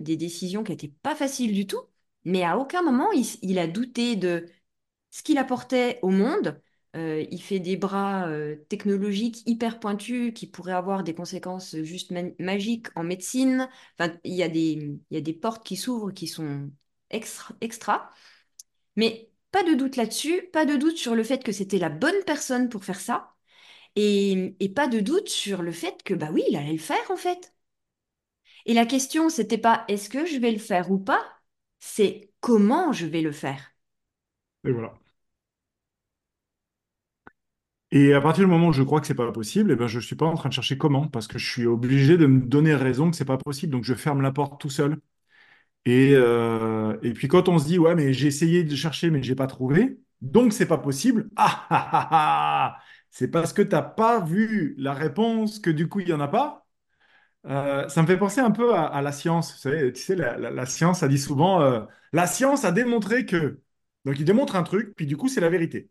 des 0.00 0.16
décisions 0.16 0.64
qui 0.64 0.72
n'étaient 0.72 0.88
pas 1.02 1.14
faciles 1.14 1.52
du 1.52 1.66
tout, 1.66 1.82
mais 2.24 2.44
à 2.44 2.58
aucun 2.58 2.82
moment 2.82 3.10
il, 3.12 3.58
a 3.58 3.66
douté 3.66 4.16
de 4.16 4.46
ce 5.10 5.22
qu'il 5.22 5.38
apportait 5.38 5.98
au 6.02 6.08
monde. 6.10 6.60
Euh, 6.96 7.24
il 7.30 7.42
fait 7.42 7.60
des 7.60 7.76
bras 7.76 8.28
euh, 8.28 8.56
technologiques 8.70 9.42
hyper 9.46 9.80
pointus 9.80 10.32
qui 10.34 10.46
pourraient 10.46 10.72
avoir 10.72 11.04
des 11.04 11.14
conséquences 11.14 11.76
juste 11.82 12.12
magiques 12.38 12.88
en 12.96 13.02
médecine. 13.04 13.68
Enfin, 13.98 14.14
il 14.24 14.34
y 14.34 14.42
a 14.42 14.48
des, 14.48 14.72
il 15.10 15.14
y 15.14 15.16
a 15.18 15.20
des 15.22 15.32
portes 15.34 15.64
qui 15.64 15.76
s'ouvrent 15.76 16.12
qui 16.12 16.26
sont 16.26 16.70
extra. 17.10 17.54
extra. 17.60 18.10
Mais 18.96 19.30
pas 19.50 19.62
de 19.64 19.74
doute 19.74 19.96
là-dessus, 19.96 20.42
pas 20.52 20.64
de 20.66 20.76
doute 20.76 20.96
sur 20.96 21.14
le 21.14 21.24
fait 21.24 21.44
que 21.44 21.52
c'était 21.52 21.78
la 21.78 21.88
bonne 21.90 22.22
personne 22.26 22.68
pour 22.68 22.84
faire 22.84 23.00
ça, 23.00 23.34
et, 23.96 24.54
pas 24.74 24.88
de 24.88 25.00
doute 25.00 25.28
sur 25.28 25.62
le 25.62 25.72
fait 25.72 26.02
que, 26.02 26.14
bah 26.14 26.30
oui, 26.32 26.44
il 26.48 26.56
allait 26.56 26.72
le 26.72 26.78
faire 26.78 27.10
en 27.10 27.16
fait. 27.16 27.54
Et 28.66 28.74
la 28.74 28.86
question, 28.86 29.28
c'était 29.28 29.58
pas 29.58 29.84
est-ce 29.88 30.08
que 30.08 30.26
je 30.26 30.38
vais 30.38 30.52
le 30.52 30.58
faire 30.58 30.90
ou 30.90 30.98
pas, 30.98 31.22
c'est 31.80 32.30
comment 32.40 32.92
je 32.92 33.06
vais 33.06 33.22
le 33.22 33.32
faire. 33.32 33.74
Et 34.64 34.72
voilà. 34.72 34.94
Et 37.92 38.14
à 38.14 38.20
partir 38.20 38.44
du 38.44 38.50
moment 38.50 38.68
où 38.68 38.72
je 38.72 38.82
crois 38.82 39.00
que 39.00 39.06
c'est 39.06 39.14
pas 39.14 39.30
possible, 39.32 39.70
eh 39.72 39.76
ben 39.76 39.86
je 39.86 40.00
suis 40.00 40.16
pas 40.16 40.26
en 40.26 40.34
train 40.34 40.48
de 40.48 40.54
chercher 40.54 40.78
comment, 40.78 41.08
parce 41.08 41.26
que 41.26 41.38
je 41.38 41.48
suis 41.50 41.66
obligé 41.66 42.16
de 42.16 42.26
me 42.26 42.40
donner 42.40 42.74
raison 42.74 43.10
que 43.10 43.16
c'est 43.16 43.24
pas 43.26 43.36
possible, 43.38 43.72
donc 43.72 43.84
je 43.84 43.94
ferme 43.94 44.22
la 44.22 44.32
porte 44.32 44.60
tout 44.60 44.70
seul. 44.70 44.98
Et, 45.84 46.12
euh, 46.14 46.96
et 47.02 47.12
puis 47.12 47.28
quand 47.28 47.48
on 47.48 47.58
se 47.58 47.66
dit, 47.66 47.78
ouais, 47.78 47.94
mais 47.94 48.12
j'ai 48.12 48.28
essayé 48.28 48.64
de 48.64 48.74
chercher, 48.76 49.10
mais 49.10 49.22
j'ai 49.22 49.34
pas 49.34 49.46
trouvé, 49.48 49.98
donc 50.20 50.52
c'est 50.52 50.66
pas 50.66 50.78
possible. 50.78 51.28
Ah 51.36 51.66
ah 51.70 51.88
ah 51.92 52.08
ah 52.12 52.78
C'est 53.10 53.28
parce 53.28 53.52
que 53.52 53.62
t'as 53.62 53.82
pas 53.82 54.20
vu 54.20 54.74
la 54.78 54.92
réponse 54.94 55.58
que 55.58 55.70
du 55.70 55.88
coup 55.88 56.00
il 56.00 56.08
y 56.08 56.12
en 56.12 56.20
a 56.20 56.28
pas. 56.28 56.66
Euh, 57.46 57.88
ça 57.88 58.02
me 58.02 58.06
fait 58.06 58.18
penser 58.18 58.40
un 58.40 58.52
peu 58.52 58.74
à, 58.74 59.02
la 59.02 59.12
science. 59.12 59.60
Tu 59.60 59.94
sais, 59.96 60.16
la, 60.16 60.38
la, 60.38 60.66
science 60.66 61.02
a 61.02 61.08
dit 61.08 61.18
souvent, 61.18 61.60
euh, 61.62 61.82
la 62.12 62.26
science 62.26 62.64
a 62.64 62.72
démontré 62.72 63.26
que. 63.26 63.60
Donc 64.04 64.18
il 64.18 64.24
démontre 64.24 64.56
un 64.56 64.62
truc, 64.64 64.94
puis 64.96 65.06
du 65.06 65.16
coup 65.16 65.28
c'est 65.28 65.40
la 65.40 65.48
vérité. 65.50 65.90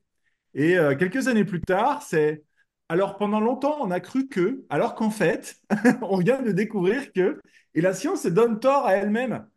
Et 0.54 0.76
quelques 1.00 1.28
années 1.30 1.46
plus 1.46 1.62
tard, 1.62 2.02
c'est 2.04 2.44
alors 2.90 3.18
pendant 3.18 3.40
longtemps, 3.40 3.78
on 3.82 3.92
a 3.92 4.02
cru 4.02 4.28
que, 4.28 4.66
alors 4.70 4.96
qu'en 4.96 5.10
fait, 5.12 5.62
on 6.02 6.18
vient 6.18 6.42
de 6.42 6.52
découvrir 6.52 7.14
que, 7.14 7.40
et 7.74 7.82
la 7.82 7.94
science 7.94 8.24
se 8.24 8.28
donne 8.28 8.60
tort 8.60 8.86
à 8.86 8.96
elle-même. 8.96 9.48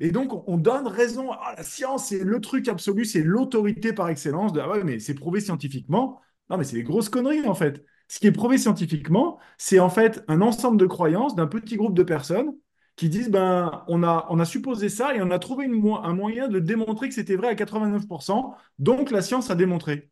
Et 0.00 0.10
donc, 0.10 0.32
on 0.48 0.56
donne 0.58 0.86
raison. 0.88 1.30
la 1.56 1.62
science, 1.62 2.08
c'est 2.08 2.18
le 2.24 2.40
truc 2.40 2.68
absolu, 2.68 3.04
c'est 3.04 3.22
l'autorité 3.22 3.92
par 3.92 4.08
excellence. 4.08 4.52
De, 4.52 4.60
ah 4.60 4.68
ouais, 4.68 4.84
mais 4.84 4.98
c'est 4.98 5.14
prouvé 5.14 5.40
scientifiquement. 5.40 6.20
Non, 6.50 6.58
mais 6.58 6.64
c'est 6.64 6.76
des 6.76 6.82
grosses 6.82 7.08
conneries, 7.08 7.46
en 7.46 7.54
fait. 7.54 7.84
Ce 8.08 8.18
qui 8.18 8.26
est 8.26 8.32
prouvé 8.32 8.58
scientifiquement, 8.58 9.38
c'est 9.56 9.78
en 9.78 9.88
fait 9.88 10.22
un 10.28 10.40
ensemble 10.42 10.76
de 10.76 10.86
croyances 10.86 11.34
d'un 11.36 11.46
petit 11.46 11.76
groupe 11.76 11.94
de 11.94 12.02
personnes 12.02 12.52
qui 12.96 13.08
disent 13.08 13.30
ben, 13.30 13.82
on 13.88 14.02
a, 14.02 14.26
on 14.30 14.38
a 14.38 14.44
supposé 14.44 14.88
ça 14.88 15.14
et 15.14 15.22
on 15.22 15.30
a 15.30 15.38
trouvé 15.38 15.64
un 15.66 16.12
moyen 16.14 16.48
de 16.48 16.58
démontrer 16.60 17.08
que 17.08 17.14
c'était 17.14 17.36
vrai 17.36 17.48
à 17.48 17.54
89%. 17.54 18.54
Donc, 18.78 19.10
la 19.10 19.22
science 19.22 19.50
a 19.50 19.54
démontré. 19.54 20.10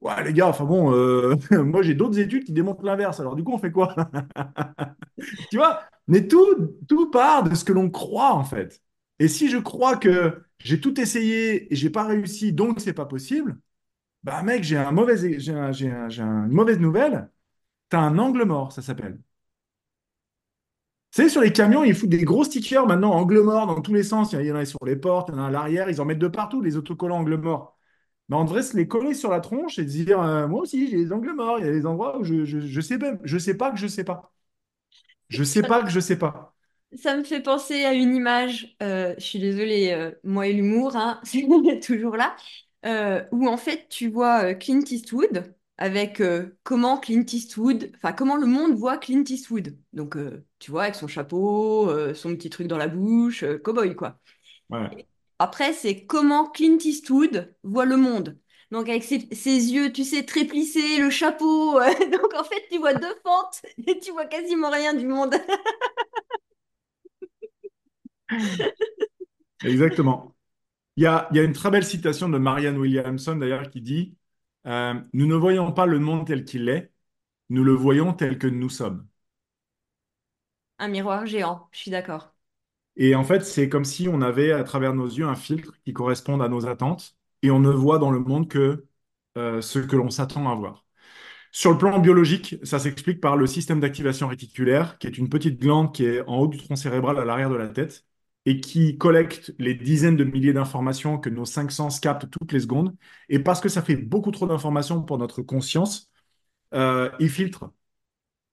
Ouais, 0.00 0.22
les 0.24 0.34
gars, 0.34 0.48
enfin 0.48 0.64
bon, 0.66 0.92
euh, 0.94 1.36
moi 1.64 1.82
j'ai 1.82 1.94
d'autres 1.94 2.18
études 2.18 2.44
qui 2.44 2.52
démontrent 2.52 2.84
l'inverse. 2.84 3.20
Alors, 3.20 3.36
du 3.36 3.44
coup, 3.44 3.52
on 3.54 3.58
fait 3.58 3.72
quoi? 3.72 3.94
Tu 5.50 5.56
vois? 5.56 5.82
Mais 6.08 6.26
tout, 6.28 6.76
tout 6.88 7.10
part 7.10 7.44
de 7.44 7.54
ce 7.54 7.64
que 7.64 7.72
l'on 7.72 7.90
croit, 7.90 8.34
en 8.34 8.44
fait. 8.44 8.82
Et 9.18 9.28
si 9.28 9.48
je 9.50 9.58
crois 9.58 9.96
que 9.96 10.44
j'ai 10.58 10.80
tout 10.80 11.00
essayé 11.00 11.72
et 11.72 11.76
j'ai 11.76 11.90
pas 11.90 12.04
réussi, 12.04 12.52
donc 12.52 12.80
c'est 12.80 12.92
pas 12.94 13.06
possible, 13.06 13.58
bah 14.24 14.42
mec, 14.42 14.64
j'ai 14.64 14.78
un 14.78 14.92
mauvais, 14.92 15.16
j'ai 15.40 15.52
une 15.52 16.48
mauvaise 16.48 16.80
nouvelle. 16.80 17.30
Tu 17.90 17.96
as 17.96 18.00
un 18.02 18.18
angle 18.18 18.44
mort, 18.44 18.72
ça 18.72 18.82
s'appelle. 18.82 19.20
Vous 21.12 21.18
savez, 21.22 21.28
sur 21.28 21.40
les 21.42 21.52
camions, 21.52 21.84
ils 21.84 21.94
foutent 21.94 22.08
des 22.10 22.24
gros 22.24 22.42
stickers 22.44 22.86
maintenant, 22.86 23.12
angle 23.12 23.40
mort 23.42 23.66
dans 23.68 23.80
tous 23.80 23.94
les 23.94 24.02
sens. 24.02 24.32
Il 24.32 24.44
y 24.44 24.50
en 24.52 24.56
a 24.56 24.64
sur 24.64 24.84
les 24.84 24.96
portes, 24.96 25.28
il 25.28 25.34
y 25.36 25.38
en 25.38 25.42
a 25.44 25.46
à 25.46 25.50
l'arrière, 25.50 25.88
ils 25.88 26.00
en 26.00 26.04
mettent 26.04 26.18
de 26.18 26.26
partout, 26.28 26.60
les 26.60 26.76
autocollants 26.76 27.18
angle 27.18 27.36
mort. 27.36 27.78
Mais 28.28 28.36
on 28.36 28.44
devrait 28.44 28.62
se 28.62 28.76
les 28.76 28.88
coller 28.88 29.14
sur 29.14 29.30
la 29.30 29.40
tronche 29.40 29.78
et 29.78 29.84
se 29.88 29.92
dire, 30.04 30.20
euh, 30.20 30.48
moi 30.48 30.62
aussi, 30.62 30.88
j'ai 30.90 30.96
des 30.98 31.12
angles 31.12 31.34
morts. 31.34 31.58
Il 31.60 31.66
y 31.66 31.68
a 31.68 31.72
des 31.72 31.86
endroits 31.86 32.18
où 32.18 32.24
je, 32.24 32.44
je, 32.44 32.80
sais 32.80 32.98
même, 32.98 33.20
je 33.24 33.38
sais 33.38 33.56
pas 33.56 33.70
que 33.70 33.78
je 33.78 33.86
sais 33.86 34.04
pas. 34.04 34.32
Je 35.28 35.44
sais 35.44 35.62
pas 35.62 35.82
que 35.82 35.90
je 35.90 36.00
sais 36.00 36.18
pas. 36.18 36.53
Ça 36.96 37.16
me 37.16 37.24
fait 37.24 37.40
penser 37.40 37.84
à 37.84 37.92
une 37.92 38.14
image, 38.14 38.76
euh, 38.82 39.14
je 39.18 39.24
suis 39.24 39.38
désolée, 39.40 39.92
euh, 39.92 40.12
moi 40.22 40.46
et 40.46 40.52
l'humour, 40.52 40.94
hein, 40.96 41.20
c'est 41.24 41.80
toujours 41.80 42.16
là, 42.16 42.36
euh, 42.86 43.24
où 43.32 43.48
en 43.48 43.56
fait 43.56 43.88
tu 43.88 44.08
vois 44.08 44.54
Clint 44.54 44.84
Eastwood 44.88 45.54
avec 45.76 46.22
comment 46.62 46.98
Clint 46.98 47.24
Eastwood, 47.32 47.90
enfin 47.96 48.12
comment 48.12 48.36
le 48.36 48.46
monde 48.46 48.74
voit 48.76 48.96
Clint 48.96 49.24
Eastwood. 49.28 49.76
Donc 49.92 50.16
tu 50.60 50.70
vois, 50.70 50.84
avec 50.84 50.94
son 50.94 51.08
chapeau, 51.08 51.90
son 52.14 52.36
petit 52.36 52.48
truc 52.48 52.68
dans 52.68 52.78
la 52.78 52.86
bouche, 52.86 53.44
cowboy 53.64 53.96
quoi. 53.96 54.20
Après, 55.40 55.72
c'est 55.72 56.06
comment 56.06 56.48
Clint 56.48 56.78
Eastwood 56.78 57.54
voit 57.64 57.86
le 57.86 57.96
monde. 57.96 58.38
Donc 58.70 58.88
avec 58.88 59.02
ses, 59.04 59.28
ses, 59.32 59.72
yeux, 59.72 59.92
tu 59.92 60.04
sais, 60.04 60.24
très 60.24 60.44
plissés, 60.44 60.98
le 60.98 61.10
chapeau. 61.10 61.80
donc 62.12 62.34
en 62.34 62.44
fait, 62.44 62.66
tu 62.70 62.78
vois 62.78 62.94
deux 62.94 63.14
fentes 63.24 63.62
et 63.86 63.98
tu 64.00 64.12
vois 64.12 64.26
quasiment 64.26 64.70
rien 64.70 64.94
du 64.94 65.06
monde. 65.06 65.34
Exactement. 69.62 70.36
Il 70.96 71.04
y 71.04 71.06
a, 71.06 71.28
il 71.32 71.38
y 71.38 71.40
a 71.40 71.44
une 71.44 71.52
très 71.52 71.70
belle 71.70 71.84
citation 71.84 72.28
de 72.28 72.38
Marianne 72.38 72.78
Williamson, 72.78 73.36
d'ailleurs, 73.36 73.70
qui 73.70 73.82
dit 73.82 74.16
euh, 74.66 74.94
Nous 75.14 75.26
ne 75.26 75.34
voyons 75.36 75.72
pas 75.72 75.86
le 75.86 76.00
monde 76.00 76.26
tel 76.26 76.44
qu'il 76.44 76.68
est, 76.68 76.92
nous 77.50 77.64
le 77.64 77.72
voyons 77.74 78.14
tel 78.14 78.38
que 78.38 78.48
nous 78.48 78.70
sommes. 78.70 79.08
Un 80.78 80.86
miroir 80.86 81.26
géant, 81.26 81.68
je 81.72 81.78
suis 81.80 81.90
d'accord. 81.90 82.32
Et 82.96 83.14
en 83.14 83.24
fait, 83.24 83.40
c'est 83.44 83.68
comme 83.68 83.84
si 83.84 84.08
on 84.08 84.20
avait 84.22 84.52
à 84.52 84.62
travers 84.64 84.94
nos 84.94 85.06
yeux 85.06 85.26
un 85.26 85.34
filtre 85.34 85.72
qui 85.84 85.92
corresponde 85.92 86.42
à 86.42 86.48
nos 86.48 86.66
attentes 86.66 87.16
et 87.42 87.50
on 87.50 87.58
ne 87.60 87.70
voit 87.70 87.98
dans 87.98 88.10
le 88.10 88.20
monde 88.20 88.48
que 88.48 88.86
euh, 89.36 89.60
ce 89.60 89.78
que 89.80 89.96
l'on 89.96 90.10
s'attend 90.10 90.48
à 90.50 90.54
voir. 90.54 90.86
Sur 91.52 91.72
le 91.72 91.78
plan 91.78 91.98
biologique, 92.00 92.56
ça 92.64 92.78
s'explique 92.80 93.20
par 93.20 93.36
le 93.36 93.46
système 93.46 93.80
d'activation 93.80 94.28
réticulaire, 94.28 94.98
qui 94.98 95.06
est 95.08 95.18
une 95.18 95.28
petite 95.30 95.60
glande 95.60 95.94
qui 95.94 96.06
est 96.06 96.22
en 96.28 96.38
haut 96.38 96.48
du 96.48 96.58
tronc 96.58 96.76
cérébral 96.76 97.18
à 97.18 97.24
l'arrière 97.26 97.50
de 97.50 97.56
la 97.56 97.68
tête 97.68 98.04
et 98.46 98.60
qui 98.60 98.98
collecte 98.98 99.54
les 99.58 99.74
dizaines 99.74 100.16
de 100.16 100.24
milliers 100.24 100.52
d'informations 100.52 101.18
que 101.18 101.30
nos 101.30 101.44
cinq 101.44 101.72
sens 101.72 102.00
captent 102.00 102.30
toutes 102.30 102.52
les 102.52 102.60
secondes. 102.60 102.94
Et 103.28 103.38
parce 103.38 103.60
que 103.60 103.68
ça 103.68 103.82
fait 103.82 103.96
beaucoup 103.96 104.30
trop 104.30 104.46
d'informations 104.46 105.02
pour 105.02 105.18
notre 105.18 105.42
conscience, 105.42 106.10
euh, 106.74 107.10
il 107.20 107.30
filtre. 107.30 107.70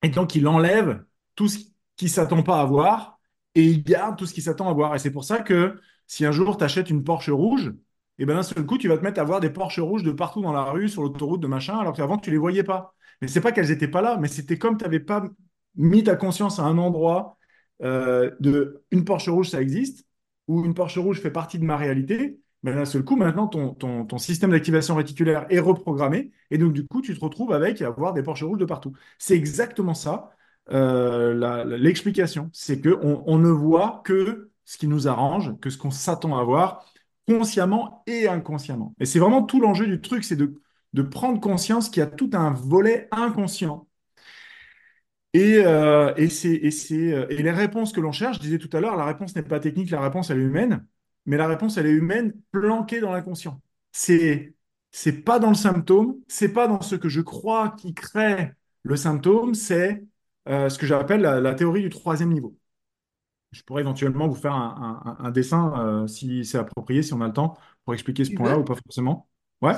Et 0.03 0.09
donc, 0.09 0.35
il 0.35 0.47
enlève 0.47 1.03
tout 1.35 1.47
ce 1.47 1.59
qui 1.97 2.09
s'attend 2.09 2.43
pas 2.43 2.61
à 2.61 2.65
voir 2.65 3.19
et 3.55 3.63
il 3.63 3.83
garde 3.83 4.17
tout 4.17 4.25
ce 4.25 4.33
qui 4.33 4.41
s'attend 4.41 4.69
à 4.69 4.73
voir. 4.73 4.95
Et 4.95 4.99
c'est 4.99 5.11
pour 5.11 5.23
ça 5.23 5.39
que 5.39 5.79
si 6.07 6.25
un 6.25 6.31
jour 6.31 6.57
tu 6.57 6.63
achètes 6.63 6.89
une 6.89 7.03
Porsche 7.03 7.29
rouge, 7.29 7.73
et 8.17 8.25
ben 8.25 8.35
d'un 8.35 8.43
seul 8.43 8.65
coup, 8.65 8.77
tu 8.77 8.87
vas 8.87 8.97
te 8.97 9.03
mettre 9.03 9.19
à 9.19 9.23
voir 9.23 9.39
des 9.39 9.49
Porsche 9.49 9.79
rouges 9.79 10.03
de 10.03 10.11
partout 10.11 10.41
dans 10.41 10.53
la 10.53 10.63
rue, 10.65 10.89
sur 10.89 11.03
l'autoroute, 11.03 11.41
de 11.41 11.47
machin, 11.47 11.77
alors 11.79 11.93
qu'avant, 11.93 12.17
tu 12.17 12.31
les 12.31 12.37
voyais 12.37 12.63
pas. 12.63 12.93
Mais 13.21 13.27
c'est 13.27 13.41
pas 13.41 13.51
qu'elles 13.51 13.69
n'étaient 13.69 13.87
pas 13.87 14.01
là, 14.01 14.17
mais 14.17 14.27
c'était 14.27 14.57
comme 14.57 14.77
tu 14.77 14.83
n'avais 14.83 14.99
pas 14.99 15.23
mis 15.75 16.03
ta 16.03 16.15
conscience 16.15 16.59
à 16.59 16.63
un 16.63 16.77
endroit 16.77 17.37
euh, 17.83 18.31
de 18.39 18.83
une 18.91 19.05
Porsche 19.05 19.29
rouge, 19.29 19.49
ça 19.49 19.61
existe, 19.61 20.05
ou 20.47 20.65
une 20.65 20.73
Porsche 20.73 20.99
rouge 20.99 21.21
fait 21.21 21.31
partie 21.31 21.59
de 21.59 21.65
ma 21.65 21.77
réalité. 21.77 22.39
Mais 22.63 22.73
d'un 22.73 22.85
seul 22.85 23.03
coup, 23.03 23.15
maintenant, 23.15 23.47
ton, 23.47 24.17
système 24.19 24.51
d'activation 24.51 24.95
réticulaire 24.95 25.47
est 25.49 25.59
reprogrammé, 25.59 26.31
et 26.51 26.59
donc 26.59 26.73
du 26.73 26.85
coup, 26.85 27.01
tu 27.01 27.15
te 27.15 27.19
retrouves 27.19 27.53
avec 27.53 27.81
avoir 27.81 28.13
des 28.13 28.21
Porsche 28.21 28.43
rouges 28.43 28.59
de 28.59 28.65
partout. 28.65 28.93
C'est 29.17 29.35
exactement 29.35 29.95
ça, 29.95 30.29
euh, 30.71 31.65
l'explication. 31.65 32.49
C'est 32.53 32.79
qu'on 32.81 33.23
on 33.25 33.37
ne 33.39 33.49
voit 33.49 34.01
que 34.05 34.51
ce 34.63 34.77
qui 34.77 34.87
nous 34.87 35.07
arrange, 35.07 35.57
que 35.59 35.71
ce 35.71 35.77
qu'on 35.77 35.89
s'attend 35.91 36.37
à 36.37 36.43
voir, 36.43 36.85
consciemment 37.27 38.03
et 38.07 38.27
inconsciemment. 38.27 38.93
Et 38.99 39.05
c'est 39.05 39.19
vraiment 39.19 39.43
tout 39.43 39.59
l'enjeu 39.59 39.87
du 39.87 39.99
truc, 39.99 40.23
c'est 40.23 40.35
de, 40.35 40.61
de 40.93 41.01
prendre 41.01 41.39
conscience 41.39 41.89
qu'il 41.89 42.01
y 42.01 42.03
a 42.03 42.07
tout 42.07 42.29
un 42.33 42.51
volet 42.51 43.07
inconscient 43.11 43.87
et, 45.33 45.61
euh, 45.65 46.13
et, 46.17 46.25
et, 46.25 47.13
euh, 47.13 47.25
et 47.29 47.41
les 47.41 47.51
réponses 47.51 47.93
que 47.93 48.01
l'on 48.01 48.11
cherche, 48.11 48.37
je 48.37 48.41
disais 48.41 48.57
tout 48.57 48.69
à 48.75 48.81
l'heure, 48.81 48.97
la 48.97 49.05
réponse 49.05 49.35
n'est 49.35 49.43
pas 49.43 49.59
technique, 49.59 49.89
la 49.89 50.01
réponse 50.01 50.29
elle 50.29 50.39
est 50.39 50.43
humaine, 50.43 50.85
mais 51.25 51.37
la 51.37 51.47
réponse 51.47 51.77
elle 51.77 51.85
est 51.87 51.91
humaine 51.91 52.33
planquée 52.51 52.99
dans 52.99 53.11
l'inconscient. 53.11 53.61
C'est 53.91 54.55
c'est 54.91 55.21
pas 55.23 55.39
dans 55.39 55.49
le 55.49 55.55
symptôme, 55.55 56.15
c'est 56.27 56.51
pas 56.51 56.67
dans 56.67 56.81
ce 56.81 56.95
que 56.95 57.07
je 57.07 57.21
crois 57.21 57.71
qui 57.77 57.93
crée 57.93 58.51
le 58.83 58.95
symptôme, 58.97 59.53
c'est 59.53 60.03
euh, 60.49 60.67
ce 60.69 60.77
que 60.77 60.85
j'appelle 60.85 61.21
la, 61.21 61.39
la, 61.39 61.53
théorie 61.55 61.81
du 61.81 61.89
troisième 61.89 62.29
niveau. 62.33 62.57
Je 63.51 63.61
pourrais 63.63 63.81
éventuellement 63.81 64.27
vous 64.27 64.35
faire 64.35 64.53
un, 64.53 65.17
un, 65.19 65.25
un 65.25 65.31
dessin 65.31 65.73
euh, 65.79 66.07
si 66.07 66.43
c'est 66.43 66.57
approprié, 66.57 67.03
si 67.03 67.13
on 67.13 67.21
a 67.21 67.27
le 67.27 67.33
temps, 67.33 67.57
pour 67.85 67.93
expliquer 67.93 68.25
ce 68.25 68.31
point-là 68.31 68.57
ou 68.57 68.63
pas 68.65 68.75
forcément. 68.75 69.29
Ouais? 69.61 69.73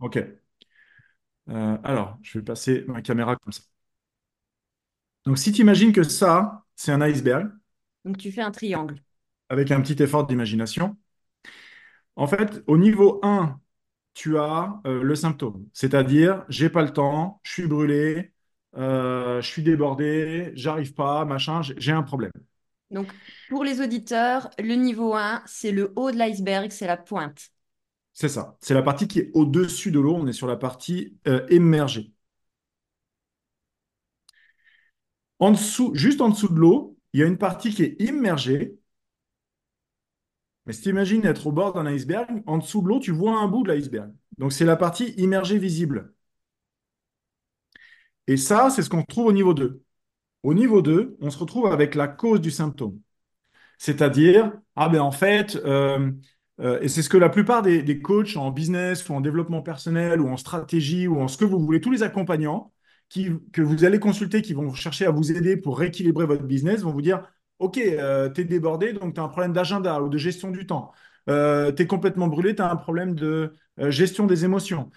Ok. 0.00 0.18
Alors, 1.46 2.18
je 2.22 2.38
vais 2.38 2.44
passer 2.44 2.84
ma 2.88 3.00
caméra 3.02 3.36
comme 3.36 3.52
ça. 3.52 3.62
Donc, 5.28 5.38
si 5.38 5.52
tu 5.52 5.60
imagines 5.62 5.92
que 5.92 6.02
ça, 6.02 6.64
c'est 6.76 6.90
un 6.92 7.00
iceberg, 7.02 7.50
Donc 8.04 8.18
tu 8.18 8.32
fais 8.32 8.40
un 8.42 8.50
triangle. 8.50 9.00
avec 9.50 9.70
un 9.70 9.82
petit 9.82 10.02
effort 10.02 10.26
d'imagination, 10.26 10.96
en 12.16 12.26
fait, 12.26 12.62
au 12.66 12.76
niveau 12.78 13.20
1, 13.22 13.60
tu 14.14 14.38
as 14.38 14.80
euh, 14.86 15.02
le 15.02 15.14
symptôme, 15.14 15.66
c'est-à-dire 15.72 16.44
j'ai 16.48 16.70
pas 16.70 16.82
le 16.82 16.92
temps, 16.92 17.40
je 17.44 17.52
suis 17.52 17.66
brûlé, 17.68 18.32
euh, 18.76 19.40
je 19.40 19.46
suis 19.46 19.62
débordé, 19.62 20.50
j'arrive 20.54 20.94
pas, 20.94 21.24
machin, 21.24 21.62
j'ai 21.62 21.74
j'ai 21.78 21.92
un 21.92 22.02
problème. 22.02 22.32
Donc 22.90 23.12
pour 23.48 23.64
les 23.64 23.80
auditeurs, 23.80 24.50
le 24.58 24.74
niveau 24.74 25.14
1, 25.14 25.42
c'est 25.46 25.72
le 25.72 25.92
haut 25.96 26.10
de 26.10 26.16
l'iceberg, 26.16 26.70
c'est 26.70 26.86
la 26.86 26.96
pointe. 26.96 27.50
C'est 28.12 28.28
ça. 28.28 28.56
C'est 28.60 28.74
la 28.74 28.82
partie 28.82 29.06
qui 29.08 29.20
est 29.20 29.30
au-dessus 29.34 29.90
de 29.90 30.00
l'eau, 30.00 30.14
on 30.16 30.26
est 30.26 30.32
sur 30.32 30.46
la 30.46 30.56
partie 30.56 31.16
euh, 31.26 31.46
émergée. 31.48 32.12
En 35.40 35.50
dessous, 35.50 35.90
juste 35.96 36.20
en 36.20 36.28
dessous 36.28 36.46
de 36.48 36.58
l'eau, 36.60 36.96
il 37.12 37.18
y 37.20 37.22
a 37.24 37.26
une 37.26 37.38
partie 37.38 37.74
qui 37.74 37.82
est 37.82 38.00
immergée. 38.00 38.78
Mais 40.66 40.72
si 40.72 40.82
tu 40.82 40.90
imagines 40.90 41.24
être 41.26 41.48
au 41.48 41.52
bord 41.52 41.72
d'un 41.72 41.86
iceberg, 41.86 42.42
en 42.46 42.58
dessous 42.58 42.80
de 42.82 42.86
l'eau, 42.88 43.00
tu 43.00 43.10
vois 43.10 43.38
un 43.40 43.48
bout 43.48 43.64
de 43.64 43.72
l'iceberg. 43.72 44.12
Donc 44.38 44.52
c'est 44.52 44.64
la 44.64 44.76
partie 44.76 45.06
immergée 45.16 45.58
visible. 45.58 46.14
Et 48.26 48.36
ça, 48.36 48.70
c'est 48.70 48.82
ce 48.82 48.90
qu'on 48.90 49.02
trouve 49.04 49.26
au 49.26 49.32
niveau 49.32 49.54
2. 49.54 49.82
Au 50.42 50.54
niveau 50.54 50.82
2, 50.82 51.16
on 51.20 51.30
se 51.30 51.38
retrouve 51.38 51.66
avec 51.66 51.94
la 51.94 52.08
cause 52.08 52.40
du 52.40 52.50
symptôme. 52.50 53.00
C'est-à-dire, 53.78 54.52
ah 54.76 54.88
ben 54.88 55.00
en 55.02 55.12
fait, 55.12 55.56
euh, 55.64 56.12
euh, 56.60 56.80
et 56.82 56.88
c'est 56.88 57.02
ce 57.02 57.10
que 57.10 57.18
la 57.18 57.30
plupart 57.30 57.62
des, 57.62 57.82
des 57.82 58.00
coachs 58.02 58.36
en 58.36 58.50
business 58.52 59.08
ou 59.08 59.14
en 59.14 59.20
développement 59.20 59.62
personnel 59.62 60.20
ou 60.20 60.28
en 60.28 60.36
stratégie 60.36 61.08
ou 61.08 61.20
en 61.20 61.28
ce 61.28 61.38
que 61.38 61.44
vous 61.46 61.60
voulez, 61.60 61.80
tous 61.80 61.90
les 61.92 62.02
accompagnants, 62.04 62.72
que 63.08 63.62
vous 63.62 63.84
allez 63.84 63.98
consulter, 64.00 64.42
qui 64.42 64.54
vont 64.54 64.72
chercher 64.74 65.06
à 65.06 65.10
vous 65.10 65.32
aider 65.32 65.56
pour 65.56 65.78
rééquilibrer 65.78 66.26
votre 66.26 66.44
business, 66.44 66.82
vont 66.82 66.92
vous 66.92 67.02
dire, 67.02 67.22
OK, 67.58 67.78
euh, 67.78 68.30
tu 68.30 68.42
es 68.42 68.44
débordé, 68.44 68.92
donc 68.92 69.14
tu 69.14 69.20
as 69.20 69.24
un 69.24 69.28
problème 69.28 69.52
d'agenda 69.52 70.00
ou 70.02 70.08
de 70.08 70.18
gestion 70.18 70.50
du 70.50 70.66
temps. 70.66 70.92
Euh, 71.28 71.72
tu 71.72 71.82
es 71.82 71.86
complètement 71.86 72.28
brûlé, 72.28 72.54
tu 72.54 72.62
as 72.62 72.70
un 72.70 72.76
problème 72.76 73.14
de 73.14 73.54
euh, 73.80 73.90
gestion 73.90 74.26
des 74.26 74.44
émotions. 74.44 74.90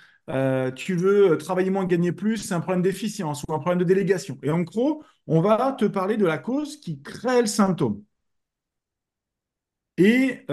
Tu 0.75 0.95
veux 0.95 1.37
travailler 1.37 1.69
moins, 1.71 1.85
gagner 1.85 2.13
plus, 2.13 2.37
c'est 2.37 2.53
un 2.53 2.61
problème 2.61 2.81
d'efficience 2.81 3.43
ou 3.47 3.53
un 3.53 3.59
problème 3.59 3.79
de 3.79 3.83
délégation. 3.83 4.37
Et 4.43 4.51
en 4.51 4.61
gros, 4.61 5.03
on 5.27 5.41
va 5.41 5.73
te 5.73 5.83
parler 5.85 6.15
de 6.15 6.25
la 6.25 6.37
cause 6.37 6.77
qui 6.79 7.01
crée 7.01 7.41
le 7.41 7.47
symptôme. 7.47 8.01
Et 9.97 10.45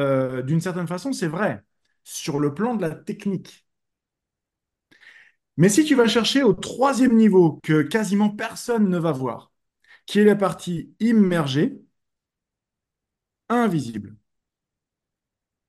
d'une 0.45 0.61
certaine 0.61 0.87
façon, 0.89 1.13
c'est 1.13 1.29
vrai 1.29 1.65
sur 2.05 2.41
le 2.41 2.55
plan 2.55 2.75
de 2.75 2.83
la 2.83 2.91
technique. 2.95 3.68
Mais 5.59 5.69
si 5.69 5.85
tu 5.85 5.97
vas 5.97 6.07
chercher 6.07 6.45
au 6.45 6.55
troisième 6.55 7.17
niveau 7.17 7.59
que 7.65 7.83
quasiment 7.83 8.31
personne 8.31 8.89
ne 8.89 8.97
va 8.97 9.11
voir, 9.11 9.51
qui 10.07 10.21
est 10.21 10.25
la 10.25 10.37
partie 10.37 10.95
immergée, 11.01 11.81
invisible. 13.49 14.15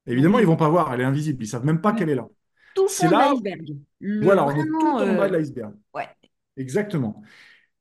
Évidemment, 0.06 0.38
ils 0.38 0.46
vont 0.46 0.56
pas 0.56 0.70
voir, 0.70 0.94
elle 0.94 1.02
est 1.02 1.06
invisible, 1.06 1.44
ils 1.44 1.48
savent 1.48 1.66
même 1.66 1.82
pas 1.82 1.92
Le 1.94 1.98
qu'elle 1.98 2.10
est 2.10 2.16
là. 2.16 2.28
tout 2.76 2.88
C'est 2.88 3.10
là, 3.10 3.32
l'iceberg. 3.32 3.78
Le 4.00 4.24
voilà, 4.24 4.46
on 4.46 4.52
est 4.52 4.64
tout 4.64 4.88
en 4.88 4.98
bas 4.98 5.26
euh, 5.26 5.28
de 5.28 5.38
l'iceberg. 5.38 5.74
ouais. 5.96 6.08
Exactement. 6.56 7.24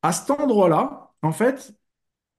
À 0.01 0.13
cet 0.13 0.31
endroit-là, 0.31 1.13
en 1.21 1.33
fait, 1.33 1.75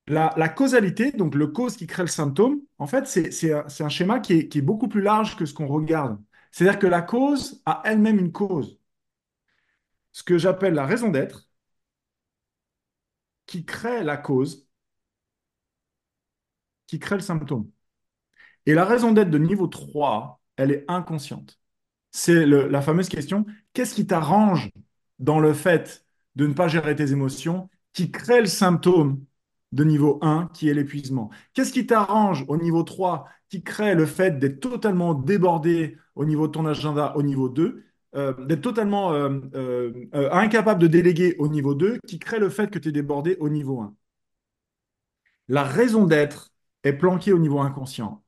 la, 0.08 0.34
la 0.36 0.50
causalité, 0.50 1.12
donc 1.12 1.36
le 1.36 1.46
cause 1.46 1.78
qui 1.78 1.86
crée 1.86 2.04
le 2.04 2.08
symptôme, 2.08 2.60
en 2.80 2.88
fait, 2.88 3.06
c'est 3.06 3.30
c'est 3.32 3.54
un, 3.54 3.90
schéma 3.90 4.20
qui 4.20 4.34
est, 4.34 4.48
qui 4.48 4.58
est 4.58 4.64
beaucoup 4.64 4.88
plus 4.88 5.02
large 5.02 5.36
que 5.38 5.46
ce 5.46 5.54
qu'on 5.54 5.68
regarde. 5.68 6.20
C'est-à-dire 6.52 6.80
que 6.80 6.88
la 6.88 7.04
cause 7.04 7.62
a 7.68 7.84
elle-même 7.86 8.18
une 8.18 8.32
cause. 8.32 8.79
Ce 10.12 10.22
que 10.24 10.38
j'appelle 10.38 10.76
la 10.76 10.86
raison 10.86 11.10
d'être, 11.10 11.50
qui 13.46 13.66
crée 13.66 14.02
la 14.04 14.16
cause, 14.16 14.66
qui 16.88 17.00
crée 17.00 17.16
le 17.16 17.22
symptôme. 17.22 17.70
Et 18.66 18.74
la 18.74 18.86
raison 18.86 19.12
d'être 19.12 19.30
de 19.30 19.38
niveau 19.38 19.68
3, 19.68 20.42
elle 20.58 20.72
est 20.72 20.86
inconsciente. 20.88 21.60
C'est 22.12 22.46
la 22.46 22.82
fameuse 22.82 23.10
question, 23.10 23.46
qu'est-ce 23.74 23.96
qui 23.96 24.08
t'arrange 24.08 24.72
dans 25.20 25.40
le 25.40 25.54
fait 25.54 26.06
de 26.36 26.48
ne 26.48 26.54
pas 26.54 26.68
gérer 26.68 26.96
tes 26.96 27.12
émotions, 27.12 27.70
qui 27.94 28.12
crée 28.12 28.42
le 28.42 28.48
symptôme 28.48 29.24
de 29.72 29.84
niveau 29.84 30.20
1, 30.22 30.50
qui 30.54 30.70
est 30.70 30.74
l'épuisement? 30.74 31.32
Qu'est-ce 31.54 31.74
qui 31.74 31.86
t'arrange 31.86 32.46
au 32.48 32.58
niveau 32.58 32.84
3, 32.84 33.28
qui 33.50 33.64
crée 33.64 33.96
le 33.96 34.06
fait 34.06 34.40
d'être 34.40 34.60
totalement 34.60 35.14
débordé 35.14 35.98
au 36.16 36.26
niveau 36.26 36.48
de 36.48 36.54
ton 36.54 36.66
agenda 36.66 37.16
au 37.16 37.24
niveau 37.24 37.50
2, 37.50 37.86
euh, 38.16 38.34
d'être 38.46 38.62
totalement 38.62 39.14
euh, 39.14 39.40
euh, 39.56 40.30
incapable 40.32 40.82
de 40.82 40.88
déléguer 40.88 41.36
au 41.38 41.48
niveau 41.48 41.76
2, 41.76 42.00
qui 42.08 42.20
crée 42.20 42.40
le 42.40 42.50
fait 42.50 42.70
que 42.72 42.80
tu 42.80 42.90
es 42.90 42.92
débordé 42.92 43.38
au 43.40 43.50
niveau 43.50 43.82
1? 43.82 43.96
La 45.50 45.64
raison 45.64 46.06
d'être 46.06 46.52
est 46.84 46.94
planquée 46.94 47.34
au 47.34 47.40
niveau 47.40 47.60
inconscient. 47.60 48.24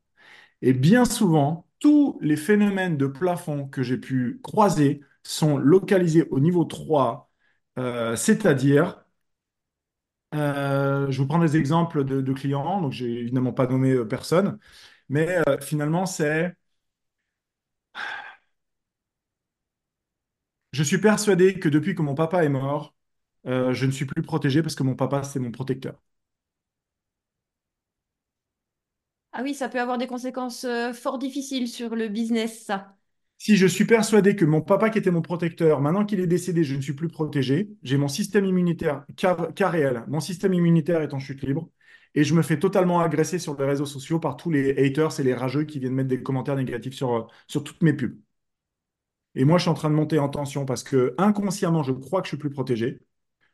Et 0.62 0.74
bien 0.74 1.06
souvent, 1.06 1.67
tous 1.80 2.20
les 2.22 2.38
phénomènes 2.38 2.98
de 2.98 3.08
plafond 3.08 3.67
que 3.67 3.84
j'ai 3.84 3.98
pu 3.98 4.39
croiser 4.44 5.02
sont 5.24 5.58
localisés 5.58 6.28
au 6.32 6.39
niveau 6.39 6.65
3, 6.65 7.32
euh, 7.80 8.15
c'est-à-dire, 8.17 9.06
je 10.34 11.17
vous 11.17 11.28
prends 11.28 11.39
des 11.39 11.58
exemples 11.58 12.04
de, 12.04 12.34
clients, 12.34 12.82
donc 12.82 12.91
j'ai 12.91 13.12
évidemment 13.20 13.54
pas 13.54 13.67
nommé 13.67 14.06
personne, 14.06 14.60
mais 15.10 15.38
finalement, 15.62 16.06
c'est, 16.06 16.56
je 20.82 20.88
suis 20.88 20.98
persuadé 20.98 21.60
que 21.60 21.70
depuis 21.70 21.94
que 21.94 22.02
mon 22.02 22.15
papa 22.15 22.44
est 22.44 22.50
mort, 22.50 22.96
euh, 23.46 23.72
je 23.74 23.86
ne 23.86 23.91
suis 23.91 24.06
plus 24.06 24.24
protégé 24.24 24.63
parce 24.63 24.74
que 24.76 24.82
mon 24.84 24.96
papa, 24.96 25.22
c'est 25.24 25.39
mon 25.39 25.52
protecteur. 25.52 26.02
Ah 29.34 29.41
oui, 29.44 29.54
ça 29.54 29.67
peut 29.70 29.80
avoir 29.80 29.98
des 29.98 30.08
conséquences 30.08 30.63
euh, 30.65 30.94
fort 30.94 31.17
difficiles 31.20 31.67
sur 31.67 31.96
le 31.96 32.08
business, 32.10 32.63
ça. 32.65 32.96
Si 33.38 33.58
je 33.58 33.65
suis 33.65 33.86
persuadé 33.86 34.36
que 34.36 34.46
mon 34.46 34.62
papa 34.62 34.89
qui 34.91 35.00
était 35.00 35.10
mon 35.12 35.22
protecteur, 35.24 35.82
maintenant 35.82 36.06
qu'il 36.06 36.20
est 36.20 36.28
décédé, 36.28 36.63
je 36.63 36.76
ne 36.76 36.82
suis 36.82 36.94
plus 36.94 37.08
protégé, 37.10 37.72
j'ai 37.82 37.98
mon 37.98 38.08
système 38.08 38.46
immunitaire 38.46 39.04
cas, 39.17 39.36
cas 39.56 39.70
réel, 39.70 40.04
mon 40.08 40.20
système 40.20 40.54
immunitaire 40.54 41.02
est 41.02 41.13
en 41.13 41.20
chute 41.20 41.41
libre, 41.41 41.70
et 42.13 42.24
je 42.24 42.36
me 42.36 42.44
fais 42.44 42.60
totalement 42.60 43.00
agresser 43.02 43.39
sur 43.39 43.58
les 43.60 43.65
réseaux 43.65 43.86
sociaux 43.88 44.20
par 44.20 44.38
tous 44.38 44.52
les 44.52 44.72
haters 44.78 45.20
et 45.20 45.24
les 45.24 45.34
rageux 45.34 45.63
qui 45.63 45.80
viennent 45.80 45.94
mettre 45.96 46.10
des 46.10 46.22
commentaires 46.22 46.56
négatifs 46.56 46.94
sur, 46.94 47.13
euh, 47.15 47.22
sur 47.48 47.63
toutes 47.63 47.82
mes 47.82 47.94
pubs. 47.94 48.15
Et 49.36 49.46
moi, 49.46 49.58
je 49.58 49.63
suis 49.63 49.70
en 49.70 49.74
train 49.74 49.89
de 49.89 49.96
monter 49.96 50.20
en 50.20 50.30
tension 50.30 50.65
parce 50.65 50.84
que 50.84 51.15
inconsciemment, 51.17 51.84
je 51.84 51.91
crois 51.94 52.22
que 52.22 52.28
je 52.28 52.32
suis 52.32 52.38
plus 52.38 52.50
protégé. 52.50 53.00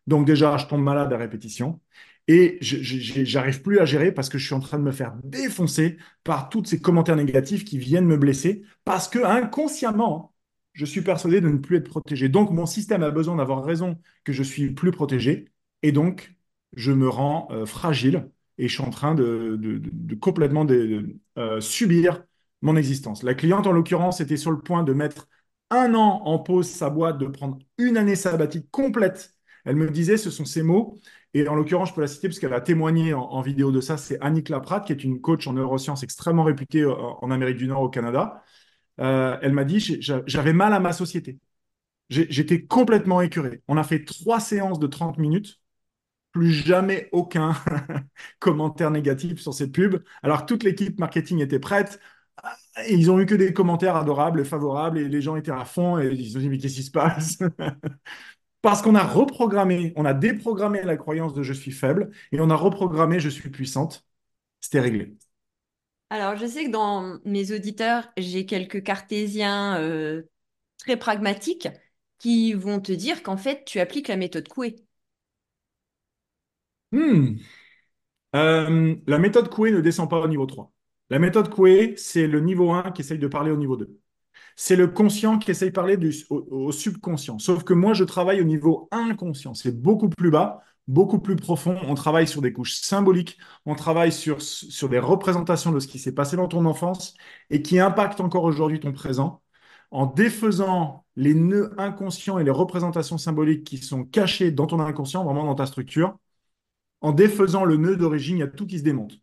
Donc 0.08 0.26
déjà, 0.26 0.58
je 0.58 0.66
tombe 0.68 0.82
malade 0.82 1.12
à 1.14 1.18
répétition. 1.18 1.82
Et 2.28 2.58
j'arrive 2.62 3.62
plus 3.62 3.80
à 3.80 3.86
gérer 3.86 4.12
parce 4.12 4.28
que 4.30 4.38
je 4.38 4.46
suis 4.46 4.54
en 4.54 4.60
train 4.60 4.78
de 4.78 4.84
me 4.84 4.92
faire 4.92 5.16
défoncer 5.24 5.98
par 6.26 6.50
tous 6.50 6.66
ces 6.66 6.82
commentaires 6.82 7.16
négatifs 7.16 7.64
qui 7.64 7.78
viennent 7.78 8.06
me 8.06 8.18
blesser 8.18 8.64
parce 8.84 9.08
que 9.08 9.20
inconsciemment, 9.20 10.34
je 10.74 10.86
suis 10.86 11.02
persuadé 11.02 11.40
de 11.40 11.50
ne 11.50 11.58
plus 11.58 11.78
être 11.78 11.90
protégé. 11.90 12.28
Donc 12.28 12.52
mon 12.52 12.66
système 12.66 13.02
a 13.04 13.12
besoin 13.12 13.38
d'avoir 13.38 13.64
raison 13.64 13.98
que 14.26 14.34
je 14.34 14.44
suis 14.44 14.72
plus 14.72 14.92
protégé. 14.92 15.46
Et 15.84 15.94
donc, 15.94 16.36
je 16.76 16.92
me 16.92 17.08
rends 17.08 17.48
euh, 17.52 17.66
fragile 17.66 18.30
et 18.58 18.68
je 18.68 18.74
suis 18.74 18.84
en 18.84 18.90
train 18.90 19.16
de, 19.16 19.82
complètement 20.20 20.66
euh, 20.70 21.62
subir 21.62 22.26
mon 22.62 22.76
existence. 22.76 23.24
La 23.24 23.36
cliente, 23.36 23.68
en 23.68 23.72
l'occurrence, 23.72 24.20
était 24.20 24.38
sur 24.38 24.52
le 24.52 24.60
point 24.60 24.84
de 24.84 24.94
mettre 24.94 25.30
un 25.70 25.94
an 25.96 26.22
en 26.26 26.40
pause 26.40 26.70
sa 26.70 26.90
boîte, 26.90 27.18
de 27.18 27.28
prendre 27.28 27.60
une 27.78 27.98
année 27.98 28.16
sabbatique 28.16 28.70
complète. 28.72 29.34
Elle 29.66 29.76
me 29.76 29.90
disait, 29.90 30.18
ce 30.18 30.32
sont 30.32 30.46
ses 30.46 30.64
mots, 30.64 31.00
et 31.34 31.48
en 31.48 31.56
l'occurrence, 31.56 31.90
je 31.90 31.94
peux 31.94 32.02
la 32.02 32.08
citer 32.08 32.30
parce 32.30 32.40
qu'elle 32.40 32.54
a 32.54 32.62
témoigné 32.62 33.14
en, 33.14 33.42
vidéo 33.42 33.72
de 33.72 33.82
ça, 33.82 33.98
c'est 33.98 34.20
Annick 34.22 34.50
Laprade, 34.50 34.86
qui 34.86 34.94
est 34.94 35.04
une 35.04 35.22
coach 35.22 35.46
en 35.48 35.54
neurosciences 35.54 36.04
extrêmement 36.04 36.44
réputée 36.44 36.82
euh, 36.84 36.94
en 36.94 37.32
Amérique 37.32 37.58
du 37.58 37.68
Nord, 37.68 37.82
au 37.82 37.90
Canada. 37.90 38.44
Euh, 39.02 39.38
elle 39.42 39.54
m'a 39.54 39.66
dit, 39.66 39.80
j'avais 40.02 40.54
mal 40.54 40.74
à 40.74 40.80
ma 40.80 40.94
société. 40.94 41.40
J'étais 42.10 42.66
complètement 42.66 43.22
écœuré. 43.22 43.62
On 43.68 43.78
a 43.78 43.84
fait 43.84 44.06
trois 44.06 44.40
séances 44.40 44.80
de 44.80 44.88
30 44.88 45.18
minutes 45.18 45.60
plus 46.32 46.52
jamais 46.54 47.10
aucun 47.12 47.54
commentaire 48.40 48.92
négatif 48.92 49.40
sur 49.40 49.54
cette 49.54 49.72
pub. 49.72 50.04
Alors 50.24 50.46
toute 50.46 50.64
l'équipe 50.64 51.00
marketing 51.00 51.40
était 51.42 51.60
prête. 51.60 52.00
Et 52.86 52.94
ils 52.94 53.10
ont 53.10 53.20
eu 53.20 53.26
que 53.26 53.36
des 53.36 53.54
commentaires 53.54 53.96
adorables, 53.96 54.46
favorables, 54.46 55.00
et 55.00 55.08
les 55.10 55.22
gens 55.22 55.36
étaient 55.36 55.52
à 55.52 55.66
fond, 55.66 56.00
et 56.00 56.08
ils 56.08 56.28
se 56.28 56.34
sont 56.34 56.40
dit, 56.40 56.50
mais 56.50 56.58
qu'est-ce 56.58 56.76
qui 56.76 56.84
se 56.84 56.92
passe? 56.92 57.40
Parce 58.62 58.82
qu'on 58.82 58.96
a 58.96 59.04
reprogrammé, 59.04 59.94
on 59.96 60.06
a 60.06 60.14
déprogrammé 60.14 60.82
la 60.84 60.98
croyance 60.98 61.34
de 61.34 61.44
je 61.44 61.54
suis 61.54 61.72
faible, 61.72 62.12
et 62.32 62.40
on 62.40 62.50
a 62.50 62.56
reprogrammé 62.56 63.20
je 63.20 63.30
suis 63.30 63.50
puissante. 63.50 64.06
C'était 64.62 64.82
réglé. 64.82 65.16
Alors, 66.10 66.36
je 66.38 66.46
sais 66.46 66.66
que 66.66 66.72
dans 66.72 67.20
mes 67.26 67.52
auditeurs, 67.52 68.10
j'ai 68.18 68.46
quelques 68.46 68.84
cartésiens 68.84 69.78
euh, 69.80 70.24
très 70.78 70.98
pragmatiques 70.98 71.68
qui 72.20 72.54
vont 72.54 72.80
te 72.80 72.92
dire 72.92 73.24
qu'en 73.24 73.38
fait, 73.38 73.66
tu 73.66 73.80
appliques 73.80 74.08
la 74.08 74.18
méthode 74.18 74.48
Coué. 74.48 74.76
Hmm. 76.92 77.38
Euh, 78.36 78.96
la 79.08 79.20
méthode 79.20 79.50
Coué 79.50 79.72
ne 79.72 79.82
descend 79.82 80.10
pas 80.10 80.20
au 80.20 80.28
niveau 80.28 80.46
3. 80.46 80.72
La 81.10 81.20
méthode 81.20 81.50
Coué, 81.50 81.94
c'est 81.98 82.28
le 82.28 82.40
niveau 82.42 82.72
1 82.72 82.92
qui 82.92 83.02
essaye 83.02 83.20
de 83.20 83.28
parler 83.28 83.52
au 83.52 83.58
niveau 83.58 83.78
2. 83.78 83.98
C'est 84.56 84.76
le 84.76 84.88
conscient 84.88 85.40
qui 85.40 85.52
essaye 85.52 85.70
de 85.70 85.74
parler 85.76 85.98
au, 86.30 86.72
subconscient. 86.72 87.40
Sauf 87.40 87.64
que 87.64 87.74
moi, 87.74 87.94
je 87.94 88.04
travaille 88.04 88.42
au 88.42 88.46
niveau 88.46 88.90
inconscient. 88.92 89.54
C'est 89.54 89.72
beaucoup 89.82 90.10
plus 90.10 90.32
bas, 90.32 90.62
beaucoup 90.88 91.20
plus 91.20 91.36
profond. 91.36 91.78
On 91.84 91.96
travaille 91.96 92.28
sur 92.28 92.42
des 92.42 92.54
couches 92.54 92.76
symboliques, 92.82 93.38
on 93.66 93.76
travaille 93.76 94.12
sur, 94.12 94.42
sur 94.42 94.90
des 94.90 95.00
représentations 95.00 95.72
de 95.72 95.80
ce 95.80 95.88
qui 95.88 96.00
s'est 96.00 96.14
passé 96.14 96.38
dans 96.38 96.48
ton 96.48 96.66
enfance 96.66 97.14
et 97.50 97.62
qui 97.62 97.80
impactent 97.80 98.22
encore 98.22 98.44
aujourd'hui 98.44 98.80
ton 98.80 98.92
présent. 98.94 99.42
En 99.92 100.06
défaisant 100.08 101.06
les 101.16 101.34
nœuds 101.34 101.74
inconscients 101.80 102.40
et 102.40 102.44
les 102.44 102.52
représentations 102.52 103.18
symboliques 103.18 103.64
qui 103.66 103.78
sont 103.78 104.04
cachées 104.06 104.52
dans 104.52 104.68
ton 104.68 104.80
inconscient, 104.80 105.24
vraiment 105.24 105.46
dans 105.46 105.56
ta 105.56 105.66
structure, 105.66 106.18
en 107.02 107.12
défaisant 107.14 107.66
le 107.66 107.78
nœud 107.78 107.98
d'origine, 107.98 108.38
il 108.38 108.40
y 108.42 108.44
a 108.44 108.48
tout 108.48 108.68
qui 108.68 108.80
se 108.80 108.84
démonte. 108.84 109.20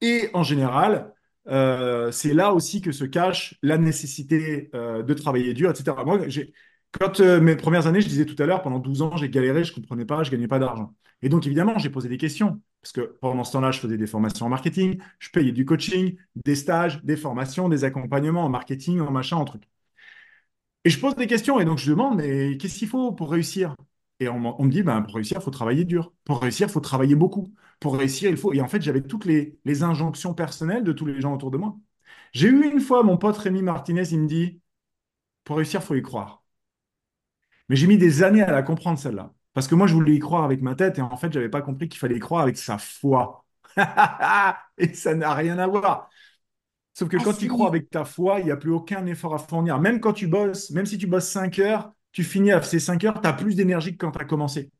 Et 0.00 0.30
en 0.34 0.42
général, 0.42 1.14
euh, 1.48 2.10
c'est 2.12 2.34
là 2.34 2.52
aussi 2.52 2.80
que 2.80 2.92
se 2.92 3.04
cache 3.04 3.54
la 3.62 3.78
nécessité 3.78 4.70
euh, 4.74 5.02
de 5.02 5.14
travailler 5.14 5.54
dur, 5.54 5.70
etc. 5.70 6.04
Moi, 6.04 6.20
quand 6.92 7.20
euh, 7.20 7.40
mes 7.40 7.56
premières 7.56 7.86
années, 7.86 8.00
je 8.00 8.08
disais 8.08 8.24
tout 8.26 8.40
à 8.42 8.46
l'heure, 8.46 8.62
pendant 8.62 8.78
12 8.78 9.02
ans, 9.02 9.16
j'ai 9.16 9.28
galéré, 9.28 9.64
je 9.64 9.72
ne 9.72 9.76
comprenais 9.76 10.04
pas, 10.04 10.22
je 10.22 10.30
ne 10.30 10.36
gagnais 10.36 10.48
pas 10.48 10.58
d'argent. 10.58 10.94
Et 11.22 11.28
donc, 11.28 11.46
évidemment, 11.46 11.78
j'ai 11.78 11.90
posé 11.90 12.08
des 12.08 12.18
questions. 12.18 12.60
Parce 12.82 12.92
que 12.92 13.16
pendant 13.20 13.42
ce 13.44 13.52
temps-là, 13.52 13.70
je 13.72 13.80
faisais 13.80 13.98
des 13.98 14.06
formations 14.06 14.46
en 14.46 14.48
marketing, 14.48 15.00
je 15.18 15.30
payais 15.30 15.52
du 15.52 15.64
coaching, 15.64 16.16
des 16.36 16.54
stages, 16.54 17.02
des 17.02 17.16
formations, 17.16 17.68
des 17.68 17.84
accompagnements 17.84 18.44
en 18.44 18.48
marketing, 18.48 19.00
en 19.00 19.10
machin, 19.10 19.36
en 19.36 19.44
truc. 19.44 19.64
Et 20.84 20.90
je 20.90 20.98
pose 21.00 21.14
des 21.16 21.26
questions 21.26 21.60
et 21.60 21.64
donc 21.66 21.78
je 21.78 21.90
demande, 21.90 22.16
mais 22.16 22.56
qu'est-ce 22.56 22.78
qu'il 22.78 22.88
faut 22.88 23.12
pour 23.12 23.30
réussir? 23.30 23.74
Et 24.20 24.28
on, 24.28 24.38
me 24.40 24.70
dit, 24.70 24.82
ben, 24.82 25.02
pour 25.02 25.14
réussir, 25.14 25.38
il 25.40 25.42
faut 25.44 25.50
travailler 25.50 25.84
dur. 25.84 26.12
Pour 26.24 26.40
réussir, 26.40 26.68
il 26.68 26.72
faut 26.72 26.80
travailler 26.80 27.14
beaucoup. 27.14 27.52
Pour 27.80 27.96
réussir, 27.96 28.30
il 28.30 28.36
faut. 28.36 28.52
Et 28.54 28.60
en 28.62 28.68
fait, 28.68 28.80
j'avais 28.80 29.02
toutes 29.02 29.26
les, 29.26 29.58
les, 29.64 29.82
injonctions 29.82 30.32
personnelles 30.34 30.84
de 30.84 30.92
tous 30.92 31.04
les 31.06 31.20
gens 31.20 31.34
autour 31.34 31.50
de 31.50 31.58
moi. 31.58 31.76
J'ai 32.32 32.48
eu 32.48 32.64
une 32.70 32.80
fois 32.80 33.02
mon 33.02 33.18
pote 33.18 33.36
Rémi 33.36 33.62
Martinez, 33.62 34.04
il 34.12 34.20
me 34.20 34.26
dit, 34.28 34.60
pour 35.44 35.56
réussir, 35.56 35.80
il 35.82 35.86
faut 35.86 35.94
y 35.96 36.02
croire. 36.02 36.44
Mais 37.68 37.76
j'ai 37.76 37.86
mis 37.86 37.98
des 37.98 38.22
années 38.22 38.42
à 38.42 38.52
la 38.52 38.62
comprendre, 38.62 38.98
celle-là. 38.98 39.32
Parce 39.54 39.68
que 39.68 39.74
moi, 39.74 39.86
je 39.86 39.94
voulais 39.94 40.14
y 40.14 40.18
croire 40.18 40.44
avec 40.44 40.62
ma 40.62 40.74
tête 40.74 40.98
et 40.98 41.02
en 41.02 41.16
fait, 41.16 41.32
je 41.32 41.38
n'avais 41.38 41.50
pas 41.50 41.62
compris 41.62 41.88
qu'il 41.88 41.98
fallait 41.98 42.16
y 42.16 42.20
croire 42.20 42.42
avec 42.42 42.56
sa 42.56 42.78
foi. 42.78 43.44
et 44.78 44.94
ça 44.94 45.14
n'a 45.14 45.34
rien 45.34 45.58
à 45.58 45.66
voir. 45.66 46.10
Sauf 46.94 47.08
que 47.08 47.16
ah, 47.18 47.24
quand 47.24 47.34
tu 47.34 47.48
crois 47.48 47.68
avec 47.68 47.90
ta 47.90 48.04
foi, 48.04 48.40
il 48.40 48.46
n'y 48.46 48.50
a 48.50 48.56
plus 48.56 48.70
aucun 48.72 49.04
effort 49.06 49.34
à 49.34 49.38
fournir. 49.38 49.78
Même 49.80 50.00
quand 50.00 50.12
tu 50.12 50.26
bosses, 50.28 50.70
même 50.70 50.86
si 50.86 50.98
tu 50.98 51.06
bosses 51.06 51.28
5 51.28 51.58
heures, 51.58 51.92
tu 52.16 52.24
finis 52.24 52.50
à 52.50 52.62
ces 52.62 52.80
5 52.80 53.04
heures, 53.04 53.20
tu 53.20 53.28
as 53.28 53.34
plus 53.34 53.56
d'énergie 53.56 53.92
que 53.92 53.98
quand 53.98 54.10
tu 54.10 54.22
as 54.22 54.24
commencé. 54.24 54.70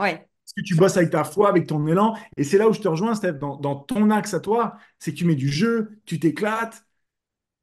Ouais. 0.00 0.16
Parce 0.16 0.52
que 0.56 0.62
tu 0.62 0.74
bosses 0.74 0.96
avec 0.96 1.10
ta 1.10 1.22
foi, 1.22 1.48
avec 1.48 1.68
ton 1.68 1.86
élan. 1.86 2.16
Et 2.36 2.42
c'est 2.42 2.58
là 2.58 2.68
où 2.68 2.72
je 2.72 2.80
te 2.80 2.88
rejoins, 2.88 3.14
Steph, 3.14 3.34
dans, 3.34 3.76
ton 3.76 4.10
axe 4.10 4.34
à 4.34 4.40
toi, 4.40 4.76
c'est 4.98 5.12
que 5.12 5.16
tu 5.16 5.24
mets 5.24 5.36
du 5.36 5.48
jeu, 5.48 6.00
tu 6.06 6.18
t'éclates. 6.18 6.84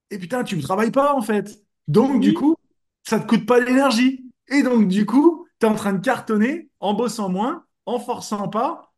Et 0.09 0.17
putain, 0.17 0.45
tu 0.45 0.55
ne 0.55 0.61
travailles 0.61 0.91
pas, 0.91 1.15
en 1.15 1.21
fait. 1.21 1.61
Donc, 1.89 2.21
du 2.21 2.33
coup, 2.33 2.55
ça 3.03 3.17
ne 3.17 3.23
te 3.23 3.27
coûte 3.27 3.45
pas 3.45 3.59
d'énergie. 3.59 4.23
Et 4.47 4.63
donc, 4.63 4.87
du 4.87 5.05
coup, 5.05 5.47
tu 5.59 5.65
es 5.65 5.69
en 5.69 5.75
train 5.75 5.91
de 5.91 5.99
cartonner 5.99 6.69
en 6.79 6.93
bossant 6.93 7.27
moins, 7.27 7.65
en 7.85 7.99
forçant 7.99 8.47
pas. 8.47 8.93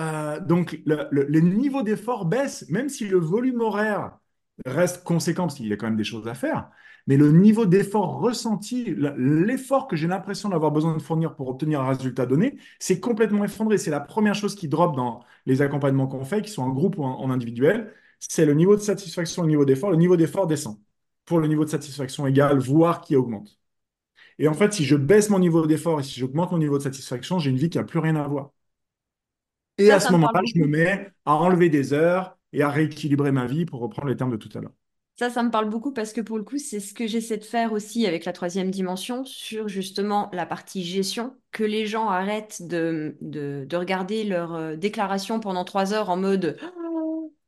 Euh, 0.00 0.40
donc, 0.40 0.80
le, 0.84 1.06
le 1.12 1.40
niveau 1.40 1.84
d'effort 1.84 2.24
baisse, 2.24 2.68
même 2.70 2.88
si 2.88 3.06
le 3.06 3.18
volume 3.18 3.60
horaire 3.60 4.18
reste 4.66 5.04
conséquent, 5.04 5.44
parce 5.44 5.56
qu'il 5.56 5.66
y 5.66 5.72
a 5.72 5.76
quand 5.76 5.86
même 5.86 5.96
des 5.96 6.04
choses 6.04 6.28
à 6.28 6.34
faire 6.34 6.70
mais 7.06 7.16
le 7.16 7.32
niveau 7.32 7.66
d'effort 7.66 8.20
ressenti, 8.20 8.94
l'effort 9.16 9.88
que 9.88 9.96
j'ai 9.96 10.06
l'impression 10.06 10.48
d'avoir 10.48 10.72
besoin 10.72 10.96
de 10.96 11.02
fournir 11.02 11.34
pour 11.36 11.48
obtenir 11.48 11.82
un 11.82 11.88
résultat 11.88 12.24
donné, 12.24 12.56
c'est 12.78 12.98
complètement 12.98 13.44
effondré. 13.44 13.76
C'est 13.76 13.90
la 13.90 14.00
première 14.00 14.34
chose 14.34 14.54
qui 14.54 14.68
drop 14.68 14.96
dans 14.96 15.20
les 15.44 15.60
accompagnements 15.60 16.06
qu'on 16.06 16.24
fait, 16.24 16.40
qui 16.40 16.50
sont 16.50 16.62
en 16.62 16.70
groupe 16.70 16.96
ou 16.96 17.04
en, 17.04 17.30
individuel, 17.30 17.92
c'est 18.20 18.46
le 18.46 18.54
niveau 18.54 18.74
de 18.74 18.80
satisfaction, 18.80 19.42
le 19.42 19.48
niveau 19.48 19.64
d'effort. 19.66 19.90
Le 19.90 19.96
niveau 19.96 20.16
d'effort 20.16 20.46
descend 20.46 20.78
pour 21.26 21.40
le 21.40 21.46
niveau 21.46 21.64
de 21.64 21.70
satisfaction 21.70 22.26
égal, 22.26 22.58
voire 22.58 23.02
qui 23.02 23.16
augmente. 23.16 23.58
Et 24.38 24.48
en 24.48 24.54
fait, 24.54 24.72
si 24.72 24.84
je 24.84 24.96
baisse 24.96 25.30
mon 25.30 25.38
niveau 25.38 25.66
d'effort 25.66 26.00
et 26.00 26.02
si 26.02 26.18
j'augmente 26.20 26.52
mon 26.52 26.58
niveau 26.58 26.78
de 26.78 26.82
satisfaction, 26.82 27.38
j'ai 27.38 27.50
une 27.50 27.56
vie 27.56 27.70
qui 27.70 27.78
n'a 27.78 27.84
plus 27.84 27.98
rien 27.98 28.16
à 28.16 28.26
voir. 28.26 28.50
Et 29.76 29.90
à 29.90 30.00
ce 30.00 30.10
moment-là, 30.12 30.40
je 30.54 30.60
me 30.60 30.66
mets 30.66 31.10
à 31.26 31.34
enlever 31.34 31.68
des 31.68 31.92
heures 31.92 32.38
et 32.54 32.62
à 32.62 32.70
rééquilibrer 32.70 33.32
ma 33.32 33.46
vie 33.46 33.66
pour 33.66 33.80
reprendre 33.80 34.08
les 34.08 34.16
termes 34.16 34.30
de 34.30 34.36
tout 34.36 34.48
à 34.56 34.60
l'heure. 34.60 34.72
Ça, 35.16 35.30
ça 35.30 35.44
me 35.44 35.50
parle 35.50 35.68
beaucoup 35.68 35.92
parce 35.92 36.12
que 36.12 36.20
pour 36.20 36.38
le 36.38 36.44
coup, 36.44 36.58
c'est 36.58 36.80
ce 36.80 36.92
que 36.92 37.06
j'essaie 37.06 37.36
de 37.36 37.44
faire 37.44 37.72
aussi 37.72 38.04
avec 38.06 38.24
la 38.24 38.32
troisième 38.32 38.70
dimension 38.70 39.24
sur 39.24 39.68
justement 39.68 40.28
la 40.32 40.44
partie 40.44 40.82
gestion, 40.82 41.36
que 41.52 41.62
les 41.62 41.86
gens 41.86 42.08
arrêtent 42.08 42.66
de, 42.66 43.16
de, 43.20 43.76
regarder 43.76 44.24
leur 44.24 44.54
euh, 44.54 44.74
déclaration 44.74 45.38
pendant 45.38 45.64
trois 45.64 45.92
heures 45.92 46.10
en 46.10 46.16
mode 46.16 46.56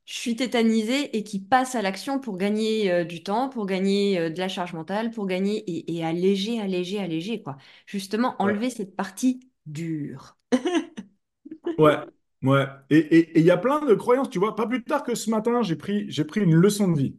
je 0.06 0.14
suis 0.14 0.36
tétanisé 0.36 1.16
et 1.16 1.24
qui 1.24 1.40
passent 1.40 1.74
à 1.74 1.82
l'action 1.82 2.20
pour 2.20 2.38
gagner 2.38 2.92
euh, 2.92 3.04
du 3.04 3.22
temps, 3.24 3.48
pour 3.48 3.66
gagner 3.66 4.18
euh, 4.18 4.30
de 4.30 4.38
la 4.38 4.48
charge 4.48 4.72
mentale, 4.72 5.10
pour 5.10 5.26
gagner 5.26 5.64
et, 5.66 6.04
alléger, 6.04 6.60
alléger, 6.60 7.00
alléger, 7.00 7.42
quoi. 7.42 7.56
Justement, 7.86 8.36
enlever 8.38 8.70
cette 8.70 8.94
partie 8.94 9.50
dure. 9.66 10.38
ouais, 11.78 11.96
ouais. 12.46 12.66
Et 12.90 13.38
il 13.38 13.44
y 13.44 13.50
a 13.50 13.56
plein 13.56 13.84
de 13.84 13.94
croyances, 13.94 14.30
tu 14.30 14.38
vois. 14.38 14.56
Pas 14.56 14.66
plus 14.66 14.82
tard 14.84 15.02
que 15.02 15.14
ce 15.14 15.30
matin, 15.30 15.62
j'ai 15.62 15.76
pris, 15.76 16.10
j'ai 16.10 16.24
pris 16.24 16.40
une 16.40 16.54
leçon 16.54 16.88
de 16.88 16.98
vie 16.98 17.16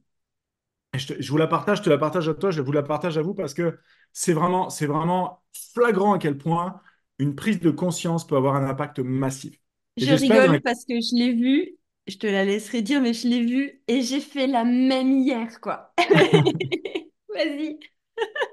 je, 0.97 1.29
vous 1.29 1.37
la 1.37 1.47
partage, 1.47 1.79
je 1.79 1.83
te 1.83 1.89
la 1.89 1.97
partage 1.97 2.29
à 2.29 2.33
toi, 2.33 2.51
je 2.51 2.61
vous 2.61 2.71
la 2.71 2.83
partage 2.83 3.17
à 3.17 3.21
vous 3.21 3.33
parce 3.33 3.53
que 3.53 3.79
c'est 4.13 4.33
vraiment, 4.33 4.69
c'est 4.69 4.85
vraiment 4.85 5.43
flagrant 5.73 6.13
à 6.13 6.19
quel 6.19 6.37
point 6.37 6.81
une 7.19 7.35
prise 7.35 7.59
de 7.59 7.71
conscience 7.71 8.25
peut 8.25 8.35
avoir 8.35 8.55
un 8.55 8.67
impact 8.67 8.99
massif. 8.99 9.59
je 9.97 10.13
rigole 10.13 10.61
parce 10.61 10.85
que 10.85 10.95
je 10.95 11.15
l'ai 11.15 11.33
vu, 11.33 11.77
je 12.07 12.17
te 12.17 12.27
la 12.27 12.45
laisserai 12.45 12.81
dire, 12.81 13.01
mais 13.01 13.13
je 13.13 13.27
l'ai 13.27 13.43
vu 13.43 13.81
et 13.87 14.01
j'ai 14.01 14.19
fait 14.19 14.47
la 14.47 14.63
même 14.63 15.11
hier, 15.11 15.59
quoi. 15.61 15.93
Vas-y. 17.33 17.79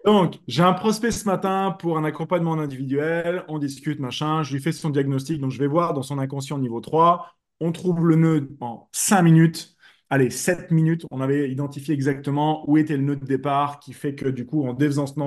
Donc, 0.05 0.37
j'ai 0.47 0.63
un 0.63 0.75
prospect 0.75 1.11
ce 1.11 1.25
matin 1.25 1.75
pour 1.79 1.97
un 1.97 2.05
accompagnement 2.05 2.55
individuel, 2.55 3.43
on 3.49 3.59
discute, 3.59 4.01
machin, 4.01 4.43
je 4.43 4.53
lui 4.53 4.61
fais 4.63 4.73
son 4.73 4.91
diagnostic, 4.91 5.41
donc 5.41 5.51
je 5.51 5.59
vais 5.59 5.67
voir 5.67 5.95
dans 5.95 6.03
son 6.03 6.19
inconscient 6.19 6.59
niveau 6.59 6.81
3, 6.81 7.35
on 7.61 7.73
trouve 7.73 8.07
le 8.07 8.17
nœud 8.17 8.51
en 8.61 8.89
5 8.93 9.23
minutes, 9.23 9.77
allez, 10.11 10.29
7 10.29 10.71
minutes, 10.71 11.07
on 11.11 11.23
avait 11.23 11.51
identifié 11.51 11.95
exactement 11.95 12.69
où 12.69 12.77
était 12.77 12.99
le 12.99 13.03
nœud 13.03 13.17
de 13.17 13.25
départ, 13.25 13.81
qui 13.81 13.95
fait 13.95 14.15
que 14.15 14.29
du 14.29 14.45
coup, 14.45 14.67
en 14.67 14.75
défaisant 14.75 15.07
ce 15.07 15.19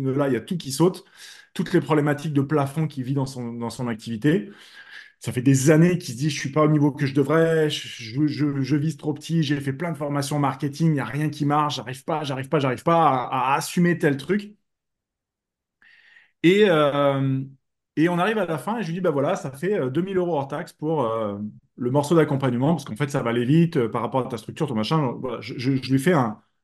nœud-là, 0.00 0.26
il 0.28 0.32
y 0.34 0.36
a 0.36 0.40
tout 0.40 0.56
qui 0.56 0.72
saute, 0.72 1.04
toutes 1.54 1.72
les 1.72 1.80
problématiques 1.80 2.32
de 2.32 2.42
plafond 2.42 2.88
qu'il 2.88 3.04
vit 3.04 3.14
dans 3.14 3.26
son, 3.26 3.52
dans 3.52 3.70
son 3.70 3.86
activité. 3.86 4.50
Ça 5.20 5.32
fait 5.32 5.42
des 5.42 5.70
années 5.70 5.98
qu'il 5.98 6.14
se 6.14 6.18
dit, 6.18 6.30
je 6.30 6.38
suis 6.38 6.50
pas 6.52 6.62
au 6.62 6.68
niveau 6.68 6.92
que 6.92 7.06
je 7.06 7.14
devrais, 7.14 7.70
je, 7.70 8.76
vise 8.76 8.96
trop 8.96 9.14
petit, 9.14 9.42
j'ai 9.42 9.60
fait 9.60 9.72
plein 9.72 9.92
de 9.92 9.96
formations 9.96 10.38
marketing, 10.38 10.88
il 10.88 10.92
n'y 10.94 11.00
a 11.00 11.04
rien 11.04 11.30
qui 11.30 11.46
marche, 11.46 11.76
j'arrive 11.76 12.04
pas, 12.04 12.24
j'arrive 12.24 12.48
pas, 12.48 12.58
j'arrive 12.58 12.82
pas 12.82 13.26
à, 13.30 13.54
assumer 13.54 13.98
tel 13.98 14.16
truc. 14.16 14.54
Et, 16.42 16.64
euh, 16.68 17.40
et 17.96 18.08
on 18.08 18.18
arrive 18.18 18.38
à 18.38 18.46
la 18.46 18.58
fin 18.58 18.78
et 18.78 18.82
je 18.82 18.88
lui 18.88 18.94
dis, 18.94 19.00
bah 19.00 19.10
voilà, 19.10 19.36
ça 19.36 19.50
fait 19.50 19.90
2000 19.90 20.16
euh, 20.16 20.20
euros 20.20 20.36
hors 20.36 20.48
taxe 20.48 20.72
pour 20.72 21.04
euh, 21.04 21.38
le 21.76 21.90
morceau 21.90 22.14
d'accompagnement, 22.14 22.74
parce 22.74 22.84
qu'en 22.84 22.96
fait, 22.96 23.10
ça 23.10 23.22
va 23.22 23.30
aller 23.30 23.44
vite 23.44 23.88
par 23.88 24.02
rapport 24.02 24.26
à 24.26 24.28
ta 24.28 24.36
structure, 24.36 24.66
ton 24.66 24.74
machin. 24.74 25.14
je, 25.40 25.70
lui 25.70 25.98
fais 25.98 26.14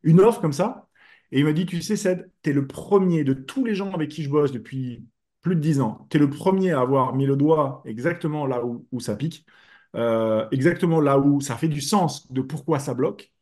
une 0.02 0.20
offre 0.20 0.40
comme 0.40 0.52
ça. 0.52 0.88
Et 1.32 1.40
il 1.40 1.44
m'a 1.44 1.52
dit, 1.52 1.66
tu 1.66 1.80
sais, 1.82 1.96
Ced, 1.96 2.30
tu 2.42 2.50
es 2.50 2.52
le 2.52 2.66
premier 2.66 3.24
de 3.24 3.32
tous 3.34 3.64
les 3.64 3.74
gens 3.74 3.92
avec 3.92 4.10
qui 4.10 4.22
je 4.22 4.30
bosse 4.30 4.52
depuis 4.52 5.04
plus 5.42 5.56
de 5.56 5.60
10 5.60 5.80
ans. 5.80 6.06
Tu 6.10 6.16
es 6.16 6.20
le 6.20 6.30
premier 6.30 6.72
à 6.72 6.80
avoir 6.80 7.14
mis 7.14 7.26
le 7.26 7.36
doigt 7.36 7.82
exactement 7.86 8.46
là 8.46 8.64
où, 8.64 9.00
ça 9.00 9.16
pique, 9.16 9.46
exactement 10.52 11.00
là 11.00 11.18
où 11.18 11.40
ça 11.40 11.56
fait 11.56 11.68
du 11.68 11.80
sens 11.80 12.30
de 12.32 12.42
pourquoi 12.42 12.78
ça 12.78 12.94
bloque. 12.94 13.32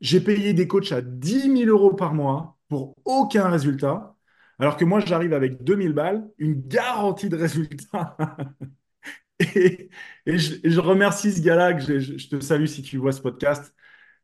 J'ai 0.00 0.20
payé 0.20 0.52
des 0.54 0.68
coachs 0.68 0.92
à 0.92 1.00
dix 1.02 1.48
mille 1.48 1.68
euros 1.70 1.94
par 1.94 2.14
mois 2.14 2.58
pour 2.68 2.94
aucun 3.04 3.48
résultat, 3.48 4.16
alors 4.58 4.76
que 4.76 4.84
moi, 4.84 5.00
j'arrive 5.00 5.32
avec 5.32 5.62
2000 5.62 5.92
balles, 5.92 6.28
une 6.38 6.66
garantie 6.66 7.28
de 7.28 7.36
résultat. 7.36 8.16
Et, 9.40 9.90
je, 10.26 10.80
remercie 10.80 11.32
ce 11.32 11.42
gars-là, 11.42 11.78
je 11.78 12.28
te 12.28 12.40
salue 12.40 12.66
si 12.66 12.82
tu 12.82 12.96
vois 12.98 13.12
ce 13.12 13.20
podcast. 13.20 13.74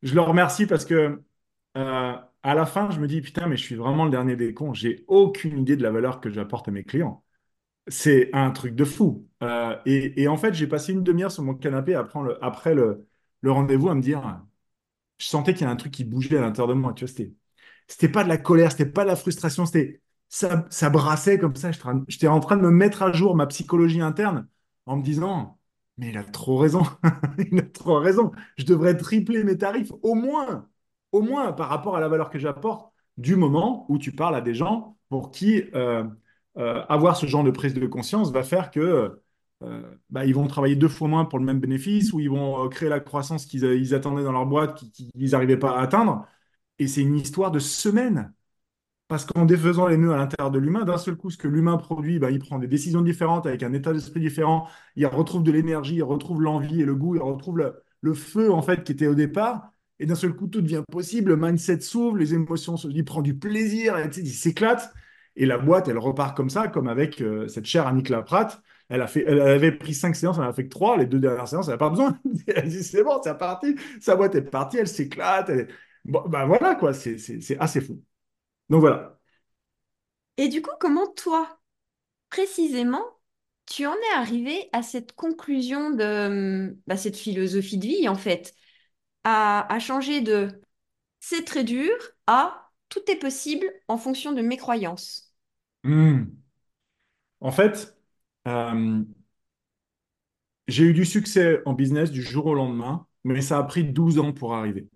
Je 0.03 0.14
le 0.14 0.20
remercie 0.22 0.66
parce 0.66 0.85
que 0.85 1.22
euh, 1.77 2.16
à 2.43 2.55
la 2.55 2.67
fin, 2.67 2.91
je 2.91 3.01
me 3.01 3.07
dis, 3.07 3.21
putain, 3.21 3.47
mais 3.47 3.57
je 3.57 3.63
suis 3.63 3.75
vraiment 3.77 4.05
le 4.05 4.11
dernier 4.11 4.37
des 4.37 4.55
cons. 4.55 4.75
J'ai 4.75 5.05
aucune 5.09 5.59
idée 5.59 5.77
de 5.77 5.83
la 5.83 5.91
valeur 5.91 6.21
que 6.21 6.31
j'apporte 6.31 6.69
à 6.69 6.71
mes 6.73 6.85
clients. 6.85 7.25
C'est 7.89 8.31
un 8.35 8.51
truc 8.53 8.75
de 8.77 8.85
fou. 8.85 9.29
Euh, 9.43 9.77
et, 9.87 10.29
en 10.29 10.37
fait, 10.37 10.55
j'ai 10.55 10.67
passé 10.69 10.93
une 10.93 11.05
demi-heure 11.05 11.33
sur 11.33 11.45
mon 11.45 11.55
canapé 11.55 11.95
après 11.95 12.23
le, 12.23 12.45
après 12.45 12.75
le, 12.75 13.07
rendez-vous 13.45 13.89
à 13.91 13.95
me 13.95 14.03
dire, 14.03 14.43
je 15.19 15.27
sentais 15.27 15.55
qu'il 15.55 15.63
y 15.63 15.67
a 15.69 15.71
un 15.71 15.77
truc 15.77 15.93
qui 15.93 16.05
bougeait 16.05 16.39
à 16.39 16.41
l'intérieur 16.43 16.69
de 16.69 16.81
moi. 16.81 16.93
Tu 16.95 17.05
vois, 17.07 17.15
c'était, 17.89 18.09
pas 18.09 18.25
de 18.25 18.29
la 18.29 18.39
colère, 18.39 18.73
c'était 18.73 18.87
pas 18.87 19.05
de 19.05 19.09
la 19.09 19.17
frustration, 19.17 19.67
c'était, 19.67 20.03
ça, 20.29 20.67
ça 20.71 20.91
brassait 20.91 21.39
comme 21.39 21.57
ça. 21.57 21.71
J'étais 22.09 22.29
en 22.29 22.41
train 22.41 22.57
de 22.57 22.63
me 22.63 22.71
mettre 22.71 23.03
à 23.03 23.13
jour 23.13 23.37
ma 23.37 23.47
psychologie 23.47 24.01
interne 24.01 24.49
en 24.87 24.97
me 24.97 25.03
disant, 25.03 25.59
mais 25.99 26.11
il 26.11 26.19
a 26.19 26.25
trop 26.25 26.57
raison. 26.59 26.83
Il 27.53 27.59
a 27.59 27.63
trop 27.63 27.99
raison. 27.99 28.33
Je 28.57 28.65
devrais 28.65 28.97
tripler 28.97 29.45
mes 29.45 29.59
tarifs, 29.59 29.93
au 30.03 30.15
moins, 30.15 30.69
au 31.12 31.22
moins 31.22 31.53
par 31.53 31.68
rapport 31.68 31.96
à 31.96 32.01
la 32.01 32.09
valeur 32.09 32.31
que 32.31 32.38
j'apporte 32.38 32.92
du 33.18 33.37
moment 33.37 33.87
où 33.90 33.98
tu 33.98 34.12
parles 34.12 34.35
à 34.37 34.40
des 34.40 34.55
gens 34.55 34.96
pour 35.09 35.31
qui 35.31 35.62
euh, 35.75 36.05
euh, 36.59 36.85
avoir 36.88 37.16
ce 37.16 37.27
genre 37.27 37.44
de 37.44 37.51
prise 37.51 37.75
de 37.75 37.87
conscience 37.87 38.33
va 38.33 38.42
faire 38.42 38.70
que 38.70 39.20
euh, 39.62 39.96
bah, 40.11 40.25
ils 40.27 40.35
vont 40.35 40.46
travailler 40.46 40.77
deux 40.77 40.88
fois 40.88 41.09
moins 41.09 41.25
pour 41.25 41.38
le 41.38 41.44
même 41.44 41.61
bénéfice 41.61 42.12
ou 42.12 42.20
ils 42.20 42.31
vont 42.31 42.68
créer 42.68 42.88
la 42.88 43.01
croissance 43.01 43.46
qu'ils 43.46 43.62
ils 43.64 43.94
attendaient 43.94 44.25
dans 44.25 44.33
leur 44.33 44.46
boîte 44.46 44.77
qu'ils 44.92 45.31
n'arrivaient 45.31 45.57
pas 45.59 45.79
à 45.79 45.83
atteindre. 45.83 46.27
Et 46.79 46.88
c'est 46.88 47.03
une 47.03 47.16
histoire 47.16 47.51
de 47.53 47.59
semaines. 47.61 48.33
Parce 49.09 49.27
qu'en 49.27 49.44
défaisant 49.44 49.87
les 49.88 49.98
nœuds 49.98 50.12
à 50.12 50.16
l'intérieur 50.16 50.51
de 50.51 50.59
l'humain, 50.59 50.85
d'un 50.85 50.96
seul 50.96 51.16
coup, 51.16 51.29
ce 51.31 51.37
que 51.37 51.48
l'humain 51.48 51.77
produit, 51.77 52.18
bah, 52.18 52.31
il 52.31 52.38
prend 52.38 52.59
des 52.59 52.66
décisions 52.68 53.03
différentes 53.03 53.46
avec 53.46 53.62
un 53.62 53.72
état 53.75 53.92
d'esprit 53.92 54.20
différent. 54.20 54.68
Il 54.96 55.07
retrouve 55.07 55.42
de 55.42 55.53
l'énergie, 55.53 55.96
il 55.96 56.03
retrouve 56.03 56.40
l'envie 56.42 56.81
et 56.81 56.85
le 56.87 56.94
goût, 56.94 57.14
il 57.16 57.20
retrouve 57.22 57.59
le, 57.59 57.83
le 58.01 58.14
feu 58.14 58.51
en 58.53 58.62
fait 58.62 58.85
qui 58.85 58.92
était 58.92 59.07
au 59.09 59.14
départ. 59.14 59.72
Et 60.03 60.07
d'un 60.07 60.17
seul 60.17 60.35
coup, 60.35 60.49
tout 60.49 60.61
devient 60.61 60.83
possible. 60.91 61.31
Le 61.31 61.37
mindset 61.37 61.81
s'ouvre, 61.81 62.17
les 62.17 62.35
émotions, 62.35 62.77
se- 62.77 62.88
il 62.88 63.05
prend 63.05 63.23
du 63.23 63.37
plaisir, 63.37 63.97
et, 63.99 64.11
il 64.17 64.33
s'éclate. 64.33 64.93
Et 65.37 65.47
la 65.47 65.59
boîte, 65.59 65.87
elle 65.87 65.97
repart 65.97 66.37
comme 66.37 66.51
ça, 66.51 66.67
comme 66.67 66.88
avec 66.88 67.23
euh, 67.23 67.47
cette 67.47 67.67
chère 67.67 67.87
Annick 67.87 68.09
Laprate. 68.09 68.61
Elle, 68.88 69.01
a 69.01 69.07
fait, 69.07 69.25
elle 69.27 69.41
avait 69.41 69.71
pris 69.71 69.95
cinq 69.95 70.17
séances, 70.17 70.38
elle 70.38 70.45
en 70.45 70.49
a 70.51 70.53
fait 70.53 70.65
que 70.65 70.71
trois. 70.71 70.97
Les 70.97 71.07
deux 71.07 71.21
dernières 71.21 71.47
séances, 71.47 71.69
elle 71.69 71.75
n'a 71.75 71.79
pas 71.79 71.88
besoin. 71.91 72.19
Elle 72.49 72.69
dit, 72.69 72.83
c'est 72.83 73.05
bon, 73.05 73.21
c'est 73.23 73.31
reparti. 73.31 73.77
Sa 74.01 74.17
boîte 74.17 74.35
est 74.35 74.43
partie, 74.43 74.79
elle 74.79 74.88
s'éclate. 74.88 75.51
bah 76.05 76.45
voilà, 76.47 76.75
quoi, 76.75 76.93
c'est 76.93 77.17
assez 77.61 77.81
fou. 77.81 78.03
Donc 78.71 78.81
voilà. 78.81 79.21
Et 80.37 80.49
du 80.49 80.62
coup, 80.62 80.71
comment 80.81 81.07
toi, 81.15 81.61
précisément, 82.31 83.05
tu 83.67 83.87
en 83.87 83.95
es 83.95 84.17
arrivé 84.17 84.69
à 84.73 84.83
cette 84.83 85.15
conclusion 85.15 85.91
de 85.91 86.77
bah, 86.87 86.97
cette 86.97 87.17
philosophie 87.17 87.79
de 87.79 87.87
vie, 87.87 88.09
en 88.09 88.17
fait, 88.17 88.55
à, 89.25 89.79
changer 89.79 90.21
de 90.21 90.61
c'est 91.21 91.45
très 91.45 91.65
dur 91.65 91.93
à 92.27 92.71
tout 92.89 93.01
est 93.11 93.17
possible 93.17 93.67
en 93.89 93.97
fonction 93.97 94.33
de 94.33 94.43
mes 94.43 94.57
croyances. 94.57 95.35
Hmm. 95.85 96.25
En 97.41 97.51
fait, 97.53 97.97
euh, 98.49 99.03
j'ai 100.69 100.85
eu 100.85 100.93
du 100.93 101.05
succès 101.05 101.61
en 101.67 101.75
business 101.75 102.11
du 102.11 102.23
jour 102.23 102.47
au 102.47 102.55
lendemain, 102.55 103.07
mais 103.25 103.41
ça 103.43 103.59
a 103.59 103.63
pris 103.65 103.85
12 103.85 104.19
ans 104.19 104.33
pour 104.33 104.55
arriver. 104.55 104.89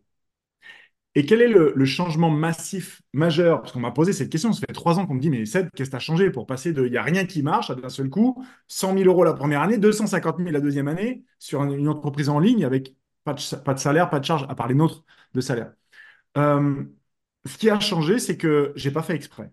Et 1.17 1.25
quel 1.25 1.41
est 1.41 1.49
le, 1.49 1.85
changement 1.87 2.29
massif, 2.29 3.01
majeur? 3.15 3.63
Parce 3.63 3.73
qu'on 3.73 3.81
m'a 3.81 3.91
posé 3.91 4.13
cette 4.13 4.29
question, 4.29 4.53
ça 4.53 4.61
fait 4.61 4.75
trois 4.75 4.99
ans 4.99 5.07
qu'on 5.07 5.15
me 5.15 5.21
dit, 5.21 5.31
mais 5.31 5.47
Seb, 5.47 5.71
qu'est-ce 5.75 5.91
que 5.91 5.97
tu 5.97 6.03
changé 6.03 6.31
pour 6.31 6.47
passer 6.47 6.75
de 6.75 6.85
il 6.85 6.91
n'y 6.91 6.99
a 6.99 7.03
rien 7.03 7.25
qui 7.25 7.43
marche 7.43 7.71
à 7.71 7.75
d'un 7.75 7.89
seul 7.89 8.11
coup, 8.11 8.45
100 8.69 8.93
000 8.93 9.09
euros 9.09 9.25
la 9.25 9.33
première 9.33 9.63
année, 9.63 9.79
250 9.79 10.37
000 10.37 10.51
la 10.51 10.61
deuxième 10.61 10.89
année, 10.89 11.25
sur 11.39 11.63
un- 11.63 11.71
une 11.71 11.89
entreprise 11.89 12.29
en 12.29 12.39
ligne 12.39 12.67
avec 12.67 12.95
pas 13.27 13.75
de, 13.75 13.79
salaire, 13.81 14.11
pas 14.11 14.21
de 14.21 14.25
charge, 14.25 14.47
à 14.49 14.55
part 14.55 14.69
les 14.69 14.75
nôtres 14.75 15.05
de 15.35 15.41
salaire. 15.41 15.73
Euh, 16.39 16.85
ce 17.47 17.59
qui 17.59 17.71
a 17.71 17.81
changé, 17.81 18.19
c'est 18.19 18.37
que 18.39 18.73
j'ai 18.77 18.91
pas 18.93 19.03
fait 19.03 19.15
exprès. 19.17 19.53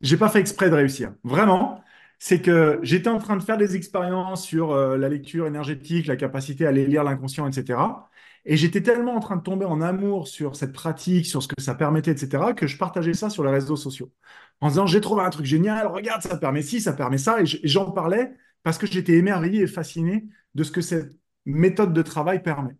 J'ai 0.00 0.16
pas 0.16 0.28
fait 0.28 0.40
exprès 0.40 0.68
de 0.70 0.74
réussir. 0.74 1.14
Vraiment, 1.24 1.82
c'est 2.18 2.40
que 2.42 2.78
j'étais 2.82 3.08
en 3.08 3.18
train 3.18 3.36
de 3.36 3.42
faire 3.42 3.56
des 3.56 3.76
expériences 3.76 4.44
sur 4.46 4.72
euh, 4.72 4.96
la 4.98 5.08
lecture 5.08 5.46
énergétique, 5.46 6.06
la 6.06 6.16
capacité 6.16 6.66
à 6.66 6.70
aller 6.70 6.86
lire 6.86 7.04
l'inconscient, 7.04 7.46
etc. 7.48 8.08
Et 8.44 8.56
j'étais 8.56 8.82
tellement 8.82 9.14
en 9.16 9.20
train 9.20 9.36
de 9.36 9.42
tomber 9.42 9.64
en 9.64 9.80
amour 9.80 10.28
sur 10.28 10.54
cette 10.56 10.72
pratique, 10.72 11.26
sur 11.26 11.42
ce 11.42 11.48
que 11.48 11.60
ça 11.60 11.74
permettait, 11.74 12.12
etc., 12.12 12.54
que 12.54 12.66
je 12.66 12.76
partageais 12.78 13.14
ça 13.14 13.30
sur 13.30 13.44
les 13.44 13.50
réseaux 13.50 13.76
sociaux. 13.76 14.12
En 14.60 14.68
disant, 14.68 14.86
j'ai 14.86 15.00
trouvé 15.00 15.22
un 15.22 15.30
truc 15.30 15.46
génial, 15.46 15.86
regarde, 15.88 16.22
ça 16.22 16.36
permet 16.38 16.62
ci, 16.62 16.80
ça 16.80 16.92
permet 16.92 17.18
ça. 17.18 17.40
Et 17.40 17.46
j'en 17.46 17.90
parlais 17.90 18.32
parce 18.62 18.78
que 18.78 18.86
j'étais 18.86 19.14
émerveillé 19.14 19.62
et 19.62 19.66
fasciné 19.66 20.26
de 20.54 20.62
ce 20.64 20.70
que 20.72 20.80
cette 20.80 21.12
méthode 21.46 21.92
de 21.92 22.02
travail 22.02 22.42
permet. 22.42 22.76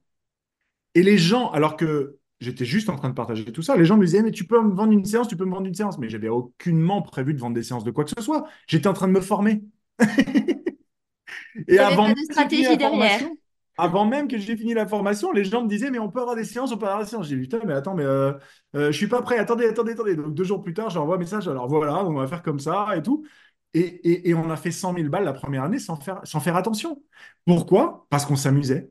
Et 0.94 1.02
les 1.02 1.18
gens, 1.18 1.50
alors 1.50 1.76
que 1.76 2.18
j'étais 2.40 2.64
juste 2.64 2.88
en 2.88 2.96
train 2.96 3.08
de 3.08 3.14
partager 3.14 3.44
tout 3.52 3.62
ça, 3.62 3.76
les 3.76 3.84
gens 3.84 3.96
me 3.96 4.04
disaient, 4.04 4.22
mais 4.22 4.32
tu 4.32 4.46
peux 4.46 4.60
me 4.62 4.74
vendre 4.74 4.92
une 4.92 5.04
séance, 5.04 5.28
tu 5.28 5.36
peux 5.36 5.44
me 5.44 5.52
vendre 5.52 5.66
une 5.66 5.74
séance. 5.74 5.98
Mais 5.98 6.08
j'avais 6.08 6.28
aucunement 6.28 7.02
prévu 7.02 7.34
de 7.34 7.40
vendre 7.40 7.54
des 7.54 7.62
séances 7.62 7.84
de 7.84 7.90
quoi 7.90 8.04
que 8.04 8.10
ce 8.16 8.22
soit. 8.22 8.46
J'étais 8.66 8.88
en 8.88 8.92
train 8.92 9.08
de 9.08 9.12
me 9.12 9.20
former. 9.20 9.62
Et 11.68 11.74
n'y 11.74 11.78
avait 11.78 11.94
avant 11.94 11.96
pas 11.96 12.08
même 12.08 12.14
de 12.14 12.24
que 12.28 12.34
j'ai 12.34 12.46
fini 12.46 12.64
stratégie 12.64 12.64
la 12.64 12.76
derrière. 12.76 13.20
formation, 13.20 13.36
avant 13.78 14.06
même 14.06 14.28
que 14.28 14.38
j'ai 14.38 14.56
fini 14.56 14.74
la 14.74 14.86
formation, 14.86 15.32
les 15.32 15.44
gens 15.44 15.62
me 15.62 15.68
disaient, 15.68 15.90
mais 15.90 15.98
on 15.98 16.10
peut 16.10 16.20
avoir 16.20 16.36
des 16.36 16.44
séances, 16.44 16.72
on 16.72 16.78
peut 16.78 16.86
avoir 16.86 17.02
des 17.02 17.08
séances. 17.08 17.28
J'ai 17.28 17.36
dit, 17.36 17.42
putain, 17.42 17.60
mais 17.66 17.74
attends, 17.74 17.94
mais 17.94 18.04
euh, 18.04 18.32
euh, 18.74 18.92
je 18.92 18.96
suis 18.96 19.08
pas 19.08 19.22
prêt. 19.22 19.38
Attendez, 19.38 19.66
attendez, 19.66 19.92
attendez. 19.92 20.16
Donc 20.16 20.34
deux 20.34 20.44
jours 20.44 20.62
plus 20.62 20.74
tard, 20.74 20.90
j'envoie 20.90 21.16
un 21.16 21.18
message. 21.18 21.48
Alors 21.48 21.68
voilà, 21.68 22.04
on 22.04 22.14
va 22.14 22.26
faire 22.26 22.42
comme 22.42 22.58
ça 22.60 22.96
et 22.96 23.02
tout. 23.02 23.24
Et, 23.76 24.34
on 24.34 24.50
a 24.50 24.56
fait 24.56 24.70
100 24.70 24.94
000 24.94 25.08
balles 25.10 25.24
la 25.24 25.34
première 25.34 25.64
année 25.64 25.78
sans 25.78 25.96
faire, 26.00 26.56
attention. 26.56 27.02
Pourquoi? 27.44 28.06
Parce 28.10 28.24
qu'on 28.24 28.36
s'amusait. 28.36 28.90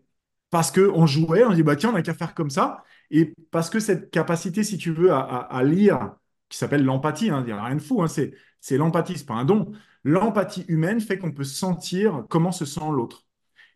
Parce 0.51 0.71
qu'on 0.71 1.07
jouait, 1.07 1.43
on 1.43 1.53
dit, 1.53 1.63
bah 1.63 1.75
tiens, 1.75 1.89
on 1.89 1.93
n'a 1.93 2.03
qu'à 2.03 2.13
faire 2.13 2.35
comme 2.35 2.51
ça. 2.51 2.83
Et 3.11 3.33
parce 3.51 3.69
que 3.69 3.79
cette 3.79 4.11
capacité, 4.11 4.63
si 4.63 4.77
tu 4.77 4.91
veux, 4.93 5.11
à, 5.11 5.63
lire, 5.63 6.15
qui 6.49 6.57
s'appelle 6.57 6.85
l'empathie, 6.85 7.27
il 7.27 7.33
n'y 7.33 7.51
a 7.51 7.63
rien 7.63 7.75
de 7.75 7.81
fou, 7.81 8.03
hein, 8.03 8.07
c'est, 8.07 8.33
l'empathie, 8.77 9.17
c'est 9.17 9.25
pas 9.25 9.33
un 9.33 9.45
don. 9.45 9.71
L'empathie 10.03 10.65
humaine 10.67 11.01
fait 11.01 11.17
qu'on 11.17 11.31
peut 11.31 11.43
sentir 11.43 12.25
comment 12.29 12.51
se 12.51 12.65
sent 12.65 12.81
l'autre. 12.91 13.25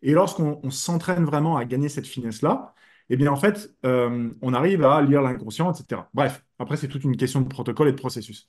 Et 0.02 0.12
lorsqu'on 0.12 0.60
on 0.62 0.70
s'entraîne 0.70 1.24
vraiment 1.24 1.56
à 1.56 1.64
gagner 1.64 1.88
cette 1.88 2.06
finesse-là, 2.06 2.74
eh 3.10 3.16
bien, 3.16 3.32
en 3.32 3.36
fait, 3.36 3.74
euh, 3.84 4.30
on 4.42 4.54
arrive 4.54 4.84
à 4.84 5.02
lire 5.02 5.22
l'inconscient, 5.22 5.72
etc. 5.72 6.02
Bref, 6.14 6.44
après, 6.60 6.76
c'est 6.76 6.88
toute 6.88 7.04
une 7.04 7.16
question 7.16 7.40
de 7.40 7.48
protocole 7.48 7.88
et 7.88 7.92
de 7.92 7.96
processus. 7.98 8.48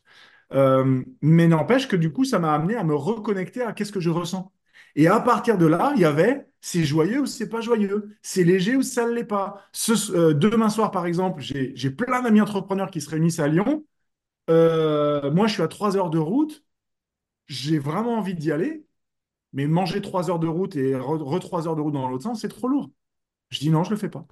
Euh, 0.53 1.03
mais 1.21 1.47
n'empêche 1.47 1.87
que 1.87 1.95
du 1.95 2.11
coup, 2.11 2.25
ça 2.25 2.39
m'a 2.39 2.53
amené 2.53 2.75
à 2.75 2.83
me 2.83 2.95
reconnecter 2.95 3.61
à 3.61 3.73
qu'est-ce 3.73 3.91
que 3.91 3.99
je 3.99 4.09
ressens. 4.09 4.51
Et 4.95 5.07
à 5.07 5.19
partir 5.19 5.57
de 5.57 5.65
là, 5.65 5.93
il 5.95 6.01
y 6.01 6.05
avait 6.05 6.47
c'est 6.63 6.83
joyeux 6.83 7.21
ou 7.21 7.25
c'est 7.25 7.49
pas 7.49 7.61
joyeux, 7.61 8.15
c'est 8.21 8.43
léger 8.43 8.75
ou 8.75 8.83
ça 8.83 9.05
ne 9.07 9.11
l'est 9.13 9.23
pas? 9.23 9.63
Euh, 10.11 10.33
demain 10.33 10.69
soir, 10.69 10.91
par 10.91 11.05
exemple, 11.07 11.41
j'ai 11.41 11.91
plein 11.91 12.21
d'amis 12.21 12.41
entrepreneurs 12.41 12.91
qui 12.91 13.01
se 13.01 13.09
réunissent 13.09 13.39
à 13.39 13.47
Lyon. 13.47 13.85
Euh, 14.49 15.31
moi, 15.31 15.47
je 15.47 15.53
suis 15.55 15.63
à 15.63 15.67
trois 15.69 15.97
heures 15.97 16.09
de 16.11 16.19
route. 16.19 16.63
J'ai 17.47 17.79
vraiment 17.79 18.17
envie 18.17 18.35
d'y 18.35 18.51
aller, 18.51 18.85
mais 19.53 19.67
manger 19.67 20.01
trois 20.01 20.29
heures 20.31 20.39
de 20.39 20.47
route 20.47 20.75
et 20.77 20.95
re, 20.97 21.39
trois 21.41 21.67
heures 21.67 21.75
de 21.77 21.81
route 21.81 21.93
dans 21.93 22.09
l'autre 22.09 22.23
sens, 22.23 22.41
c'est 22.41 22.49
trop 22.49 22.67
lourd. 22.69 22.91
Je 23.51 23.59
dis 23.59 23.69
non, 23.71 23.83
je 23.85 23.91
le 23.91 23.97
fais 23.97 24.09
pas. 24.09 24.27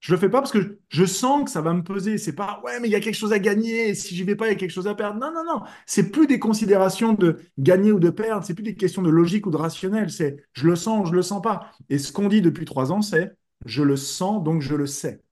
Je 0.00 0.12
le 0.12 0.18
fais 0.18 0.30
pas 0.30 0.40
parce 0.40 0.50
que 0.52 0.78
je 0.88 1.04
sens 1.04 1.44
que 1.44 1.50
ça 1.50 1.60
va 1.60 1.74
me 1.74 1.82
peser. 1.82 2.16
C'est 2.16 2.34
pas 2.34 2.60
ouais, 2.64 2.80
mais 2.80 2.88
il 2.88 2.90
y 2.90 2.94
a 2.94 3.00
quelque 3.00 3.14
chose 3.16 3.32
à 3.34 3.38
gagner. 3.38 3.90
Et 3.90 3.94
si 3.94 4.14
j'y 4.16 4.24
vais 4.24 4.34
pas, 4.34 4.46
il 4.46 4.50
y 4.50 4.52
a 4.52 4.56
quelque 4.56 4.70
chose 4.70 4.88
à 4.88 4.94
perdre. 4.94 5.20
Non, 5.20 5.30
non, 5.32 5.44
non. 5.44 5.62
C'est 5.86 6.10
plus 6.10 6.26
des 6.26 6.38
considérations 6.38 7.12
de 7.12 7.38
gagner 7.58 7.92
ou 7.92 7.98
de 8.00 8.08
perdre. 8.10 8.44
C'est 8.44 8.54
plus 8.54 8.62
des 8.62 8.76
questions 8.76 9.02
de 9.02 9.10
logique 9.10 9.46
ou 9.46 9.50
de 9.50 9.56
rationnel. 9.58 10.10
C'est 10.10 10.44
je 10.54 10.66
le 10.66 10.76
sens 10.76 11.02
ou 11.02 11.10
je 11.10 11.14
le 11.14 11.22
sens 11.22 11.42
pas. 11.42 11.70
Et 11.90 11.98
ce 11.98 12.12
qu'on 12.12 12.28
dit 12.28 12.40
depuis 12.40 12.64
trois 12.64 12.92
ans, 12.92 13.02
c'est 13.02 13.36
je 13.66 13.82
le 13.82 13.96
sens 13.96 14.42
donc 14.42 14.62
je 14.62 14.74
le 14.74 14.86
sais. 14.86 15.22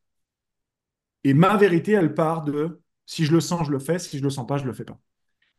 Et 1.25 1.35
ma 1.35 1.57
vérité, 1.57 1.93
elle 1.93 2.15
part 2.15 2.43
de 2.45 2.81
si 3.07 3.25
je 3.25 3.33
le 3.33 3.41
sens, 3.41 3.67
je 3.67 3.73
le 3.73 3.79
fais. 3.79 3.99
Si 3.99 4.19
je 4.19 4.23
le 4.23 4.31
sens 4.31 4.47
pas, 4.47 4.59
je 4.59 4.65
le 4.65 4.73
fais 4.73 4.85
pas. 4.85 4.99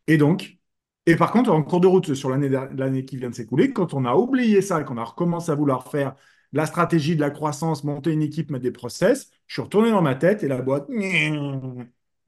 Et 0.07 0.17
donc, 0.17 0.59
et 1.05 1.15
par 1.15 1.31
contre, 1.31 1.51
en 1.51 1.63
cours 1.63 1.81
de 1.81 1.87
route 1.87 2.13
sur 2.13 2.29
l'année 2.29 3.05
qui 3.05 3.17
vient 3.17 3.29
de 3.29 3.35
s'écouler, 3.35 3.73
quand 3.73 3.93
on 3.93 4.05
a 4.05 4.15
oublié 4.15 4.61
ça, 4.61 4.83
qu'on 4.83 4.97
a 4.97 5.03
recommencé 5.03 5.51
à 5.51 5.55
vouloir 5.55 5.89
faire 5.91 6.15
la 6.53 6.65
stratégie, 6.65 7.15
de 7.15 7.21
la 7.21 7.29
croissance, 7.31 7.83
monter 7.83 8.11
une 8.11 8.21
équipe, 8.21 8.51
mettre 8.51 8.63
des 8.63 8.71
process, 8.71 9.31
je 9.47 9.53
suis 9.55 9.61
retourné 9.61 9.91
dans 9.91 10.01
ma 10.01 10.15
tête 10.15 10.43
et 10.43 10.47
la 10.47 10.61
boîte, 10.61 10.87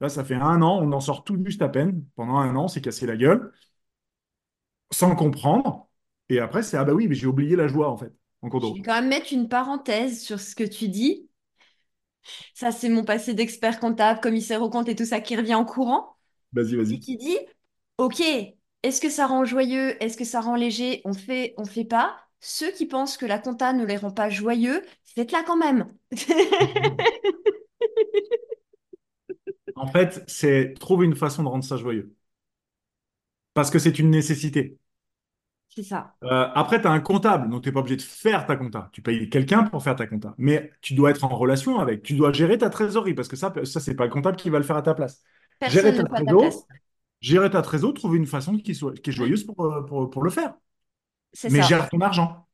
là, 0.00 0.08
ça 0.08 0.24
fait 0.24 0.34
un 0.34 0.62
an, 0.62 0.80
on 0.82 0.92
en 0.92 1.00
sort 1.00 1.24
tout 1.24 1.38
juste 1.44 1.62
à 1.62 1.68
peine. 1.68 2.04
Pendant 2.16 2.36
un 2.38 2.54
an, 2.56 2.64
on 2.64 2.68
s'est 2.68 2.80
cassé 2.80 3.06
la 3.06 3.16
gueule, 3.16 3.52
sans 4.92 5.14
comprendre. 5.16 5.88
Et 6.28 6.38
après, 6.40 6.62
c'est, 6.62 6.76
ah 6.76 6.84
bah 6.84 6.92
oui, 6.94 7.08
mais 7.08 7.14
j'ai 7.14 7.26
oublié 7.26 7.56
la 7.56 7.66
joie, 7.68 7.90
en 7.90 7.96
fait, 7.96 8.12
en 8.42 8.48
cours 8.48 8.60
de 8.60 8.66
Je 8.66 8.72
vais 8.72 8.80
quand 8.82 8.94
même 8.94 9.08
mettre 9.10 9.32
une 9.34 9.46
parenthèse 9.50 10.22
sur 10.22 10.40
ce 10.40 10.54
que 10.54 10.64
tu 10.64 10.88
dis. 10.88 11.28
Ça, 12.54 12.72
c'est 12.72 12.88
mon 12.88 13.04
passé 13.04 13.34
d'expert 13.34 13.78
comptable, 13.80 14.20
commissaire 14.20 14.62
aux 14.62 14.70
comptes 14.70 14.88
et 14.88 14.96
tout 14.96 15.04
ça 15.04 15.20
qui 15.20 15.36
revient 15.36 15.54
en 15.54 15.64
courant. 15.64 16.16
Vas-y, 16.52 16.76
Et 16.90 16.98
vas-y. 16.98 17.00
qui 17.00 17.16
dit, 17.16 17.38
OK, 17.98 18.20
est-ce 18.82 19.00
que 19.00 19.10
ça 19.10 19.26
rend 19.26 19.44
joyeux? 19.44 20.02
Est-ce 20.02 20.16
que 20.16 20.24
ça 20.24 20.40
rend 20.40 20.56
léger? 20.56 21.02
On 21.04 21.14
fait, 21.14 21.54
on 21.58 21.64
fait 21.66 21.84
pas. 21.84 22.16
Ceux 22.42 22.72
qui 22.72 22.86
pensent 22.86 23.16
que 23.16 23.24
la 23.24 23.38
compta 23.38 23.72
ne 23.72 23.86
les 23.86 23.96
rend 23.96 24.10
pas 24.10 24.28
joyeux, 24.28 24.82
faites-la 25.14 25.44
quand 25.44 25.56
même. 25.56 25.86
En 29.74 29.86
fait, 29.86 30.22
c'est 30.26 30.74
trouver 30.78 31.06
une 31.06 31.14
façon 31.16 31.42
de 31.42 31.48
rendre 31.48 31.64
ça 31.64 31.76
joyeux. 31.76 32.14
Parce 33.54 33.70
que 33.70 33.78
c'est 33.78 33.98
une 33.98 34.10
nécessité. 34.10 34.78
C'est 35.68 35.82
ça. 35.82 36.14
Euh, 36.24 36.48
après, 36.54 36.80
tu 36.80 36.86
as 36.86 36.90
un 36.90 37.00
comptable, 37.00 37.48
donc 37.48 37.62
tu 37.62 37.68
n'es 37.68 37.72
pas 37.72 37.80
obligé 37.80 37.96
de 37.96 38.02
faire 38.02 38.46
ta 38.46 38.56
compta. 38.56 38.90
Tu 38.92 39.00
payes 39.00 39.30
quelqu'un 39.30 39.64
pour 39.64 39.82
faire 39.82 39.96
ta 39.96 40.06
compta. 40.06 40.34
Mais 40.36 40.70
tu 40.82 40.94
dois 40.94 41.10
être 41.10 41.24
en 41.24 41.28
relation 41.28 41.78
avec. 41.78 42.02
Tu 42.02 42.14
dois 42.14 42.32
gérer 42.32 42.58
ta 42.58 42.68
trésorerie, 42.68 43.14
parce 43.14 43.28
que 43.28 43.36
ça, 43.36 43.52
ça 43.64 43.80
c'est 43.80 43.94
pas 43.94 44.04
le 44.04 44.10
comptable 44.10 44.36
qui 44.36 44.50
va 44.50 44.58
le 44.58 44.64
faire 44.64 44.76
à 44.76 44.82
ta 44.82 44.94
place. 44.94 45.22
Gérer 45.66 45.94
ta 45.94 46.04
trésor, 46.04 46.40
place. 46.40 46.66
gérer 47.20 47.50
ta 47.50 47.62
trésor, 47.62 47.94
trouver 47.94 48.18
une 48.18 48.26
façon 48.26 48.58
qui 48.58 48.74
soit, 48.74 48.92
qui 49.00 49.10
est 49.10 49.12
joyeuse 49.12 49.44
pour, 49.44 49.64
euh, 49.64 49.82
pour, 49.82 50.10
pour 50.10 50.22
le 50.22 50.30
faire. 50.30 50.54
Mais 51.48 51.62
ça. 51.62 51.62
gère 51.62 51.88
ton 51.88 52.00
argent. 52.00 52.46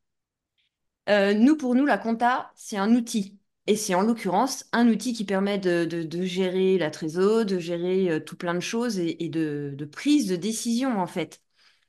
Euh, 1.09 1.33
nous, 1.35 1.57
pour 1.57 1.75
nous, 1.75 1.87
la 1.87 1.99
compta, 1.99 2.53
c'est 2.55 2.77
un 2.77 2.95
outil. 2.95 3.39
Et 3.67 3.77
c'est 3.77 3.95
en 3.95 4.03
l'occurrence 4.03 4.67
un 4.73 4.89
outil 4.89 5.13
qui 5.13 5.25
permet 5.25 5.59
de, 5.59 5.85
de- 5.85 6.03
de 6.03 6.23
gérer 6.25 6.79
la 6.79 6.91
trésor, 6.91 7.45
de 7.45 7.59
gérer 7.59 8.11
euh, 8.11 8.21
tout 8.21 8.37
plein 8.37 8.55
de 8.55 8.61
choses 8.61 8.99
et, 8.99 9.25
et 9.25 9.29
de, 9.29 9.75
de 9.77 9.85
prise 9.85 10.27
de 10.29 10.37
décision, 10.37 10.99
en 11.01 11.07
fait. 11.07 11.43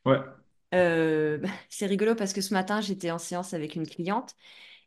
Ouais. 0.05 0.19
Euh, 0.73 1.39
c'est 1.69 1.85
rigolo 1.85 2.15
parce 2.15 2.33
que 2.33 2.41
ce 2.41 2.53
matin, 2.53 2.81
j'étais 2.81 3.11
en 3.11 3.17
séance 3.19 3.53
avec 3.53 3.75
une 3.75 3.87
cliente 3.87 4.35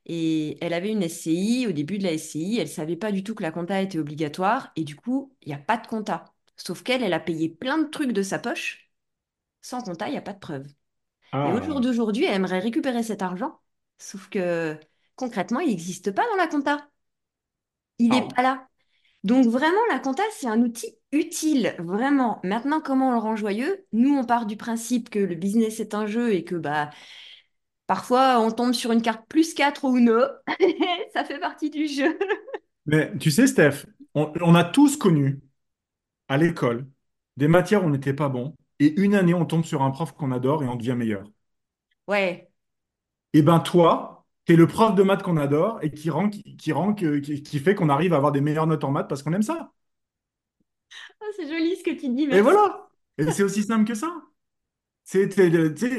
et 0.07 0.59
elle 0.65 0.75
avait 0.75 0.91
une 0.93 1.03
SCI. 1.05 1.67
Au 1.69 1.73
début 1.73 1.99
de 1.99 2.05
la 2.05 2.13
SCI, 2.15 2.59
elle 2.61 2.69
savait 2.69 2.97
pas 2.97 3.13
du 3.13 3.25
tout 3.25 3.35
que 3.35 3.43
la 3.45 3.53
compta 3.53 3.83
était 3.83 3.99
obligatoire 3.99 4.73
et 4.77 4.85
du 4.85 4.97
coup, 4.97 5.35
il 5.43 5.49
n'y 5.51 5.55
a 5.55 5.59
pas 5.59 5.79
de 5.79 5.87
compta. 5.89 6.27
Sauf 6.57 6.83
qu'elle, 6.83 7.03
elle 7.05 7.15
a 7.15 7.21
payé 7.21 7.49
plein 7.51 7.79
de 7.79 7.89
trucs 7.91 8.13
de 8.13 8.23
sa 8.23 8.39
poche. 8.39 8.91
Sans 9.63 9.83
compta, 9.83 10.09
il 10.09 10.13
n'y 10.13 10.19
a 10.19 10.23
pas 10.23 10.35
de 10.35 10.41
preuve. 10.41 10.67
Et 11.35 11.53
au 11.53 11.63
jour 11.63 11.79
Ah, 11.79 11.81
d'aujourd'hui, 11.81 12.25
elle 12.25 12.35
aimerait 12.35 12.59
récupérer 12.59 13.03
cet 13.03 13.23
argent. 13.23 13.61
Sauf 13.99 14.29
que 14.29 14.79
concrètement, 15.17 15.61
il 15.61 15.69
n'existe 15.69 16.13
pas 16.13 16.27
dans 16.31 16.37
la 16.37 16.47
compta. 16.47 16.89
Il 17.99 18.11
n'est 18.11 18.27
ah. 18.31 18.35
pas 18.35 18.43
là. 18.43 18.69
Donc 19.25 19.47
vraiment, 19.47 19.81
la 19.91 19.99
compta, 19.99 20.23
c'est 20.33 20.49
un 20.49 20.61
outil 20.61 20.97
utile, 21.13 21.75
vraiment. 21.79 22.41
Maintenant, 22.43 22.81
comment 22.81 23.11
on 23.11 23.13
le 23.13 23.19
rend 23.19 23.37
joyeux? 23.37 23.87
Nous, 23.93 24.15
on 24.17 24.25
part 24.25 24.47
du 24.47 24.57
principe 24.57 25.11
que 25.11 25.19
le 25.21 25.35
business 25.37 25.81
est 25.81 25.95
un 25.95 26.07
jeu 26.07 26.35
et 26.35 26.45
que 26.45 26.57
bah 26.57 26.91
parfois 27.87 28.41
on 28.41 28.51
tombe 28.51 28.73
sur 28.73 28.93
une 28.93 29.03
carte 29.03 29.27
plus 29.29 29.55
4 29.55 29.85
ou 29.85 29.97
Uno. 29.97 30.21
Ça 31.15 31.25
fait 31.25 31.39
partie 31.39 31.71
du 31.71 31.87
jeu. 31.87 32.19
Mais 32.87 33.17
tu 33.19 33.31
sais, 33.31 33.47
Steph, 33.47 33.87
on, 34.15 34.33
on 34.41 34.55
a 34.55 34.65
tous 34.65 34.97
connu 34.97 35.41
à 36.29 36.37
l'école 36.39 36.89
des 37.37 37.49
matières 37.49 37.85
où 37.85 37.87
on 37.87 37.91
n'était 37.91 38.15
pas 38.15 38.29
bon, 38.29 38.57
et 38.87 39.01
une 39.01 39.15
année, 39.15 39.35
on 39.35 39.45
tombe 39.47 39.65
sur 39.65 39.83
un 39.83 39.91
prof 39.91 40.13
qu'on 40.13 40.33
adore 40.33 40.63
et 40.65 40.69
on 40.69 40.77
devient 40.77 40.95
meilleur. 40.97 41.25
Ouais, 42.07 42.51
Et 43.35 43.43
ben 43.43 43.61
toi, 43.61 44.27
tu 44.47 44.53
es 44.55 44.57
le 44.57 44.67
prof 44.67 44.95
de 44.95 45.03
maths 45.03 45.23
qu'on 45.23 45.37
adore 45.37 45.79
et 45.83 45.91
qui 45.93 46.09
rend, 46.11 46.29
qui, 46.31 46.57
qui 46.57 46.73
rend 46.73 46.95
que- 46.95 47.19
qui, 47.19 47.43
qui 47.43 47.59
fait 47.59 47.75
qu'on 47.75 47.89
arrive 47.89 48.13
à 48.15 48.17
avoir 48.17 48.33
des 48.33 48.41
meilleures 48.41 48.67
notes 48.67 48.85
en 48.85 48.91
maths 48.91 49.09
parce 49.09 49.23
qu'on 49.23 49.33
aime 49.33 49.43
ça. 49.43 49.73
Ah, 51.21 51.25
c'est 51.37 51.49
joli 51.49 51.77
ce 51.77 51.83
que 51.85 51.91
tu 51.91 52.09
dis, 52.11 52.27
Et 52.31 52.41
voilà. 52.41 52.89
Et 53.19 53.31
c'est 53.31 53.43
aussi 53.43 53.63
simple 53.63 53.85
que 53.87 53.95
ça. 53.95 54.09
C'est, 55.05 55.37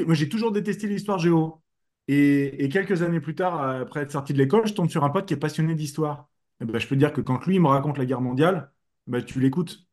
moi, 0.06 0.14
j'ai 0.14 0.28
toujours 0.28 0.52
détesté 0.52 0.88
l'histoire 0.88 1.18
géo. 1.20 1.62
Et, 2.08 2.64
et 2.64 2.70
quelques 2.70 3.02
années 3.02 3.20
plus 3.20 3.34
tard, 3.34 3.60
après 3.62 4.02
être 4.02 4.12
sorti 4.12 4.32
de 4.34 4.38
l'école, 4.38 4.66
je 4.66 4.74
tombe 4.74 4.90
sur 4.90 5.04
un 5.04 5.10
pote 5.10 5.26
qui 5.26 5.34
est 5.34 5.38
passionné 5.38 5.74
d'histoire. 5.74 6.28
Et 6.60 6.64
ben, 6.66 6.78
je 6.80 6.86
peux 6.88 6.96
te 6.96 7.00
dire 7.00 7.12
que 7.12 7.20
quand 7.20 7.46
lui 7.46 7.56
il 7.56 7.60
me 7.62 7.68
raconte 7.68 7.98
la 7.98 8.06
guerre 8.06 8.20
mondiale, 8.20 8.72
ben, 9.06 9.24
tu 9.24 9.40
l'écoutes 9.40 9.86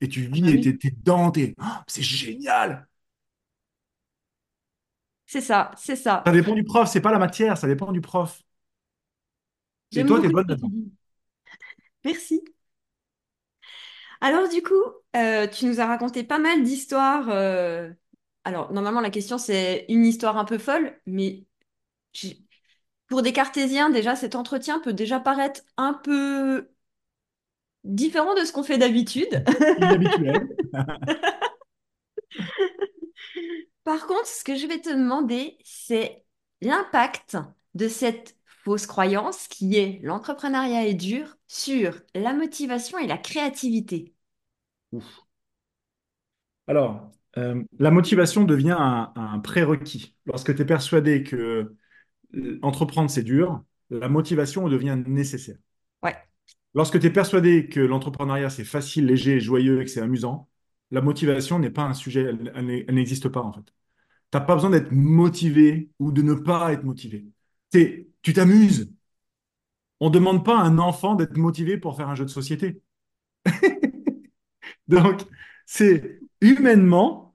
et 0.00 0.08
tu 0.08 0.22
Ah 0.32 0.36
vis 0.42 0.42
oui. 0.42 0.60
t'es, 0.60 0.76
t'es 0.76 0.90
dedans, 0.90 1.30
t'es, 1.30 1.54
Oh, 1.60 1.64
c'est 1.86 2.02
génial. 2.02 2.88
C'est 5.26 5.40
ça, 5.40 5.70
c'est 5.76 5.96
Ça 6.26 6.32
ça. 6.32 6.32
dépend 6.32 6.54
du 6.54 6.64
prof, 6.64 6.88
c'est 6.90 7.00
pas 7.00 7.12
la 7.12 7.18
matière, 7.18 7.56
ça 7.58 7.66
dépend 7.66 7.90
du 7.92 8.00
prof. 8.02 8.42
Et 9.96 10.04
toi, 10.04 10.20
t'es 10.20 10.28
bonne 10.28 10.46
là-dedans. 10.46 10.70
dis. 10.70 10.92
Merci. 12.04 12.44
Alors 14.20 14.48
du 14.48 14.62
coup, 14.62 14.74
euh, 15.16 15.46
tu 15.46 15.66
nous 15.66 15.80
as 15.80 15.86
raconté 15.86 16.24
pas 16.24 16.38
mal 16.38 16.62
d'histoires. 16.62 17.28
euh, 17.30 17.90
Alors 18.44 18.72
normalement, 18.72 19.00
la 19.00 19.10
question 19.10 19.38
c'est 19.38 19.86
une 19.88 20.04
histoire 20.04 20.36
un 20.36 20.44
peu 20.44 20.58
folle, 20.58 20.98
mais 21.06 21.44
j'ai- 22.12 22.40
pour 23.08 23.22
des 23.22 23.32
cartésiens, 23.34 23.90
déjà, 23.90 24.16
cet 24.16 24.36
entretien 24.36 24.80
peut 24.80 24.92
déjà 24.94 25.20
paraître 25.20 25.62
un 25.78 25.94
peu 25.94 26.70
différent 27.84 28.34
de 28.34 28.44
ce 28.44 28.52
qu'on 28.52 28.62
fait 28.62 28.78
d'habitude. 28.78 29.44
Par 33.84 34.06
contre, 34.06 34.26
ce 34.26 34.44
que 34.44 34.56
je 34.56 34.66
vais 34.66 34.80
te 34.80 34.88
demander, 34.90 35.58
c'est 35.64 36.24
l'impact 36.60 37.36
de 37.74 37.88
cette 37.88 38.36
fausse 38.46 38.86
croyance 38.86 39.46
qui 39.48 39.76
est 39.76 40.00
l'entrepreneuriat 40.02 40.86
est 40.86 40.94
dur 40.94 41.36
sur 41.48 42.00
la 42.14 42.32
motivation 42.32 42.98
et 42.98 43.06
la 43.06 43.18
créativité. 43.18 44.14
Alors, 46.66 47.10
euh, 47.36 47.62
la 47.78 47.90
motivation 47.90 48.44
devient 48.44 48.76
un, 48.78 49.12
un 49.16 49.38
prérequis. 49.40 50.16
Lorsque 50.26 50.54
tu 50.54 50.62
es 50.62 50.64
persuadé 50.64 51.22
que 51.22 51.74
euh, 52.36 52.58
entreprendre, 52.62 53.10
c'est 53.10 53.22
dur, 53.24 53.64
la 53.90 54.08
motivation 54.08 54.68
devient 54.68 54.98
nécessaire. 55.06 55.56
Ouais, 56.02 56.16
Lorsque 56.74 56.98
tu 57.00 57.06
es 57.06 57.10
persuadé 57.10 57.68
que 57.68 57.80
l'entrepreneuriat, 57.80 58.50
c'est 58.50 58.64
facile, 58.64 59.06
léger, 59.06 59.40
joyeux 59.40 59.80
et 59.80 59.84
que 59.84 59.90
c'est 59.90 60.00
amusant, 60.00 60.48
la 60.90 61.00
motivation 61.00 61.58
n'est 61.58 61.70
pas 61.70 61.84
un 61.84 61.94
sujet, 61.94 62.22
elle, 62.54 62.86
n'existe 62.94 63.28
pas 63.28 63.42
en 63.42 63.52
fait. 63.52 63.62
Tu 63.64 64.38
n'as 64.38 64.40
pas 64.40 64.54
besoin 64.54 64.70
d'être 64.70 64.92
motivé 64.92 65.90
ou 65.98 66.12
de 66.12 66.22
ne 66.22 66.34
pas 66.34 66.72
être 66.72 66.84
motivé. 66.84 67.26
Tu 67.72 68.32
t'amuses. 68.34 68.92
On 70.00 70.08
ne 70.08 70.14
demande 70.14 70.44
pas 70.44 70.58
à 70.58 70.62
un 70.62 70.78
enfant 70.78 71.14
d'être 71.16 71.36
motivé 71.36 71.78
pour 71.78 71.96
faire 71.96 72.08
un 72.08 72.14
jeu 72.14 72.24
de 72.24 72.30
société. 72.30 72.80
Donc, 74.88 75.22
c'est 75.66 76.20
humainement, 76.40 77.34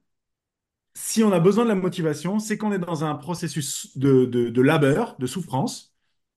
si 0.94 1.24
on 1.24 1.32
a 1.32 1.40
besoin 1.40 1.64
de 1.66 1.70
la 1.70 1.76
motivation, 1.76 2.40
c'est 2.40 2.58
qu'on 2.58 2.74
est 2.74 2.80
dans 2.80 3.04
un 3.04 3.16
processus 3.16 3.98
de 3.98 4.62
labeur, 4.62 5.18
de 5.20 5.28
souffrance, 5.28 5.89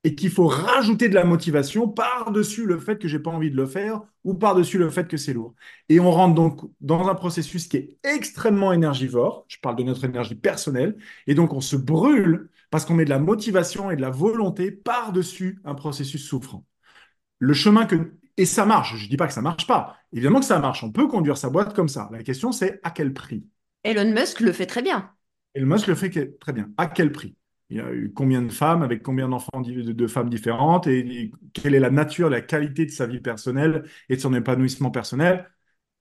et 0.05 0.15
qu'il 0.15 0.31
faut 0.31 0.49
rajouter 0.49 1.09
de 1.09 1.15
la 1.15 1.25
motivation 1.25 1.89
par-dessus 1.89 2.67
le 2.67 2.79
fait 2.79 2.99
que 2.99 3.07
j'ai 3.07 3.21
pas 3.21 3.31
envie 3.31 3.51
de 3.51 3.57
le 3.57 3.67
faire 3.67 4.03
ou 4.25 4.35
par-dessus 4.35 4.79
le 4.79 4.91
fait 4.91 5.07
que 5.07 5.17
c'est 5.17 5.33
lourd. 5.33 5.55
Et 5.89 6.01
on 6.01 6.11
rentre 6.11 6.35
donc 6.35 6.61
dans 6.81 7.09
un 7.09 7.15
processus 7.15 7.69
qui 7.69 7.77
est 7.77 7.99
extrêmement 8.03 8.73
énergivore. 8.73 9.45
Je 9.49 9.59
parle 9.59 9.77
de 9.77 9.85
notre 9.85 10.05
énergie 10.05 10.35
personnelle. 10.35 10.97
Et 11.27 11.35
donc, 11.35 11.53
on 11.53 11.61
se 11.61 11.77
brûle 11.77 12.51
parce 12.71 12.85
qu'on 12.85 12.95
met 12.95 13.05
de 13.05 13.11
la 13.11 13.21
motivation 13.21 13.91
et 13.91 13.97
de 13.97 14.01
la 14.01 14.11
volonté 14.11 14.73
par-dessus 14.73 15.61
un 15.65 15.75
processus 15.75 16.27
souffrant. 16.27 16.65
Le 17.39 17.55
chemin 17.55 17.87
que... 17.87 18.13
Et 18.39 18.47
ça 18.47 18.65
marche. 18.65 18.97
Je 18.97 19.05
ne 19.05 19.11
dis 19.11 19.17
pas 19.17 19.27
que 19.27 19.35
ça 19.35 19.43
marche 19.43 19.67
pas. 19.67 19.97
Évidemment 20.13 20.41
que 20.41 20.47
ça 20.47 20.59
marche. 20.59 20.83
On 20.83 20.91
peut 20.91 21.07
conduire 21.07 21.37
sa 21.37 21.51
boîte 21.51 21.75
comme 21.75 21.89
ça. 21.89 22.09
La 22.11 22.23
question, 22.23 22.51
c'est 22.51 22.81
à 22.83 22.91
quel 22.91 23.13
prix? 23.13 23.45
Elon 23.85 24.11
Musk 24.11 24.41
le 24.41 24.53
fait 24.53 24.67
très 24.67 24.83
bien. 24.83 25.11
Et 25.55 25.61
Musk 25.63 25.87
le 25.87 25.95
fait 25.95 26.39
très 26.41 26.53
bien. 26.53 26.71
À 26.77 26.87
quel 26.87 27.13
prix? 27.13 27.37
Il 27.73 27.79
y 27.79 27.81
a 27.81 27.93
eu 27.93 28.13
combien 28.15 28.43
de 28.43 28.53
femmes, 28.53 28.83
avec 28.83 29.03
combien 29.03 29.29
d'enfants, 29.29 29.63
de, 29.63 30.07
femmes 30.07 30.29
différentes, 30.29 30.87
et, 30.87 30.99
et 30.99 31.33
quelle 31.55 31.75
est 31.75 31.81
la 31.81 31.91
nature, 31.91 32.29
la 32.31 32.43
qualité 32.43 32.85
de 32.87 32.91
sa 32.91 33.07
vie 33.07 33.21
personnelle 33.21 33.85
et 34.11 34.17
de 34.17 34.21
son 34.21 34.35
épanouissement 34.35 34.91
personnel? 34.91 35.51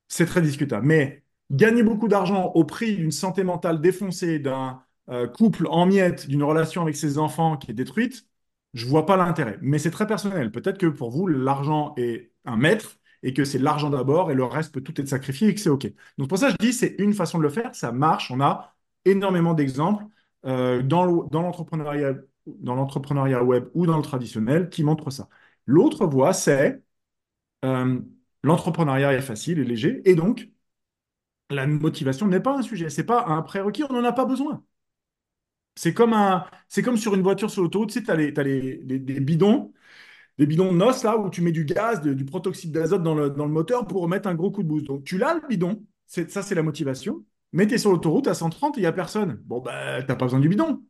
C'est 0.09 0.25
très 0.25 0.41
discutable. 0.41 0.85
Mais 0.87 1.23
gagner 1.51 1.83
beaucoup 1.83 2.07
d'argent 2.07 2.51
au 2.55 2.65
prix 2.65 2.97
d'une 2.97 3.11
santé 3.11 3.43
mentale 3.43 3.81
défoncée, 3.81 4.39
d'un 4.39 4.83
euh, 5.09 5.27
couple 5.27 5.67
en 5.67 5.85
miettes, 5.85 6.27
d'une 6.27 6.43
relation 6.43 6.81
avec 6.81 6.95
ses 6.95 7.17
enfants 7.17 7.57
qui 7.57 7.71
est 7.71 7.73
détruite, 7.73 8.27
je 8.73 8.85
vois 8.85 9.05
pas 9.05 9.17
l'intérêt. 9.17 9.57
Mais 9.61 9.79
c'est 9.79 9.91
très 9.91 10.07
personnel. 10.07 10.51
Peut-être 10.51 10.77
que 10.77 10.87
pour 10.87 11.11
vous, 11.11 11.27
l'argent 11.27 11.93
est 11.97 12.31
un 12.45 12.57
maître 12.57 12.97
et 13.23 13.33
que 13.33 13.45
c'est 13.45 13.59
l'argent 13.59 13.89
d'abord 13.89 14.31
et 14.31 14.35
le 14.35 14.43
reste 14.45 14.73
peut 14.73 14.81
tout 14.81 14.99
être 14.99 15.07
sacrifié 15.07 15.49
et 15.49 15.53
que 15.55 15.61
c'est 15.61 15.69
OK. 15.69 15.87
Donc 16.17 16.29
pour 16.29 16.37
ça, 16.37 16.49
je 16.49 16.55
dis, 16.59 16.73
c'est 16.73 16.95
une 16.99 17.13
façon 17.13 17.37
de 17.37 17.43
le 17.43 17.49
faire, 17.49 17.75
ça 17.75 17.91
marche. 17.91 18.31
On 18.31 18.41
a 18.41 18.75
énormément 19.05 19.53
d'exemples 19.53 20.05
euh, 20.45 20.81
dans 20.83 21.05
le- 21.05 21.29
dans 21.31 21.41
l'entrepreneuriat, 21.41 22.15
dans 22.47 22.75
l'entrepreneuriat 22.75 23.43
web 23.43 23.67
ou 23.73 23.85
dans 23.85 23.97
le 23.97 24.03
traditionnel 24.03 24.69
qui 24.69 24.83
montrent 24.83 25.11
ça. 25.11 25.29
L'autre 25.65 26.05
voie, 26.07 26.33
c'est 26.33 26.81
euh, 27.65 27.99
l'entrepreneuriat 28.43 29.13
est 29.13 29.21
facile 29.21 29.59
et 29.59 29.65
léger 29.65 30.01
et 30.09 30.15
donc 30.15 30.49
la 31.51 31.67
motivation 31.67 32.27
n'est 32.27 32.39
pas 32.39 32.57
un 32.57 32.61
sujet, 32.63 32.89
c'est 32.89 33.03
pas 33.05 33.25
un 33.27 33.41
prérequis, 33.43 33.83
on 33.83 33.93
n'en 33.93 34.03
a 34.03 34.11
pas 34.13 34.25
besoin. 34.25 34.63
C'est 35.75 35.93
comme 35.93 36.13
comme 36.83 36.97
sur 36.97 37.13
une 37.15 37.21
voiture 37.21 37.49
sur 37.49 37.61
l'autoroute, 37.63 37.89
tu 37.89 37.99
sais, 37.99 38.03
tu 38.05 38.11
as, 38.11 38.15
les, 38.15 38.33
t'as 38.33 38.43
les, 38.43 38.77
les- 38.83 39.19
bidons, 39.19 39.73
des 40.39 40.47
bidons 40.47 40.71
de 40.73 40.77
noces 40.77 41.03
là 41.03 41.17
où 41.17 41.29
tu 41.29 41.41
mets 41.41 41.51
du 41.53 41.65
gaz, 41.65 42.01
du 42.01 42.25
protoxyde 42.25 42.71
d'azote 42.73 43.03
dans 43.03 43.15
le, 43.15 43.29
dans 43.31 43.45
le 43.45 43.51
moteur 43.53 43.87
pour 43.87 44.07
mettre 44.09 44.29
un 44.29 44.35
gros 44.35 44.51
coup 44.51 44.63
de 44.63 44.69
boost. 44.69 44.87
Donc 44.87 45.03
tu 45.05 45.17
l'as 45.17 45.35
le 45.35 45.47
bidon, 45.49 45.83
ça 46.07 46.43
c'est 46.43 46.55
la 46.55 46.63
motivation, 46.63 47.25
mais 47.53 47.67
tu 47.67 47.75
es 47.75 47.77
sur 47.77 47.91
l'autoroute 47.91 48.27
à 48.27 48.33
130 48.33 48.77
et 48.77 48.81
il 48.81 48.83
n'y 48.83 48.87
a 48.87 48.91
personne. 48.93 49.41
Bon, 49.45 49.59
ben, 49.61 50.03
t'as 50.05 50.15
pas 50.15 50.25
besoin 50.25 50.39
du 50.39 50.49
bidon. 50.49 50.83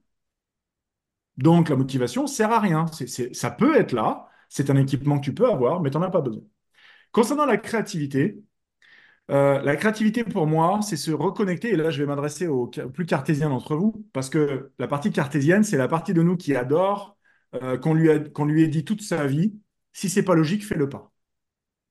Donc 1.37 1.69
la 1.69 1.75
motivation 1.75 2.27
sert 2.27 2.51
à 2.51 2.59
rien. 2.59 2.85
Ça 3.33 3.51
peut 3.51 3.75
être 3.77 3.93
là, 3.93 4.27
c'est 4.49 4.69
un 4.69 4.75
équipement 4.77 5.19
que 5.19 5.25
tu 5.25 5.33
peux 5.33 5.49
avoir, 5.49 5.81
mais 5.81 5.89
tu 5.89 5.97
n'en 5.97 6.03
as 6.03 6.11
pas 6.11 6.21
besoin. 6.21 6.43
Concernant 7.13 7.45
la 7.45 7.57
créativité, 7.57 8.43
Euh, 9.31 9.61
la 9.61 9.75
créativité 9.77 10.23
pour 10.25 10.47
moi, 10.47 10.81
c'est 10.81 10.97
se 10.97 11.11
reconnecter, 11.11 11.69
et 11.69 11.75
là 11.77 11.89
je 11.89 12.01
vais 12.01 12.07
m'adresser 12.07 12.47
aux 12.47 12.67
plus 12.67 13.05
cartésiens 13.05 13.49
d'entre 13.49 13.75
vous, 13.77 14.05
parce 14.13 14.29
que 14.29 14.71
la 14.79 14.87
partie 14.87 15.11
cartésienne, 15.11 15.63
c'est 15.63 15.77
la 15.77 15.87
partie 15.87 16.13
de 16.13 16.21
nous 16.21 16.37
qui 16.37 16.55
adore 16.55 17.17
euh, 17.55 17.77
qu'on 17.77 17.93
lui 17.95 18.09
ait 18.63 18.67
dit 18.67 18.85
toute 18.85 19.01
sa 19.01 19.27
vie, 19.27 19.55
si 19.93 20.09
c'est 20.09 20.23
pas 20.23 20.35
logique, 20.35 20.65
fais-le 20.65 20.89
pas. 20.89 21.11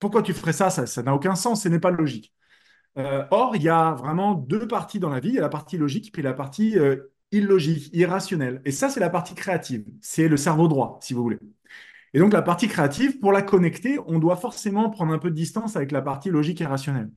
pourquoi 0.00 0.22
tu 0.22 0.34
ferais? 0.34 0.52
Ça, 0.54 0.70
ça 0.70 1.02
n'a 1.02 1.14
aucun 1.14 1.34
sens, 1.36 1.62
ce 1.64 1.68
n'est 1.68 1.80
pas 1.80 1.90
logique. 1.92 2.34
Euh, 2.98 3.24
or, 3.30 3.56
il 3.56 3.62
y 3.62 3.68
a 3.68 3.92
vraiment 3.94 4.34
deux 4.34 4.66
parties 4.66 4.98
dans 5.00 5.10
la 5.10 5.20
vie. 5.20 5.30
Il 5.30 5.34
y 5.36 5.38
a 5.38 5.42
la 5.42 5.48
partie 5.48 5.78
logique, 5.78 6.12
puis 6.12 6.22
la 6.22 6.34
partie 6.34 6.78
euh, 6.78 6.96
illogique, 7.32 7.90
irrationnelle. 7.94 8.60
Et 8.64 8.72
ça, 8.72 8.88
c'est 8.90 9.00
la 9.00 9.10
partie 9.10 9.34
créative. 9.34 9.84
C'est 10.00 10.28
le 10.28 10.36
cerveau 10.36 10.68
droit, 10.68 10.98
si 11.02 11.14
vous 11.14 11.22
voulez. 11.22 11.38
Et 12.14 12.18
donc, 12.20 12.32
la 12.32 12.42
partie 12.42 12.68
créative, 12.68 13.18
pour 13.20 13.32
la 13.32 13.42
connecter, 13.42 13.98
on 14.06 14.18
doit 14.18 14.36
forcément 14.36 14.90
prendre 14.90 15.12
un 15.14 15.18
peu 15.18 15.30
de 15.30 15.36
distance 15.36 15.76
avec 15.76 15.92
la 15.92 16.02
partie 16.02 16.30
logique 16.30 16.60
et 16.60 16.66
rationnelle. 16.66 17.10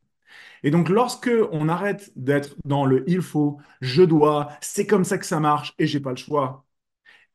Et 0.64 0.72
donc, 0.72 0.90
lorsque 0.90 1.32
on 1.52 1.70
arrête 1.70 2.12
d'être 2.16 2.56
dans 2.66 2.86
le 2.86 3.04
il 3.10 3.22
faut, 3.22 3.60
je 3.82 4.04
dois, 4.04 4.50
c'est 4.62 4.88
comme 4.88 5.04
ça 5.06 5.18
que 5.18 5.26
ça 5.26 5.40
marche 5.40 5.74
et 5.80 5.88
j'ai 5.88 6.00
pas 6.00 6.12
le 6.12 6.16
choix, 6.18 6.66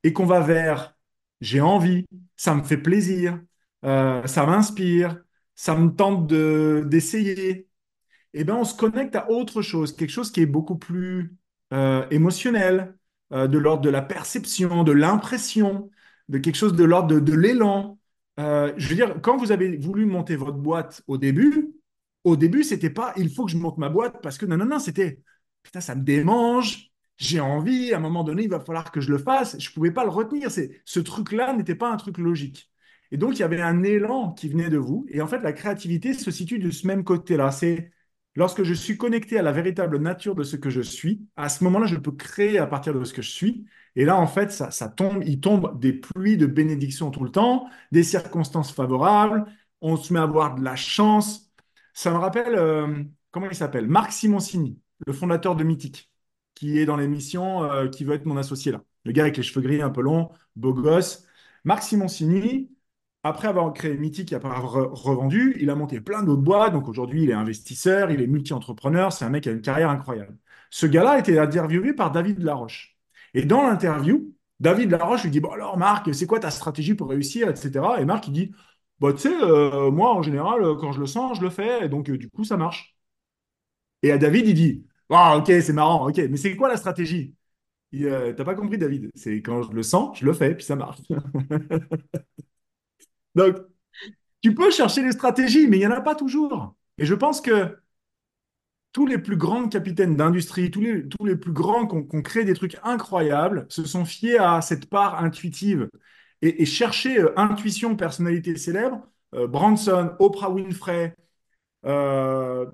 et 0.04 0.12
qu'on 0.12 0.26
va 0.26 0.40
vers 0.40 0.96
j'ai 1.40 1.60
envie, 1.60 2.06
ça 2.36 2.54
me 2.54 2.62
fait 2.64 2.78
plaisir, 2.78 3.40
euh, 3.84 4.26
ça 4.26 4.46
m'inspire, 4.46 5.22
ça 5.54 5.76
me 5.76 5.90
tente 5.94 6.26
de 6.26 6.84
d'essayer, 6.88 7.67
eh 8.40 8.44
ben, 8.44 8.54
on 8.54 8.64
se 8.64 8.76
connecte 8.76 9.16
à 9.16 9.30
autre 9.30 9.62
chose, 9.62 9.94
quelque 9.96 10.10
chose 10.10 10.30
qui 10.30 10.40
est 10.40 10.46
beaucoup 10.46 10.76
plus 10.76 11.36
euh, 11.72 12.06
émotionnel, 12.10 12.94
euh, 13.32 13.46
de 13.48 13.58
l'ordre 13.58 13.82
de 13.82 13.90
la 13.90 14.02
perception, 14.02 14.84
de 14.84 14.92
l'impression, 14.92 15.90
de 16.28 16.38
quelque 16.38 16.56
chose 16.56 16.74
de 16.74 16.84
l'ordre 16.84 17.18
de, 17.20 17.32
l'élan. 17.34 17.98
Euh, 18.38 18.72
je 18.76 18.88
veux 18.88 18.94
dire, 18.94 19.20
quand 19.22 19.36
vous 19.36 19.52
avez 19.52 19.76
voulu 19.76 20.06
monter 20.06 20.36
votre 20.36 20.58
boîte 20.58 21.02
au 21.08 21.18
début, 21.18 21.74
au 22.24 22.36
début, 22.36 22.64
c'était 22.64 22.90
pas 22.90 23.12
il 23.16 23.30
faut 23.32 23.46
que 23.46 23.52
je 23.52 23.56
monte 23.56 23.78
ma 23.78 23.88
boîte 23.88 24.22
parce 24.22 24.38
que 24.38 24.46
non, 24.46 24.56
non, 24.56 24.66
non, 24.66 24.78
c'était 24.78 25.20
putain, 25.62 25.80
ça 25.80 25.94
me 25.94 26.02
démange, 26.02 26.92
j'ai 27.18 27.40
envie, 27.40 27.92
à 27.92 27.96
un 27.98 28.00
moment 28.00 28.24
donné, 28.24 28.44
il 28.44 28.48
va 28.50 28.60
falloir 28.60 28.92
que 28.92 29.00
je 29.00 29.10
le 29.10 29.18
fasse. 29.18 29.58
Je 29.58 29.72
pouvais 29.72 29.90
pas 29.90 30.04
le 30.04 30.10
retenir. 30.10 30.50
C'est, 30.50 30.80
ce 30.84 31.00
truc-là 31.00 31.52
n'était 31.54 31.74
pas 31.74 31.90
un 31.92 31.96
truc 31.96 32.18
logique. 32.18 32.70
Et 33.10 33.16
donc, 33.16 33.36
il 33.36 33.40
y 33.40 33.42
avait 33.42 33.60
un 33.60 33.82
élan 33.82 34.32
qui 34.32 34.48
venait 34.48 34.70
de 34.70 34.78
vous. 34.78 35.06
Et 35.08 35.20
en 35.20 35.26
fait, 35.26 35.40
la 35.40 35.52
créativité 35.52 36.14
se 36.14 36.30
situe 36.30 36.58
de 36.58 36.70
ce 36.70 36.86
même 36.86 37.04
côté-là. 37.04 37.50
C'est 37.50 37.90
Lorsque 38.38 38.62
je 38.62 38.72
suis 38.72 38.96
connecté 38.96 39.36
à 39.36 39.42
la 39.42 39.50
véritable 39.50 39.98
nature 39.98 40.36
de 40.36 40.44
ce 40.44 40.54
que 40.54 40.70
je 40.70 40.80
suis, 40.80 41.26
à 41.36 41.48
ce 41.48 41.64
moment-là, 41.64 41.86
je 41.86 41.96
peux 41.96 42.12
créer 42.12 42.58
à 42.58 42.68
partir 42.68 42.94
de 42.94 43.02
ce 43.02 43.12
que 43.12 43.20
je 43.20 43.30
suis. 43.30 43.66
Et 43.96 44.04
là, 44.04 44.16
en 44.16 44.28
fait, 44.28 44.52
ça, 44.52 44.88
tombe, 44.88 45.24
il 45.26 45.40
tombe 45.40 45.76
des 45.80 45.92
pluies 45.92 46.36
de 46.36 46.46
bénédictions 46.46 47.10
tout 47.10 47.24
le 47.24 47.30
temps, 47.32 47.68
des 47.90 48.04
circonstances 48.04 48.72
favorables. 48.72 49.44
On 49.80 49.96
se 49.96 50.12
met 50.12 50.20
à 50.20 50.22
avoir 50.22 50.54
de 50.54 50.62
la 50.62 50.76
chance. 50.76 51.50
Ça 51.94 52.12
me 52.12 52.16
rappelle, 52.18 52.54
euh, 52.54 53.02
comment 53.32 53.48
il 53.50 53.56
s'appelle? 53.56 53.88
Marc 53.88 54.12
Simoncini, 54.12 54.78
le 55.04 55.12
fondateur 55.12 55.56
de 55.56 55.64
Mythique, 55.64 56.08
qui 56.54 56.78
est 56.78 56.86
dans 56.86 56.96
l'émission, 56.96 57.64
euh, 57.64 57.88
qui 57.88 58.04
veut 58.04 58.14
être 58.14 58.26
mon 58.26 58.36
associé 58.36 58.70
là. 58.70 58.84
Le 59.04 59.10
gars 59.10 59.24
avec 59.24 59.36
les 59.36 59.42
cheveux 59.42 59.62
gris 59.62 59.82
un 59.82 59.90
peu 59.90 60.00
longs, 60.02 60.30
beau 60.54 60.72
gosse. 60.72 61.26
Marc 61.64 61.82
Simoncini, 61.82 62.70
après 63.22 63.48
avoir 63.48 63.72
créé 63.72 63.96
Mythique 63.96 64.32
et 64.32 64.36
avoir 64.36 64.62
revendu, 64.72 65.56
il 65.60 65.70
a 65.70 65.74
monté 65.74 66.00
plein 66.00 66.22
d'autres 66.22 66.42
boîtes. 66.42 66.72
Donc 66.72 66.88
aujourd'hui, 66.88 67.24
il 67.24 67.30
est 67.30 67.34
investisseur, 67.34 68.10
il 68.10 68.20
est 68.22 68.26
multi-entrepreneur. 68.26 69.12
C'est 69.12 69.24
un 69.24 69.30
mec 69.30 69.42
qui 69.44 69.48
a 69.48 69.52
une 69.52 69.60
carrière 69.62 69.90
incroyable. 69.90 70.36
Ce 70.70 70.86
gars-là 70.86 71.12
a 71.12 71.18
été 71.18 71.38
interviewé 71.38 71.92
par 71.94 72.10
David 72.12 72.40
Laroche. 72.42 72.96
Et 73.34 73.44
dans 73.44 73.62
l'interview, 73.62 74.34
David 74.60 74.90
Laroche 74.90 75.24
lui 75.24 75.30
dit 75.30 75.40
Bon, 75.40 75.50
alors, 75.50 75.76
Marc, 75.78 76.14
c'est 76.14 76.26
quoi 76.26 76.40
ta 76.40 76.50
stratégie 76.50 76.94
pour 76.94 77.08
réussir, 77.10 77.48
etc. 77.48 78.00
Et 78.00 78.04
Marc, 78.04 78.28
il 78.28 78.32
dit 78.32 78.52
bah, 79.00 79.12
Tu 79.12 79.20
sais, 79.20 79.34
euh, 79.42 79.90
moi, 79.90 80.14
en 80.14 80.22
général, 80.22 80.62
quand 80.80 80.92
je 80.92 81.00
le 81.00 81.06
sens, 81.06 81.38
je 81.38 81.42
le 81.42 81.50
fais. 81.50 81.84
Et 81.86 81.88
donc, 81.88 82.08
euh, 82.10 82.18
du 82.18 82.28
coup, 82.30 82.44
ça 82.44 82.56
marche. 82.56 82.96
Et 84.02 84.12
à 84.12 84.18
David, 84.18 84.46
il 84.48 84.54
dit 84.54 84.86
Ah, 85.10 85.36
ok, 85.38 85.46
c'est 85.46 85.72
marrant, 85.72 86.08
ok, 86.08 86.16
mais 86.30 86.36
c'est 86.36 86.56
quoi 86.56 86.68
la 86.68 86.76
stratégie? 86.76 87.34
Euh, 87.94 88.34
T'as 88.34 88.44
pas 88.44 88.54
compris, 88.56 88.78
David 88.78 89.10
C'est 89.16 89.42
quand 89.42 89.62
je 89.64 89.72
le 89.72 89.82
sens, 89.84 90.18
je 90.20 90.26
le 90.26 90.32
fais, 90.34 90.54
puis 90.56 90.64
ça 90.64 90.76
marche. 90.76 91.00
Donc, 93.34 93.56
tu 94.42 94.54
peux 94.54 94.70
chercher 94.70 95.02
les 95.02 95.12
stratégies, 95.12 95.66
mais 95.68 95.78
il 95.78 95.80
n'y 95.80 95.86
en 95.86 95.92
a 95.92 96.00
pas 96.00 96.14
toujours. 96.14 96.74
Et 96.98 97.06
je 97.06 97.14
pense 97.14 97.40
que 97.40 97.76
tous 98.92 99.06
les 99.06 99.18
plus 99.18 99.36
grands 99.36 99.68
capitaines 99.68 100.16
d'industrie, 100.16 100.70
tous 100.70 100.80
les, 100.80 101.36
plus 101.36 101.52
grands 101.52 101.86
qui 101.86 102.16
ont, 102.16 102.22
créé 102.22 102.44
des 102.44 102.54
trucs 102.54 102.78
incroyables, 102.82 103.66
se 103.68 103.84
sont 103.84 104.04
fiés 104.04 104.38
à 104.38 104.60
cette 104.60 104.88
part 104.88 105.22
intuitive 105.22 105.88
et, 106.42 106.64
chercher 106.66 107.18
euh, 107.18 107.38
intuition, 107.38 107.96
personnalité 107.96 108.56
célèbre. 108.56 109.06
Euh, 109.34 109.46
Branson, 109.46 110.12
Oprah 110.18 110.50
Winfrey, 110.50 111.14
euh, 111.84 112.66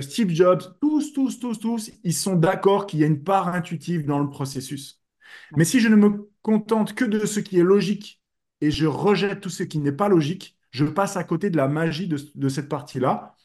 Steve 0.00 0.30
Jobs, 0.30 0.62
tous, 0.80 1.12
tous, 1.12 1.38
tous, 1.38 1.58
tous, 1.58 1.90
ils 2.04 2.14
sont 2.14 2.36
d'accord 2.36 2.86
qu'il 2.86 3.00
y 3.00 3.04
a 3.04 3.06
une 3.06 3.22
part 3.24 3.48
intuitive 3.48 4.06
dans 4.06 4.18
le 4.18 4.28
processus. 4.28 5.02
Mais 5.56 5.64
si 5.64 5.80
je 5.80 5.88
ne 5.88 5.96
me 5.96 6.30
contente 6.42 6.94
que 6.94 7.04
de 7.04 7.26
ce 7.26 7.40
qui 7.40 7.58
est 7.58 7.64
logique 7.64 8.22
et 8.64 8.70
je 8.70 8.86
rejette 8.86 9.40
tout 9.40 9.50
ce 9.50 9.62
qui 9.62 9.78
n'est 9.78 9.92
pas 9.92 10.08
logique, 10.08 10.56
je 10.70 10.84
passe 10.86 11.16
à 11.16 11.24
côté 11.24 11.50
de 11.50 11.56
la 11.56 11.68
magie 11.68 12.08
de, 12.08 12.48
cette 12.48 12.68
partie-là. 12.68 13.36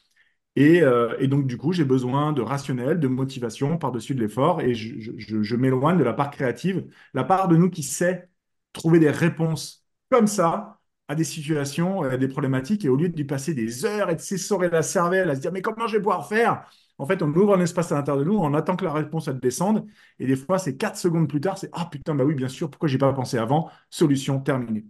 Euh, 0.57 1.15
et, 1.19 1.27
donc, 1.27 1.47
du 1.47 1.57
coup, 1.57 1.73
j'ai 1.73 1.85
besoin 1.85 2.33
de 2.33 2.41
rationnel, 2.41 2.99
de 2.99 3.07
motivation 3.07 3.77
par-dessus 3.77 4.15
de 4.15 4.21
l'effort, 4.21 4.61
et 4.61 4.73
je, 4.75 5.55
m'éloigne 5.55 5.97
de 5.97 6.03
la 6.03 6.13
part 6.13 6.31
créative, 6.31 6.87
la 7.13 7.23
part 7.23 7.47
de 7.49 7.57
nous 7.57 7.69
qui 7.69 7.83
sait 7.83 8.29
trouver 8.73 8.99
des 8.99 9.11
réponses 9.11 9.85
comme 10.09 10.27
ça 10.27 10.79
à 11.07 11.15
des 11.15 11.23
situations, 11.23 12.03
à 12.03 12.17
des 12.17 12.27
problématiques, 12.27 12.85
et 12.85 12.89
au 12.89 12.95
lieu 12.95 13.09
de 13.09 13.23
passer 13.23 13.53
des 13.53 13.85
heures 13.85 14.09
et 14.09 14.15
de 14.15 14.21
s'essorer 14.21 14.69
la 14.69 14.83
cervelle, 14.83 15.29
à 15.29 15.35
se 15.35 15.41
dire, 15.41 15.51
mais 15.51 15.61
comment 15.61 15.87
je 15.87 15.97
vais 15.97 16.01
pouvoir 16.01 16.27
faire? 16.29 16.63
En 16.97 17.05
fait, 17.05 17.21
on 17.23 17.33
ouvre 17.33 17.55
un 17.55 17.61
espace 17.61 17.91
à 17.91 17.95
l'intérieur 17.95 18.23
de 18.23 18.29
nous, 18.29 18.37
on 18.37 18.53
attend 18.53 18.75
que 18.75 18.85
la 18.85 18.93
réponse 18.93 19.27
descende, 19.29 19.85
et 20.19 20.27
des 20.27 20.35
fois, 20.35 20.59
c'est 20.59 20.77
quatre 20.77 20.97
secondes 20.97 21.27
plus 21.27 21.41
tard, 21.41 21.57
c'est, 21.57 21.69
ah 21.73 21.87
putain, 21.91 22.15
bah 22.15 22.25
oui, 22.25 22.35
bien 22.35 22.49
sûr, 22.49 22.69
pourquoi 22.69 22.87
j'ai 22.89 22.97
pas 22.97 23.11
pensé 23.13 23.37
avant? 23.37 23.69
Solution 23.89 24.39
terminée. 24.39 24.85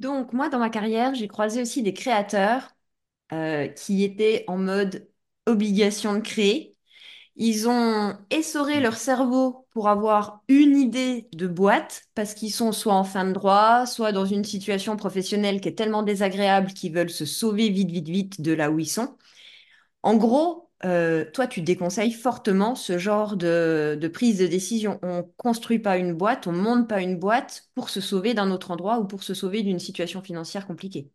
Donc, 0.00 0.32
moi, 0.32 0.48
dans 0.48 0.58
ma 0.58 0.70
carrière, 0.70 1.14
j'ai 1.14 1.28
croisé 1.28 1.62
aussi 1.62 1.82
des 1.82 1.94
créateurs 1.94 2.70
euh, 3.32 3.68
qui 3.68 4.04
étaient 4.04 4.44
en 4.48 4.58
mode 4.58 5.08
obligation 5.46 6.14
de 6.14 6.20
créer. 6.20 6.76
Ils 7.36 7.68
ont 7.68 8.18
essoré 8.30 8.80
leur 8.80 8.96
cerveau 8.96 9.66
pour 9.72 9.88
avoir 9.88 10.42
une 10.48 10.76
idée 10.78 11.28
de 11.34 11.46
boîte 11.48 12.04
parce 12.14 12.34
qu'ils 12.34 12.52
sont 12.52 12.72
soit 12.72 12.94
en 12.94 13.04
fin 13.04 13.24
de 13.26 13.32
droit, 13.32 13.86
soit 13.86 14.12
dans 14.12 14.26
une 14.26 14.44
situation 14.44 14.96
professionnelle 14.96 15.60
qui 15.60 15.68
est 15.68 15.74
tellement 15.78 16.02
désagréable 16.04 16.72
qu'ils 16.74 16.94
veulent 16.94 17.10
se 17.10 17.26
sauver 17.26 17.70
vite, 17.70 17.90
vite, 17.90 18.08
vite 18.08 18.40
de 18.42 18.52
là 18.52 18.70
où 18.70 18.78
ils 18.80 18.88
sont. 18.90 19.16
En 20.02 20.16
gros, 20.16 20.63
euh, 20.84 21.24
toi, 21.32 21.46
tu 21.46 21.62
déconseilles 21.62 22.12
fortement 22.12 22.74
ce 22.74 22.98
genre 22.98 23.36
de, 23.36 24.10
prise 24.12 24.38
de 24.38 24.46
décision. 24.46 24.98
On 25.02 25.18
ne 25.18 25.22
construit 25.36 25.78
pas 25.78 25.96
une 25.96 26.12
boîte, 26.12 26.46
on 26.46 26.52
ne 26.52 26.60
monte 26.60 26.88
pas 26.88 27.00
une 27.00 27.18
boîte 27.18 27.70
pour 27.74 27.88
se 27.88 28.00
sauver 28.00 28.34
d'un 28.34 28.50
autre 28.50 28.70
endroit 28.70 28.98
ou 28.98 29.06
pour 29.06 29.22
se 29.22 29.32
sauver 29.32 29.62
d'une 29.62 29.78
situation 29.78 30.22
financière 30.22 30.66
compliquée. 30.66 31.10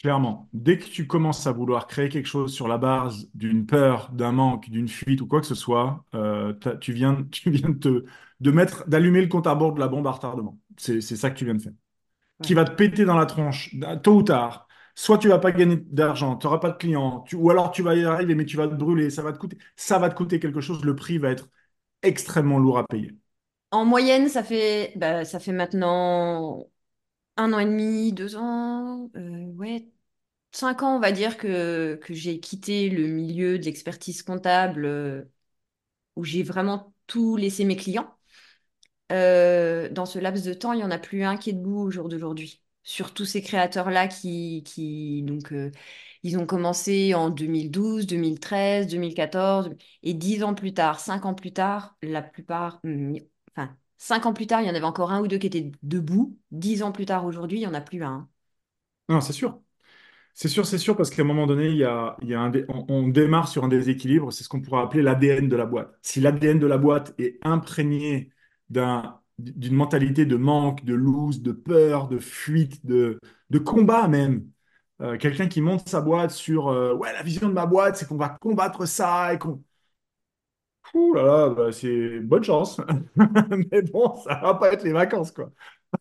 Clairement, 0.00 0.48
dès 0.54 0.78
que 0.78 0.84
tu 0.84 1.06
commences 1.06 1.46
à 1.46 1.52
vouloir 1.52 1.86
créer 1.86 2.08
quelque 2.08 2.26
chose 2.26 2.54
sur 2.54 2.68
la 2.68 2.78
base 2.78 3.28
d'une 3.34 3.66
peur, 3.66 4.10
d'un 4.12 4.32
manque, 4.32 4.70
d'une 4.70 4.88
fuite 4.88 5.20
ou 5.20 5.26
quoi 5.26 5.40
que 5.40 5.46
ce 5.46 5.54
soit, 5.54 6.04
euh, 6.14 6.54
tu 6.80 6.92
viens, 6.92 7.24
tu 7.30 7.50
viens 7.50 7.68
de, 7.68 7.78
te, 7.78 8.04
de 8.40 8.50
mettre, 8.50 8.88
d'allumer 8.88 9.20
le 9.20 9.28
compte 9.28 9.46
à 9.46 9.54
bord 9.54 9.74
de 9.74 9.80
la 9.80 9.88
bombe 9.88 10.06
à 10.06 10.12
retardement. 10.12 10.58
C'est 10.78 11.00
ça 11.02 11.30
que 11.30 11.36
tu 11.36 11.44
viens 11.44 11.54
de 11.54 11.62
faire. 11.62 11.72
Qui 12.42 12.54
va 12.54 12.64
te 12.64 12.70
péter 12.70 13.04
dans 13.04 13.18
la 13.18 13.26
tronche, 13.26 13.74
tôt 14.02 14.16
ou 14.16 14.22
tard 14.22 14.66
soit 15.00 15.16
tu 15.16 15.28
vas 15.28 15.38
pas 15.38 15.50
gagner 15.50 15.76
d'argent, 15.76 16.36
tu 16.36 16.46
n'auras 16.46 16.58
pas 16.58 16.70
de 16.70 16.76
clients, 16.76 17.24
ou 17.32 17.50
alors 17.50 17.70
tu 17.70 17.82
vas 17.82 17.94
y 17.94 18.04
arriver, 18.04 18.34
mais 18.34 18.44
tu 18.44 18.58
vas 18.58 18.68
te 18.68 18.74
brûler, 18.74 19.08
ça 19.08 19.22
va 19.22 19.32
te 19.32 19.38
coûter, 19.38 19.56
ça 19.74 19.98
va 19.98 20.10
te 20.10 20.14
coûter 20.14 20.38
quelque 20.38 20.60
chose, 20.60 20.84
le 20.84 20.94
prix 20.94 21.16
va 21.16 21.30
être 21.30 21.48
extrêmement 22.02 22.58
lourd 22.58 22.76
à 22.76 22.86
payer. 22.86 23.16
En 23.70 23.86
moyenne, 23.86 24.28
ça 24.28 24.44
fait, 24.44 24.92
bah, 24.96 25.22
maintenant 25.48 26.66
un 27.38 27.52
an 27.54 27.58
et 27.60 27.64
demi, 27.64 28.12
deux 28.12 28.36
ans, 28.36 29.10
euh, 29.16 29.46
ouais, 29.54 29.88
cinq 30.52 30.82
ans, 30.82 30.96
on 30.96 31.00
va 31.00 31.12
dire, 31.12 31.38
que, 31.38 31.98
que 32.02 32.12
j'ai 32.12 32.38
quitté 32.38 32.90
le 32.90 33.06
milieu 33.06 33.58
de 33.58 33.64
l'expertise 33.64 34.22
comptable 34.22 34.84
euh, 34.84 35.24
où 36.16 36.24
j'ai 36.24 36.42
vraiment 36.42 36.92
tout 37.06 37.36
laissé 37.36 37.64
mes 37.64 37.76
clients. 37.76 38.14
Euh, 39.12 39.88
dans 39.88 40.04
ce 40.04 40.18
laps 40.18 40.44
de 40.44 40.52
temps, 40.52 40.74
il 40.74 40.78
n'y 40.78 40.84
en 40.84 40.90
a 40.90 40.98
plus 40.98 41.24
un 41.24 41.38
qui 41.38 41.50
est 41.50 41.54
debout 41.54 41.80
au 41.80 41.90
jour 41.90 42.10
d'aujourd'hui 42.10 42.62
sur 42.82 43.12
tous 43.14 43.24
ces 43.24 43.42
créateurs-là 43.42 44.08
qui, 44.08 44.62
qui 44.64 45.22
donc, 45.22 45.52
euh, 45.52 45.70
ils 46.22 46.38
ont 46.38 46.46
commencé 46.46 47.14
en 47.14 47.30
2012, 47.30 48.06
2013, 48.06 48.88
2014, 48.88 49.70
et 50.02 50.14
dix 50.14 50.42
ans 50.42 50.54
plus 50.54 50.74
tard, 50.74 51.00
cinq 51.00 51.24
ans 51.24 51.34
plus 51.34 51.52
tard, 51.52 51.96
la 52.02 52.22
plupart, 52.22 52.80
hmm, 52.84 53.16
enfin, 53.54 53.76
cinq 53.96 54.26
ans 54.26 54.32
plus 54.32 54.46
tard, 54.46 54.62
il 54.62 54.68
y 54.68 54.70
en 54.70 54.74
avait 54.74 54.84
encore 54.84 55.12
un 55.12 55.20
ou 55.20 55.28
deux 55.28 55.38
qui 55.38 55.46
étaient 55.46 55.70
debout. 55.82 56.38
Dix 56.50 56.82
ans 56.82 56.92
plus 56.92 57.06
tard, 57.06 57.24
aujourd'hui, 57.24 57.58
il 57.58 57.60
n'y 57.62 57.66
en 57.66 57.74
a 57.74 57.80
plus 57.80 58.02
un. 58.02 58.28
Non, 59.08 59.20
c'est 59.20 59.32
sûr. 59.32 59.60
C'est 60.34 60.48
sûr, 60.48 60.66
c'est 60.66 60.78
sûr, 60.78 60.96
parce 60.96 61.10
qu'à 61.10 61.22
un 61.22 61.24
moment 61.24 61.46
donné, 61.46 61.68
il 61.68 61.76
y 61.76 61.84
a, 61.84 62.16
il 62.22 62.28
y 62.28 62.34
a 62.34 62.40
un 62.40 62.52
on, 62.68 63.08
démarre 63.08 63.48
sur 63.48 63.64
un 63.64 63.68
déséquilibre, 63.68 64.32
c'est 64.32 64.44
ce 64.44 64.48
qu'on 64.48 64.60
pourrait 64.62 64.82
appeler 64.82 65.02
l'ADN 65.02 65.48
de 65.48 65.56
la 65.56 65.66
boîte. 65.66 65.98
Si 66.02 66.20
l'ADN 66.20 66.58
de 66.58 66.66
la 66.66 66.78
boîte 66.78 67.14
est 67.18 67.38
imprégné 67.42 68.32
d'un 68.70 69.19
d'une 69.42 69.74
mentalité 69.74 70.26
de 70.26 70.36
manque, 70.36 70.84
de 70.84 70.94
lose, 70.94 71.42
de 71.42 71.52
peur, 71.52 72.08
de 72.08 72.18
fuite, 72.18 72.84
de, 72.86 73.20
de 73.50 73.58
combat 73.58 74.08
même. 74.08 74.48
Euh, 75.00 75.16
quelqu'un 75.18 75.48
qui 75.48 75.60
monte 75.62 75.88
sa 75.88 76.00
boîte 76.02 76.30
sur 76.30 76.68
euh, 76.68 76.94
ouais 76.94 77.12
la 77.12 77.22
vision 77.22 77.48
de 77.48 77.54
ma 77.54 77.66
boîte 77.66 77.96
c'est 77.96 78.06
qu'on 78.06 78.16
va 78.18 78.30
combattre 78.40 78.86
ça 78.86 79.32
et 79.34 79.38
qu'on 79.38 79.62
Ouh 80.94 81.14
là 81.14 81.22
là 81.22 81.48
bah, 81.50 81.72
c'est 81.72 82.20
bonne 82.20 82.42
chance. 82.44 82.80
Mais 83.72 83.82
bon 83.82 84.14
ça 84.24 84.40
va 84.42 84.54
pas 84.54 84.72
être 84.72 84.84
les 84.84 84.92
vacances 84.92 85.30
quoi. 85.32 85.50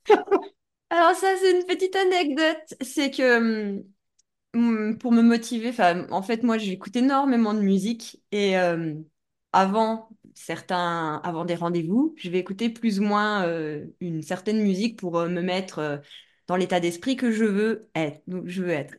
Alors 0.90 1.16
ça 1.16 1.36
c'est 1.40 1.60
une 1.60 1.66
petite 1.66 1.96
anecdote. 1.96 2.76
C'est 2.82 3.12
que 3.12 3.38
hum, 3.78 3.84
hum, 4.56 4.98
pour 4.98 5.12
me 5.12 5.22
motiver, 5.22 5.72
en 6.12 6.22
fait, 6.24 6.44
moi, 6.44 6.58
j'écoute 6.58 6.96
énormément 6.96 7.54
de 7.54 7.62
musique 7.62 8.22
et 8.32 8.58
euh, 8.60 8.96
avant 9.54 10.10
certains, 10.40 11.20
avant 11.24 11.44
des 11.46 11.56
rendez-vous, 11.56 12.16
je 12.18 12.30
vais 12.30 12.40
écouter 12.40 12.70
plus 12.70 13.00
ou 13.00 13.04
moins 13.04 13.46
euh, 13.46 13.86
une 14.00 14.22
certaine 14.22 14.62
musique 14.62 14.98
pour 14.98 15.18
euh, 15.18 15.28
me 15.28 15.42
mettre 15.42 15.80
euh, 15.80 15.98
dans 16.48 16.56
l'état 16.56 16.80
d'esprit 16.80 17.18
que 17.18 17.32
je 17.32 17.44
veux 17.44 17.90
être. 17.94 18.22
Je 18.46 18.64
veux 18.64 18.70
être. 18.70 18.96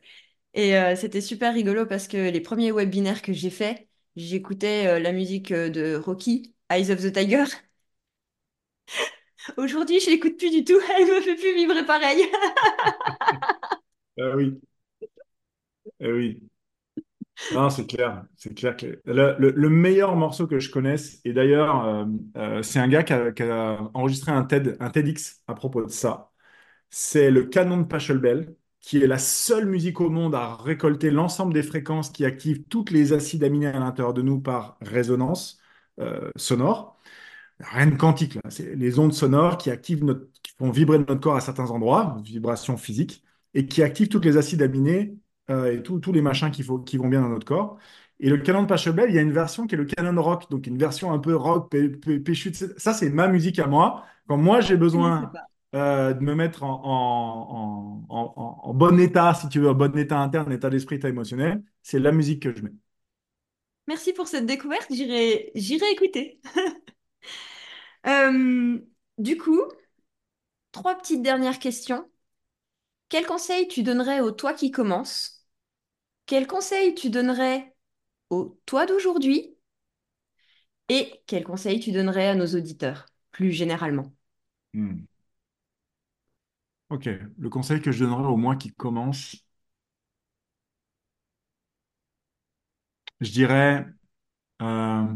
Et 0.53 0.73
c'était 0.97 1.21
super 1.21 1.53
rigolo 1.53 1.85
parce 1.85 2.07
que 2.09 2.29
les 2.29 2.41
premiers 2.41 2.71
webinaires 2.73 3.21
que 3.21 3.33
j'ai 3.33 3.49
faits, 3.49 3.87
j'écoutais 4.17 4.99
la 4.99 5.11
musique 5.13 5.53
de 5.53 5.95
Rocky, 5.95 6.53
Eyes 6.69 6.91
of 6.91 7.01
the 7.01 7.11
Tiger. 7.13 7.45
Aujourd'hui, 9.57 9.99
je 9.99 10.09
l'écoute 10.09 10.37
plus 10.37 10.51
du 10.51 10.63
tout. 10.63 10.79
Elle 10.97 11.07
me 11.07 11.21
fait 11.21 11.35
plus 11.35 11.55
vibrer 11.55 11.85
pareil. 11.85 12.23
Ah 14.19 14.35
oui, 14.35 14.61
ah 15.99 16.05
oui. 16.09 16.50
Non, 17.49 17.69
c'est 17.69 17.85
clair, 17.85 18.23
c'est 18.37 18.53
clair 18.53 18.77
le, 19.03 19.35
le- 19.37 19.51
le 19.51 19.69
meilleur 19.69 20.15
morceau 20.15 20.47
que 20.47 20.59
je 20.59 20.69
connaisse, 20.71 21.19
et 21.25 21.33
d'ailleurs, 21.33 21.83
euh, 21.85 22.05
euh, 22.37 22.63
c'est 22.63 22.79
un 22.79 22.87
gars 22.87 23.03
qui 23.03 23.11
a, 23.43 23.89
enregistré 23.93 24.31
un 24.31 24.43
TED, 24.45 24.77
un 24.79 24.89
TEDx 24.89 25.41
à 25.47 25.53
propos 25.53 25.83
de 25.83 25.89
ça. 25.91 26.31
C'est 26.89 27.31
le 27.31 27.45
canon 27.45 27.77
de 27.79 27.85
Pachelbel, 27.85 28.55
qui 28.81 29.03
est 29.03 29.07
la 29.07 29.17
seule 29.19 29.65
musique 29.67 30.01
au 30.01 30.09
monde 30.09 30.35
à 30.35 30.55
récolter 30.55 31.11
l'ensemble 31.11 31.53
des 31.53 31.63
fréquences 31.63 32.11
qui 32.11 32.25
activent 32.25 32.63
toutes 32.69 32.91
les 32.91 33.13
acides 33.13 33.43
aminés 33.43 33.67
à 33.67 33.79
l'intérieur 33.79 34.13
de 34.13 34.21
nous 34.23 34.39
par 34.41 34.77
résonance 34.81 35.59
euh, 36.01 36.31
sonore. 36.37 36.99
Rien 37.59 37.87
de 37.87 37.95
quantique. 37.95 38.37
C'est 38.49 38.75
les 38.75 38.99
ondes 38.99 39.13
sonores 39.13 39.57
qui 39.57 39.69
activent 39.71 40.03
qui 40.43 40.53
font 40.57 40.71
vibrer 40.71 40.97
notre 40.99 41.15
corps 41.15 41.35
à 41.35 41.41
certains 41.41 41.69
endroits, 41.71 42.17
vibrations 42.23 42.77
physiques, 42.77 43.23
et 43.53 43.67
qui 43.67 43.83
activent 43.83 44.09
tous 44.09 44.21
les 44.21 44.37
acides 44.37 44.61
aminés 44.61 45.15
euh, 45.49 45.73
et 45.73 45.83
tous 45.83 46.11
les 46.11 46.21
machins 46.21 46.51
qu'il 46.51 46.63
faut, 46.65 46.79
qui 46.79 46.97
vont 46.97 47.07
bien 47.09 47.21
dans 47.21 47.29
notre 47.29 47.45
corps. 47.45 47.77
Et 48.19 48.29
le 48.29 48.37
canon 48.37 48.61
de 48.63 48.67
Pachelbel, 48.67 49.09
il 49.09 49.15
y 49.15 49.19
a 49.19 49.21
une 49.21 49.31
version 49.31 49.65
qui 49.67 49.75
est 49.75 49.77
le 49.77 49.85
canon 49.85 50.21
rock, 50.21 50.49
donc 50.51 50.67
une 50.67 50.77
version 50.77 51.11
un 51.11 51.19
peu 51.19 51.35
rock, 51.35 51.69
pé- 51.71 51.89
pé- 51.89 52.19
péchu. 52.19 52.53
Ça, 52.77 52.93
c'est 52.93 53.09
ma 53.09 53.27
musique 53.27 53.57
à 53.59 53.67
moi. 53.67 54.05
Quand 54.27 54.37
moi, 54.37 54.61
j'ai 54.61 54.77
besoin 54.77 55.31
euh, 55.75 56.13
de 56.13 56.21
me 56.23 56.35
mettre 56.35 56.63
en, 56.63 58.01
en, 58.09 58.15
en, 58.63 58.73
bon 58.73 58.99
état, 58.99 59.33
si 59.33 59.49
tu 59.49 59.59
veux, 59.59 59.69
en 59.69 59.73
bon 59.73 59.97
état 59.97 60.19
interne, 60.19 60.51
état 60.51 60.69
d'esprit, 60.69 60.95
état 60.97 61.09
émotionnel, 61.09 61.63
c'est 61.81 61.99
la 61.99 62.11
musique 62.11 62.43
que 62.43 62.55
je 62.55 62.61
mets. 62.61 62.71
Merci 63.87 64.13
pour 64.13 64.27
cette 64.27 64.45
découverte. 64.45 64.87
J'irai, 64.91 65.51
j'irai 65.55 65.91
écouter. 65.91 66.39
Euh, 68.07 68.79
du 69.17 69.37
coup, 69.37 69.61
trois 70.73 70.95
petites 70.95 71.21
dernières 71.21 71.59
questions. 71.59 72.09
Quel 73.11 73.27
conseil 73.27 73.67
tu 73.67 73.83
donnerais 73.83 74.21
au 74.21 74.31
toi 74.31 74.53
qui 74.55 74.71
commence? 74.71 75.45
Quel 76.27 76.47
conseil 76.47 76.95
tu 76.95 77.09
donnerais 77.11 77.75
au 78.31 78.59
toi 78.67 78.85
d'aujourd'hui? 78.87 79.57
Et 80.89 81.23
quel 81.27 81.43
conseil 81.43 81.79
tu 81.79 81.91
donnerais 81.91 82.27
à 82.27 82.35
nos 82.35 82.45
auditeurs, 82.55 83.07
plus 83.31 83.51
généralement? 83.51 84.13
Hmm. 84.73 85.05
Ok, 86.89 87.09
le 87.39 87.49
conseil 87.49 87.81
que 87.81 87.91
je 87.91 88.03
donnerais 88.05 88.27
au 88.29 88.37
moi 88.37 88.55
qui 88.55 88.71
commence, 88.73 89.35
je 93.21 93.31
dirais, 93.31 93.85
euh, 94.61 95.07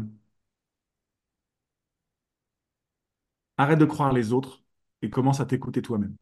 arrête 3.58 3.78
de 3.78 3.84
croire 3.84 4.12
les 4.14 4.32
autres 4.32 4.62
et 5.02 5.10
commence 5.10 5.40
à 5.40 5.44
t'écouter 5.46 5.82
toi-même. 5.82 6.16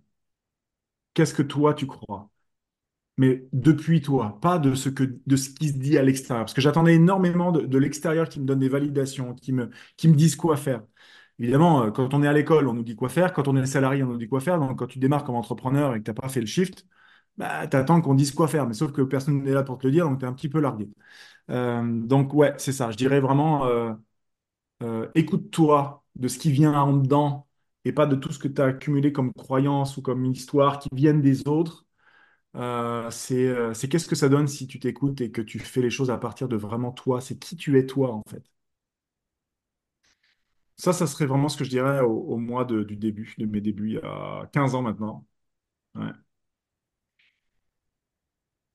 Qu'est-ce 1.14 1.34
que 1.34 1.42
toi 1.42 1.74
tu 1.74 1.86
crois? 1.86 2.30
Mais 3.16 3.46
depuis 3.52 4.00
toi, 4.02 4.38
pas 4.40 4.58
de 4.58 4.74
ce 4.74 4.88
qui 4.88 5.68
se 5.68 5.78
dit 5.78 5.98
à 5.98 6.02
l'extérieur. 6.02 6.44
Parce 6.44 6.54
que 6.54 6.60
j'attendais 6.60 6.94
énormément 6.94 7.52
de, 7.52 7.78
l'extérieur 7.78 8.28
qui 8.28 8.40
me 8.40 8.44
donne 8.46 8.58
des 8.58 8.68
validations, 8.68 9.34
qui 9.34 9.52
me, 9.52 9.70
qui 9.96 10.08
disent 10.08 10.36
quoi 10.36 10.56
faire. 10.56 10.82
Évidemment, 11.38 11.84
euh, 11.84 11.90
quand 11.90 12.14
on 12.14 12.22
est 12.22 12.28
à 12.28 12.32
l'école, 12.32 12.68
on 12.68 12.74
nous 12.74 12.82
dit 12.82 12.96
quoi 12.96 13.08
faire. 13.08 13.32
Quand 13.32 13.48
on 13.48 13.56
est 13.56 13.66
salarié, 13.66 14.02
on 14.02 14.08
nous 14.08 14.18
dit 14.18 14.28
quoi 14.28 14.40
faire. 14.40 14.58
Donc, 14.58 14.78
quand 14.78 14.86
tu 14.86 14.98
démarres 14.98 15.24
comme 15.24 15.36
entrepreneur 15.36 15.94
et 15.94 16.00
que 16.00 16.04
tu 16.04 16.10
n'as 16.10 16.14
pas 16.14 16.28
fait 16.28 16.40
le 16.40 16.46
shift, 16.46 16.86
bah, 17.36 17.66
tu 17.68 17.76
attends 17.76 18.00
qu'on 18.00 18.14
dise 18.14 18.32
quoi 18.32 18.48
faire. 18.48 18.66
Mais 18.66 18.74
sauf 18.74 18.92
que 18.92 19.02
personne 19.02 19.42
n'est 19.42 19.52
là 19.52 19.62
pour 19.64 19.78
te 19.78 19.86
le 19.86 19.92
dire, 19.92 20.08
donc 20.08 20.20
tu 20.20 20.24
es 20.26 20.28
un 20.28 20.32
petit 20.32 20.48
peu 20.48 20.60
largué. 20.60 20.88
Euh, 21.50 21.82
donc, 21.84 22.34
ouais, 22.34 22.54
c'est 22.58 22.72
ça. 22.72 22.90
Je 22.90 22.96
dirais 22.96 23.20
vraiment, 23.20 23.66
euh, 24.82 25.08
écoute-toi 25.14 26.04
de 26.16 26.28
ce 26.28 26.38
qui 26.38 26.50
vient 26.52 26.74
en 26.74 26.96
dedans 26.96 27.46
et 27.84 27.92
pas 27.92 28.06
de 28.06 28.16
tout 28.16 28.32
ce 28.32 28.38
que 28.38 28.48
tu 28.48 28.60
as 28.62 28.66
accumulé 28.66 29.12
comme 29.12 29.32
croyance 29.32 29.96
ou 29.96 30.02
comme 30.02 30.24
histoire 30.26 30.78
qui 30.78 30.88
viennent 30.92 31.20
des 31.22 31.46
autres. 31.48 31.86
Euh, 32.56 33.10
c'est 33.10 33.46
euh, 33.48 33.74
c'est 33.74 33.88
qu'est-ce 33.88 34.08
que 34.08 34.16
ça 34.16 34.28
donne 34.30 34.48
si 34.48 34.66
tu 34.68 34.80
t'écoutes 34.80 35.20
et 35.22 35.30
que 35.32 35.42
tu 35.42 35.58
fais 35.60 35.82
les 35.82 35.90
choses 35.90 36.10
à 36.10 36.18
partir 36.18 36.48
de 36.48 36.56
vraiment 36.56 36.92
toi? 36.92 37.20
C'est 37.20 37.38
qui 37.38 37.56
tu 37.56 37.78
es 37.78 37.86
toi, 37.86 38.12
en 38.14 38.22
fait? 38.30 38.44
Ça, 40.76 40.92
ça 40.92 41.06
serait 41.06 41.26
vraiment 41.26 41.48
ce 41.48 41.56
que 41.56 41.64
je 41.64 41.70
dirais 41.70 42.00
au, 42.00 42.10
au 42.12 42.36
mois 42.36 42.64
de- 42.64 42.82
du 42.82 42.96
début, 42.96 43.34
de 43.38 43.46
mes 43.46 43.60
débuts, 43.60 43.90
il 43.90 43.94
y 43.94 43.98
a 43.98 44.48
15 44.52 44.74
ans 44.74 44.82
maintenant. 44.82 45.24
Ouais. 45.96 46.12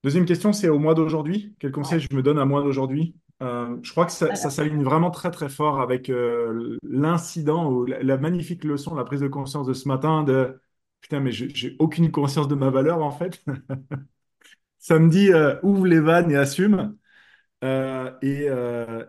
Deuxième 0.03 0.25
question, 0.25 0.51
c'est 0.51 0.67
au 0.67 0.77
mois 0.77 0.93
d'aujourd'hui? 0.93 1.55
Quel 1.57 1.71
conseil 1.71 2.01
je 2.01 2.13
me 2.13 2.21
donne 2.21 2.37
à 2.37 2.43
moi 2.43 2.61
d'aujourd'hui? 2.61 3.15
Euh, 3.41 3.77
je 3.83 3.91
crois 3.91 4.05
que 4.05 4.11
ça, 4.11 4.35
s'aligne 4.35 4.83
vraiment 4.83 5.11
très 5.11 5.31
très 5.31 5.47
fort 5.47 5.79
avec 5.79 6.09
euh, 6.09 6.77
l'incident 6.83 7.71
ou 7.71 7.85
la, 7.85 8.03
la 8.03 8.17
magnifique 8.17 8.65
leçon, 8.65 8.95
la 8.95 9.05
prise 9.05 9.21
de 9.21 9.27
conscience 9.29 9.65
de 9.67 9.73
ce 9.73 9.87
matin 9.87 10.23
de 10.23 10.59
putain, 11.01 11.21
mais 11.21 11.31
j'ai 11.31 11.75
aucune 11.79 12.11
conscience 12.11 12.49
de 12.49 12.55
ma 12.55 12.69
valeur 12.69 13.01
en 13.01 13.11
fait. 13.11 13.41
Ça 14.79 14.99
me 14.99 15.09
dit 15.09 15.31
euh, 15.31 15.59
ouvre 15.63 15.85
les 15.87 15.99
vannes 15.99 16.31
et 16.31 16.35
assume. 16.37 16.97
Euh, 17.63 18.11
et, 18.21 18.45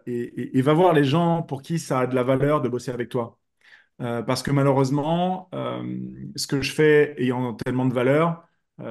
et, 0.07 0.59
et- 0.59 0.63
va 0.63 0.75
voir 0.75 0.93
les 0.95 1.05
gens 1.05 1.43
pour 1.43 1.63
qui 1.63 1.79
ça 1.79 2.01
a 2.01 2.07
de 2.07 2.15
la 2.17 2.23
valeur 2.25 2.63
de 2.63 2.69
bosser 2.69 2.91
avec 2.93 3.09
toi. 3.11 3.39
Parce 3.99 4.43
que 4.43 4.51
malheureusement, 4.53 5.51
ce 6.37 6.47
que 6.47 6.63
je 6.63 6.73
fais 6.73 7.15
ayant 7.19 7.55
tellement 7.55 7.87
de 7.87 7.95
valeur, 7.95 8.45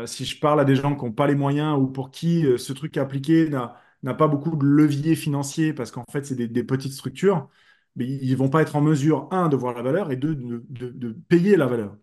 si 0.05 0.25
je 0.25 0.39
parle 0.39 0.59
à 0.61 0.65
des 0.65 0.75
gens 0.75 0.95
qui 0.95 1.05
n'ont 1.05 1.11
pas 1.13 1.27
les 1.27 1.35
moyens 1.35 1.77
ou 1.79 1.87
pour 1.87 2.11
qui 2.11 2.45
ce 2.57 2.73
truc 2.73 2.97
appliqué 2.97 3.49
n'a 3.49 3.75
n'a 4.03 4.13
pas 4.13 4.27
beaucoup 4.27 4.55
de 4.55 4.65
levier 4.65 5.15
financier, 5.15 5.73
parce 5.73 5.91
qu'en 5.91 6.05
fait, 6.11 6.25
c'est 6.25 6.35
des, 6.35 6.63
petites 6.63 6.93
structures, 6.93 7.49
mais 7.95 8.05
ils 8.07 8.31
ne 8.31 8.35
vont 8.37 8.49
pas 8.49 8.61
être 8.61 8.75
en 8.75 8.81
mesure, 8.81 9.27
un, 9.31 9.49
de 9.49 9.55
voir 9.55 9.73
la 9.75 9.81
valeur 9.81 10.11
et 10.11 10.15
deux, 10.15 10.35
de, 10.35 11.11
payer 11.29 11.57
la 11.57 11.67
valeur. 11.67 11.97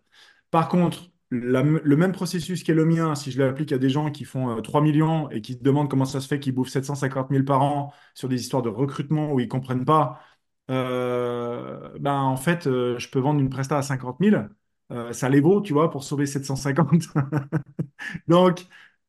Par 0.51 0.69
contre, 0.69 1.11
le 1.29 1.95
même 1.95 2.11
processus 2.13 2.63
qui 2.63 2.71
est 2.71 2.73
le 2.73 2.85
mien, 2.85 3.15
si 3.15 3.31
je 3.31 3.39
l'applique 3.41 3.71
à 3.73 3.77
des 3.77 3.89
gens 3.89 4.11
qui 4.11 4.23
font 4.25 4.57
euh, 4.57 4.61
3 4.61 4.81
millions 4.81 5.29
et 5.29 5.41
qui 5.41 5.53
se 5.53 5.59
demandent 5.59 5.89
comment 5.89 6.05
ça 6.05 6.21
se 6.21 6.27
fait 6.27 6.39
qu'ils 6.39 6.53
bouffent 6.55 6.69
750 6.69 7.29
000 7.31 7.43
par 7.43 7.61
an 7.61 7.93
sur 8.13 8.29
des 8.29 8.39
histoires 8.41 8.61
de 8.63 8.69
recrutement 8.69 9.33
où 9.33 9.39
ils 9.41 9.49
comprennent 9.49 9.85
pas, 9.85 10.21
euh, 10.69 11.97
ben 11.99 12.15
en 12.21 12.35
fait, 12.37 12.67
euh, 12.67 12.97
je 12.99 13.09
peux 13.09 13.19
vendre 13.19 13.39
une 13.39 13.49
presta 13.49 13.77
à 13.77 13.81
50 13.81 14.17
000, 14.21 14.43
euh, 14.91 15.13
ça 15.13 15.29
les 15.29 15.39
vaut, 15.39 15.61
tu 15.61 15.73
vois, 15.73 15.89
pour 15.89 16.03
sauver 16.03 16.25
750. 16.25 17.03
Donc, 18.27 18.67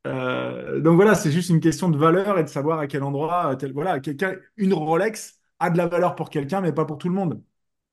euh, 0.09 0.81
donc 0.81 0.97
voilà, 0.97 1.15
c'est 1.15 1.33
juste 1.33 1.51
une 1.51 1.61
question 1.61 1.89
de 1.91 1.99
valeur 1.99 2.39
et 2.39 2.45
de 2.45 2.49
savoir 2.49 2.79
à 2.81 2.87
quel 2.87 3.03
endroit, 3.05 3.57
tel, 3.57 3.73
voilà, 3.73 4.01
quelqu'un, 4.01 4.37
une 4.57 4.75
Rolex 4.75 5.41
a 5.61 5.71
de 5.71 5.77
la 5.79 5.87
valeur 5.87 6.17
pour 6.17 6.31
quelqu'un, 6.31 6.61
mais 6.61 6.73
pas 6.73 6.85
pour 6.87 6.99
tout 6.99 7.09
le 7.09 7.15
monde. 7.15 7.43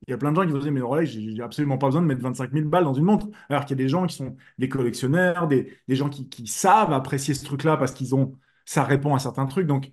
Il 0.07 0.11
y 0.11 0.13
a 0.13 0.17
plein 0.17 0.31
de 0.31 0.37
gens 0.37 0.45
qui 0.45 0.51
vont 0.53 0.59
dire, 0.59 0.71
mais 0.73 0.81
Rolex, 0.81 1.11
j'ai 1.11 1.41
absolument 1.43 1.77
pas 1.79 1.87
besoin 1.87 2.01
de 2.01 2.07
mettre 2.07 2.21
25 2.21 2.53
000 2.53 2.69
balles 2.69 2.85
dans 2.85 2.93
une 2.95 3.05
montre. 3.05 3.27
Alors 3.49 3.65
qu'il 3.65 3.77
y 3.79 3.81
a 3.81 3.83
des 3.85 3.89
gens 3.89 4.07
qui 4.07 4.15
sont 4.15 4.37
des 4.59 4.69
collectionneurs, 4.69 5.47
des, 5.47 5.77
des 5.87 5.95
gens 5.97 6.09
qui, 6.09 6.29
qui 6.29 6.47
savent 6.47 6.93
apprécier 6.93 7.33
ce 7.35 7.45
truc-là 7.45 7.77
parce 7.77 7.93
qu'ils 7.93 8.15
ont, 8.15 8.37
ça 8.65 8.83
répond 8.83 9.15
à 9.15 9.19
certains 9.19 9.47
trucs. 9.47 9.67
Donc, 9.67 9.91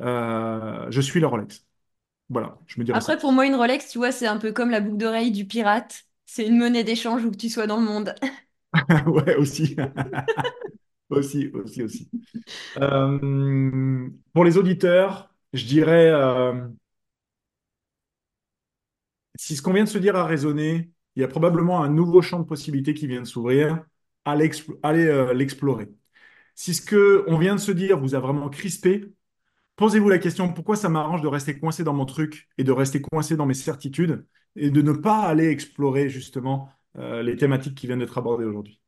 euh, 0.00 0.86
je 0.90 1.00
suis 1.02 1.20
le 1.20 1.28
Rolex. 1.28 1.66
Voilà, 2.30 2.58
je 2.68 2.80
me 2.80 2.84
dirais 2.86 3.00
ça. 3.02 3.12
après, 3.12 3.18
pour 3.18 3.32
moi, 3.32 3.46
une 3.46 3.54
Rolex, 3.54 3.88
tu 3.90 3.98
vois, 3.98 4.12
c'est 4.12 4.26
un 4.26 4.38
peu 4.38 4.52
comme 4.52 4.70
la 4.70 4.80
boucle 4.80 4.96
d'oreille 4.98 5.30
du 5.32 5.46
pirate. 5.46 6.04
C'est 6.26 6.46
une 6.46 6.58
monnaie 6.58 6.84
d'échange 6.84 7.24
où 7.24 7.30
que 7.30 7.36
tu 7.36 7.48
sois 7.48 7.66
dans 7.66 7.78
le 7.78 7.84
monde. 7.86 8.14
Ouais, 9.06 9.36
aussi. 9.36 9.76
Aussi, 11.10 11.48
aussi, 11.54 11.82
aussi. 11.82 12.10
Euh, 12.78 14.08
pour 14.34 14.44
les 14.44 14.58
auditeurs, 14.58 15.34
je 15.54 15.64
dirais, 15.66 16.10
euh, 16.10 16.68
si 19.36 19.56
ce 19.56 19.62
qu'on 19.62 19.72
vient 19.72 19.84
de 19.84 19.88
se 19.88 19.98
dire 19.98 20.16
a 20.16 20.26
résonné, 20.26 20.90
il 21.16 21.20
y 21.20 21.24
a 21.24 21.28
probablement 21.28 21.82
un 21.82 21.88
nouveau 21.88 22.22
champ 22.22 22.38
de 22.40 22.44
possibilités 22.44 22.94
qui 22.94 23.06
vient 23.06 23.20
de 23.22 23.26
s'ouvrir. 23.26 23.84
Allez, 24.24 24.50
euh, 24.84 25.32
l'explorer. 25.32 25.88
Si 26.54 26.74
ce 26.74 26.82
que 26.82 27.24
on 27.28 27.38
vient 27.38 27.56
de 27.56 27.60
se 27.60 27.72
dire 27.72 27.98
vous 28.00 28.14
a 28.14 28.20
vraiment 28.20 28.50
crispé, 28.50 29.12
posez-vous 29.76 30.08
la 30.10 30.18
question 30.18 30.52
pourquoi 30.52 30.76
ça 30.76 30.88
m'arrange 30.90 31.22
de 31.22 31.28
rester 31.28 31.58
coincé 31.58 31.84
dans 31.84 31.94
mon 31.94 32.06
truc 32.06 32.48
et 32.58 32.64
de 32.64 32.72
rester 32.72 33.02
coincé 33.02 33.36
dans 33.36 33.46
mes 33.46 33.54
certitudes 33.54 34.26
et 34.56 34.70
de 34.70 34.82
ne 34.82 34.92
pas 34.92 35.22
aller 35.22 35.48
explorer 35.48 36.08
justement 36.10 36.70
les 36.96 37.36
thématiques 37.36 37.76
qui 37.76 37.86
viennent 37.86 38.00
d'être 38.00 38.18
abordées 38.18 38.44
aujourd'hui? 38.44 38.80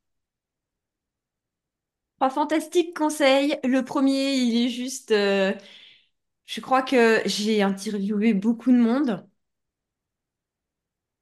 Trois 2.21 2.31
fantastiques 2.31 2.97
conseils. 2.97 3.59
Le 3.65 3.83
premier, 3.85 4.35
il 4.35 4.65
est 4.67 4.69
juste, 4.69 5.11
euh, 5.11 5.53
je 6.47 6.61
crois 6.61 6.83
que 6.83 7.23
j'ai 7.27 7.63
interviewé 7.63 8.35
beaucoup 8.35 8.71
de 8.73 8.77
monde. 8.79 9.27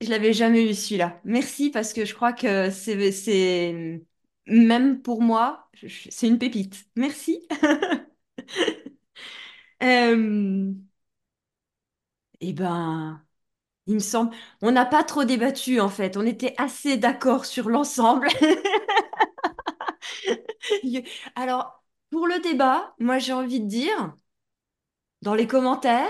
Je 0.01 0.11
l'avais 0.11 0.33
jamais 0.33 0.71
eu 0.71 0.75
celui-là. 0.75 1.21
Merci 1.25 1.71
parce 1.71 1.93
que 1.93 2.05
je 2.05 2.15
crois 2.15 2.33
que 2.33 2.71
c'est, 2.71 4.01
même 4.47 5.03
pour 5.03 5.23
moi, 5.23 5.69
c'est 6.11 6.29
une 6.29 6.39
pépite. 6.39 6.87
Merci. 6.97 7.47
Euh, 9.83 10.73
eh 12.41 12.53
ben, 12.53 13.23
il 13.87 13.97
me 13.97 14.01
semble, 14.01 14.37
on 14.63 14.73
n'a 14.73 14.87
pas 14.87 15.05
trop 15.05 15.25
débattu 15.25 15.81
en 15.81 15.91
fait. 15.91 16.19
On 16.19 16.27
était 16.27 16.57
assez 16.59 16.99
d'accord 16.99 17.47
sur 17.47 17.71
l'ensemble. 17.71 18.29
Alors, 21.37 21.85
pour 22.11 22.27
le 22.27 22.41
débat, 22.41 22.95
moi 22.99 23.19
j'ai 23.19 23.33
envie 23.33 23.61
de 23.61 23.67
dire, 23.67 24.15
dans 25.23 25.35
les 25.35 25.47
commentaires, 25.47 26.09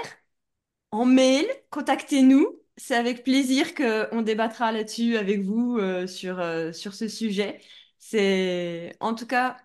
en 0.92 1.05
mail, 1.07 1.46
contactez-nous. 1.70 2.61
C'est 2.76 2.96
avec 2.96 3.24
plaisir 3.24 3.74
qu'on 3.74 4.22
débattra 4.22 4.72
là-dessus 4.72 5.16
avec 5.18 5.42
vous 5.42 5.78
euh, 5.78 6.07
sur, 6.07 6.40
euh, 6.40 6.72
sur 6.72 6.94
ce 6.94 7.09
sujet. 7.09 7.61
C'est 7.99 8.96
en 9.01 9.14
tout 9.14 9.26
cas, 9.26 9.57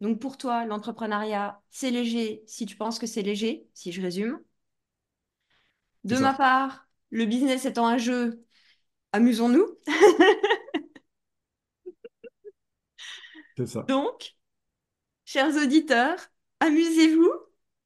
donc 0.00 0.20
pour 0.20 0.38
toi, 0.38 0.66
l'entrepreneuriat, 0.66 1.62
c'est 1.70 1.90
léger 1.90 2.44
si 2.46 2.66
tu 2.66 2.76
penses 2.76 2.98
que 2.98 3.06
c'est 3.06 3.22
léger, 3.22 3.68
si 3.74 3.92
je 3.92 4.02
résume. 4.02 4.40
De 6.04 6.16
ma 6.18 6.34
part, 6.34 6.88
le 7.10 7.26
business 7.26 7.64
étant 7.66 7.86
un 7.86 7.98
jeu, 7.98 8.44
amusons-nous. 9.12 9.66
c'est 13.60 13.72
ça. 13.74 13.82
Donc, 13.82 14.34
chers 15.24 15.54
auditeurs, 15.56 16.18
amusez-vous. 16.60 17.30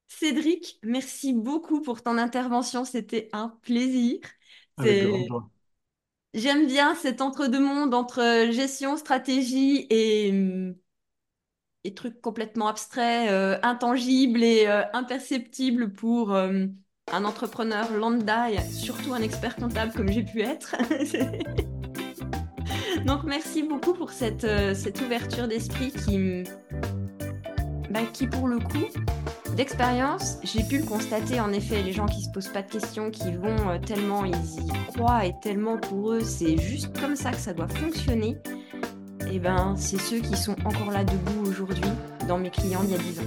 Cédric, 0.07 0.79
merci 0.83 1.33
beaucoup 1.33 1.83
pour 1.83 2.03
ton 2.03 2.19
intervention, 2.19 2.85
c'était 2.85 3.29
un 3.33 3.49
plaisir. 3.63 4.21
Avec. 4.77 5.29
J'aime 6.35 6.67
bien 6.67 6.95
cet 6.97 7.21
entre-deux-mondes 7.21 7.95
entre 7.95 8.51
gestion, 8.51 8.97
stratégie 8.97 9.87
et, 9.89 10.31
hum, 10.33 10.75
et 11.85 11.95
trucs 11.95 12.21
complètement 12.21 12.67
abstraits, 12.69 13.31
euh, 13.31 13.59
intangibles 13.63 14.43
et 14.43 14.67
euh, 14.67 14.83
imperceptibles 14.95 15.93
pour 15.93 16.33
euh, 16.33 16.67
un 17.13 17.25
entrepreneur 17.25 17.91
lambda 17.93 18.51
et 18.51 18.59
surtout 18.73 19.15
un 19.15 19.23
expert 19.23 19.55
comptable 19.57 19.93
comme 19.93 20.11
j'ai 20.11 20.25
pu 20.25 20.41
être. 20.43 20.75
Donc 23.05 23.25
merci 23.25 23.63
beaucoup 23.63 23.93
pour 23.93 24.11
cette, 24.11 24.45
euh, 24.45 24.75
cette 24.75 25.01
ouverture 25.01 25.47
d'esprit 25.47 25.93
qui, 25.93 26.45
bah, 27.91 28.01
qui, 28.13 28.27
pour 28.27 28.49
le 28.49 28.59
coup, 28.59 28.87
d'expérience, 29.57 30.39
j'ai 30.43 30.63
pu 30.63 30.79
le 30.79 30.85
constater 30.85 31.41
en 31.41 31.53
effet, 31.53 31.83
les 31.83 31.93
gens 31.93 32.07
qui 32.07 32.23
se 32.23 32.31
posent 32.31 32.49
pas 32.49 32.63
de 32.63 32.71
questions, 32.71 33.11
qui 33.11 33.33
vont 33.33 33.69
euh, 33.69 33.79
tellement 33.79 34.25
ils 34.25 34.35
y 34.35 34.93
croient 34.93 35.27
et 35.27 35.33
tellement 35.43 35.77
pour 35.79 36.13
eux 36.13 36.21
c'est 36.21 36.57
juste 36.57 36.99
comme 36.99 37.15
ça 37.15 37.31
que 37.31 37.37
ça 37.37 37.53
doit 37.53 37.69
fonctionner, 37.69 38.37
et 39.31 39.39
ben 39.39 39.75
c'est 39.77 40.01
ceux 40.01 40.19
qui 40.19 40.37
sont 40.37 40.57
encore 40.65 40.91
là 40.91 41.05
debout 41.05 41.49
aujourd'hui 41.49 41.85
dans 42.27 42.39
mes 42.39 42.51
clients 42.51 42.83
d'il 42.83 42.93
y 42.93 42.95
a 42.95 42.99
10 42.99 43.21
ans. 43.21 43.23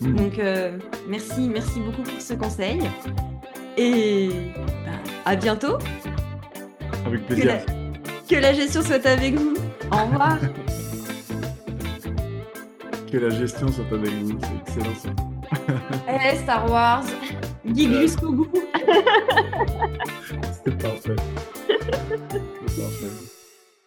Mm. 0.00 0.16
Donc 0.16 0.38
euh, 0.38 0.78
merci, 1.08 1.48
merci 1.48 1.80
beaucoup 1.80 2.02
pour 2.02 2.20
ce 2.20 2.34
conseil 2.34 2.80
et 3.76 4.28
ben, 4.58 5.00
à 5.24 5.36
bientôt. 5.36 5.78
Avec 7.06 7.26
plaisir. 7.26 7.64
Que 8.28 8.36
la 8.36 8.52
gestion 8.52 8.82
soit 8.82 9.06
avec 9.06 9.34
vous. 9.34 9.54
Au 9.92 9.96
revoir. 10.06 10.38
Que 13.10 13.18
la 13.18 13.30
gestion 13.30 13.68
soit 13.68 13.84
avec 13.92 14.10
vous. 14.22 14.38
C'est 14.40 14.78
excellent 14.80 14.94
ça. 14.96 15.08
Eh, 16.08 16.36
Star 16.38 16.70
Wars, 16.70 17.04
geek 17.74 17.92
jusqu'au 17.92 18.32
bout. 18.32 18.50
C'est 20.64 20.76
parfait. 20.78 21.16
C'est 21.68 22.82
parfait. 22.82 23.33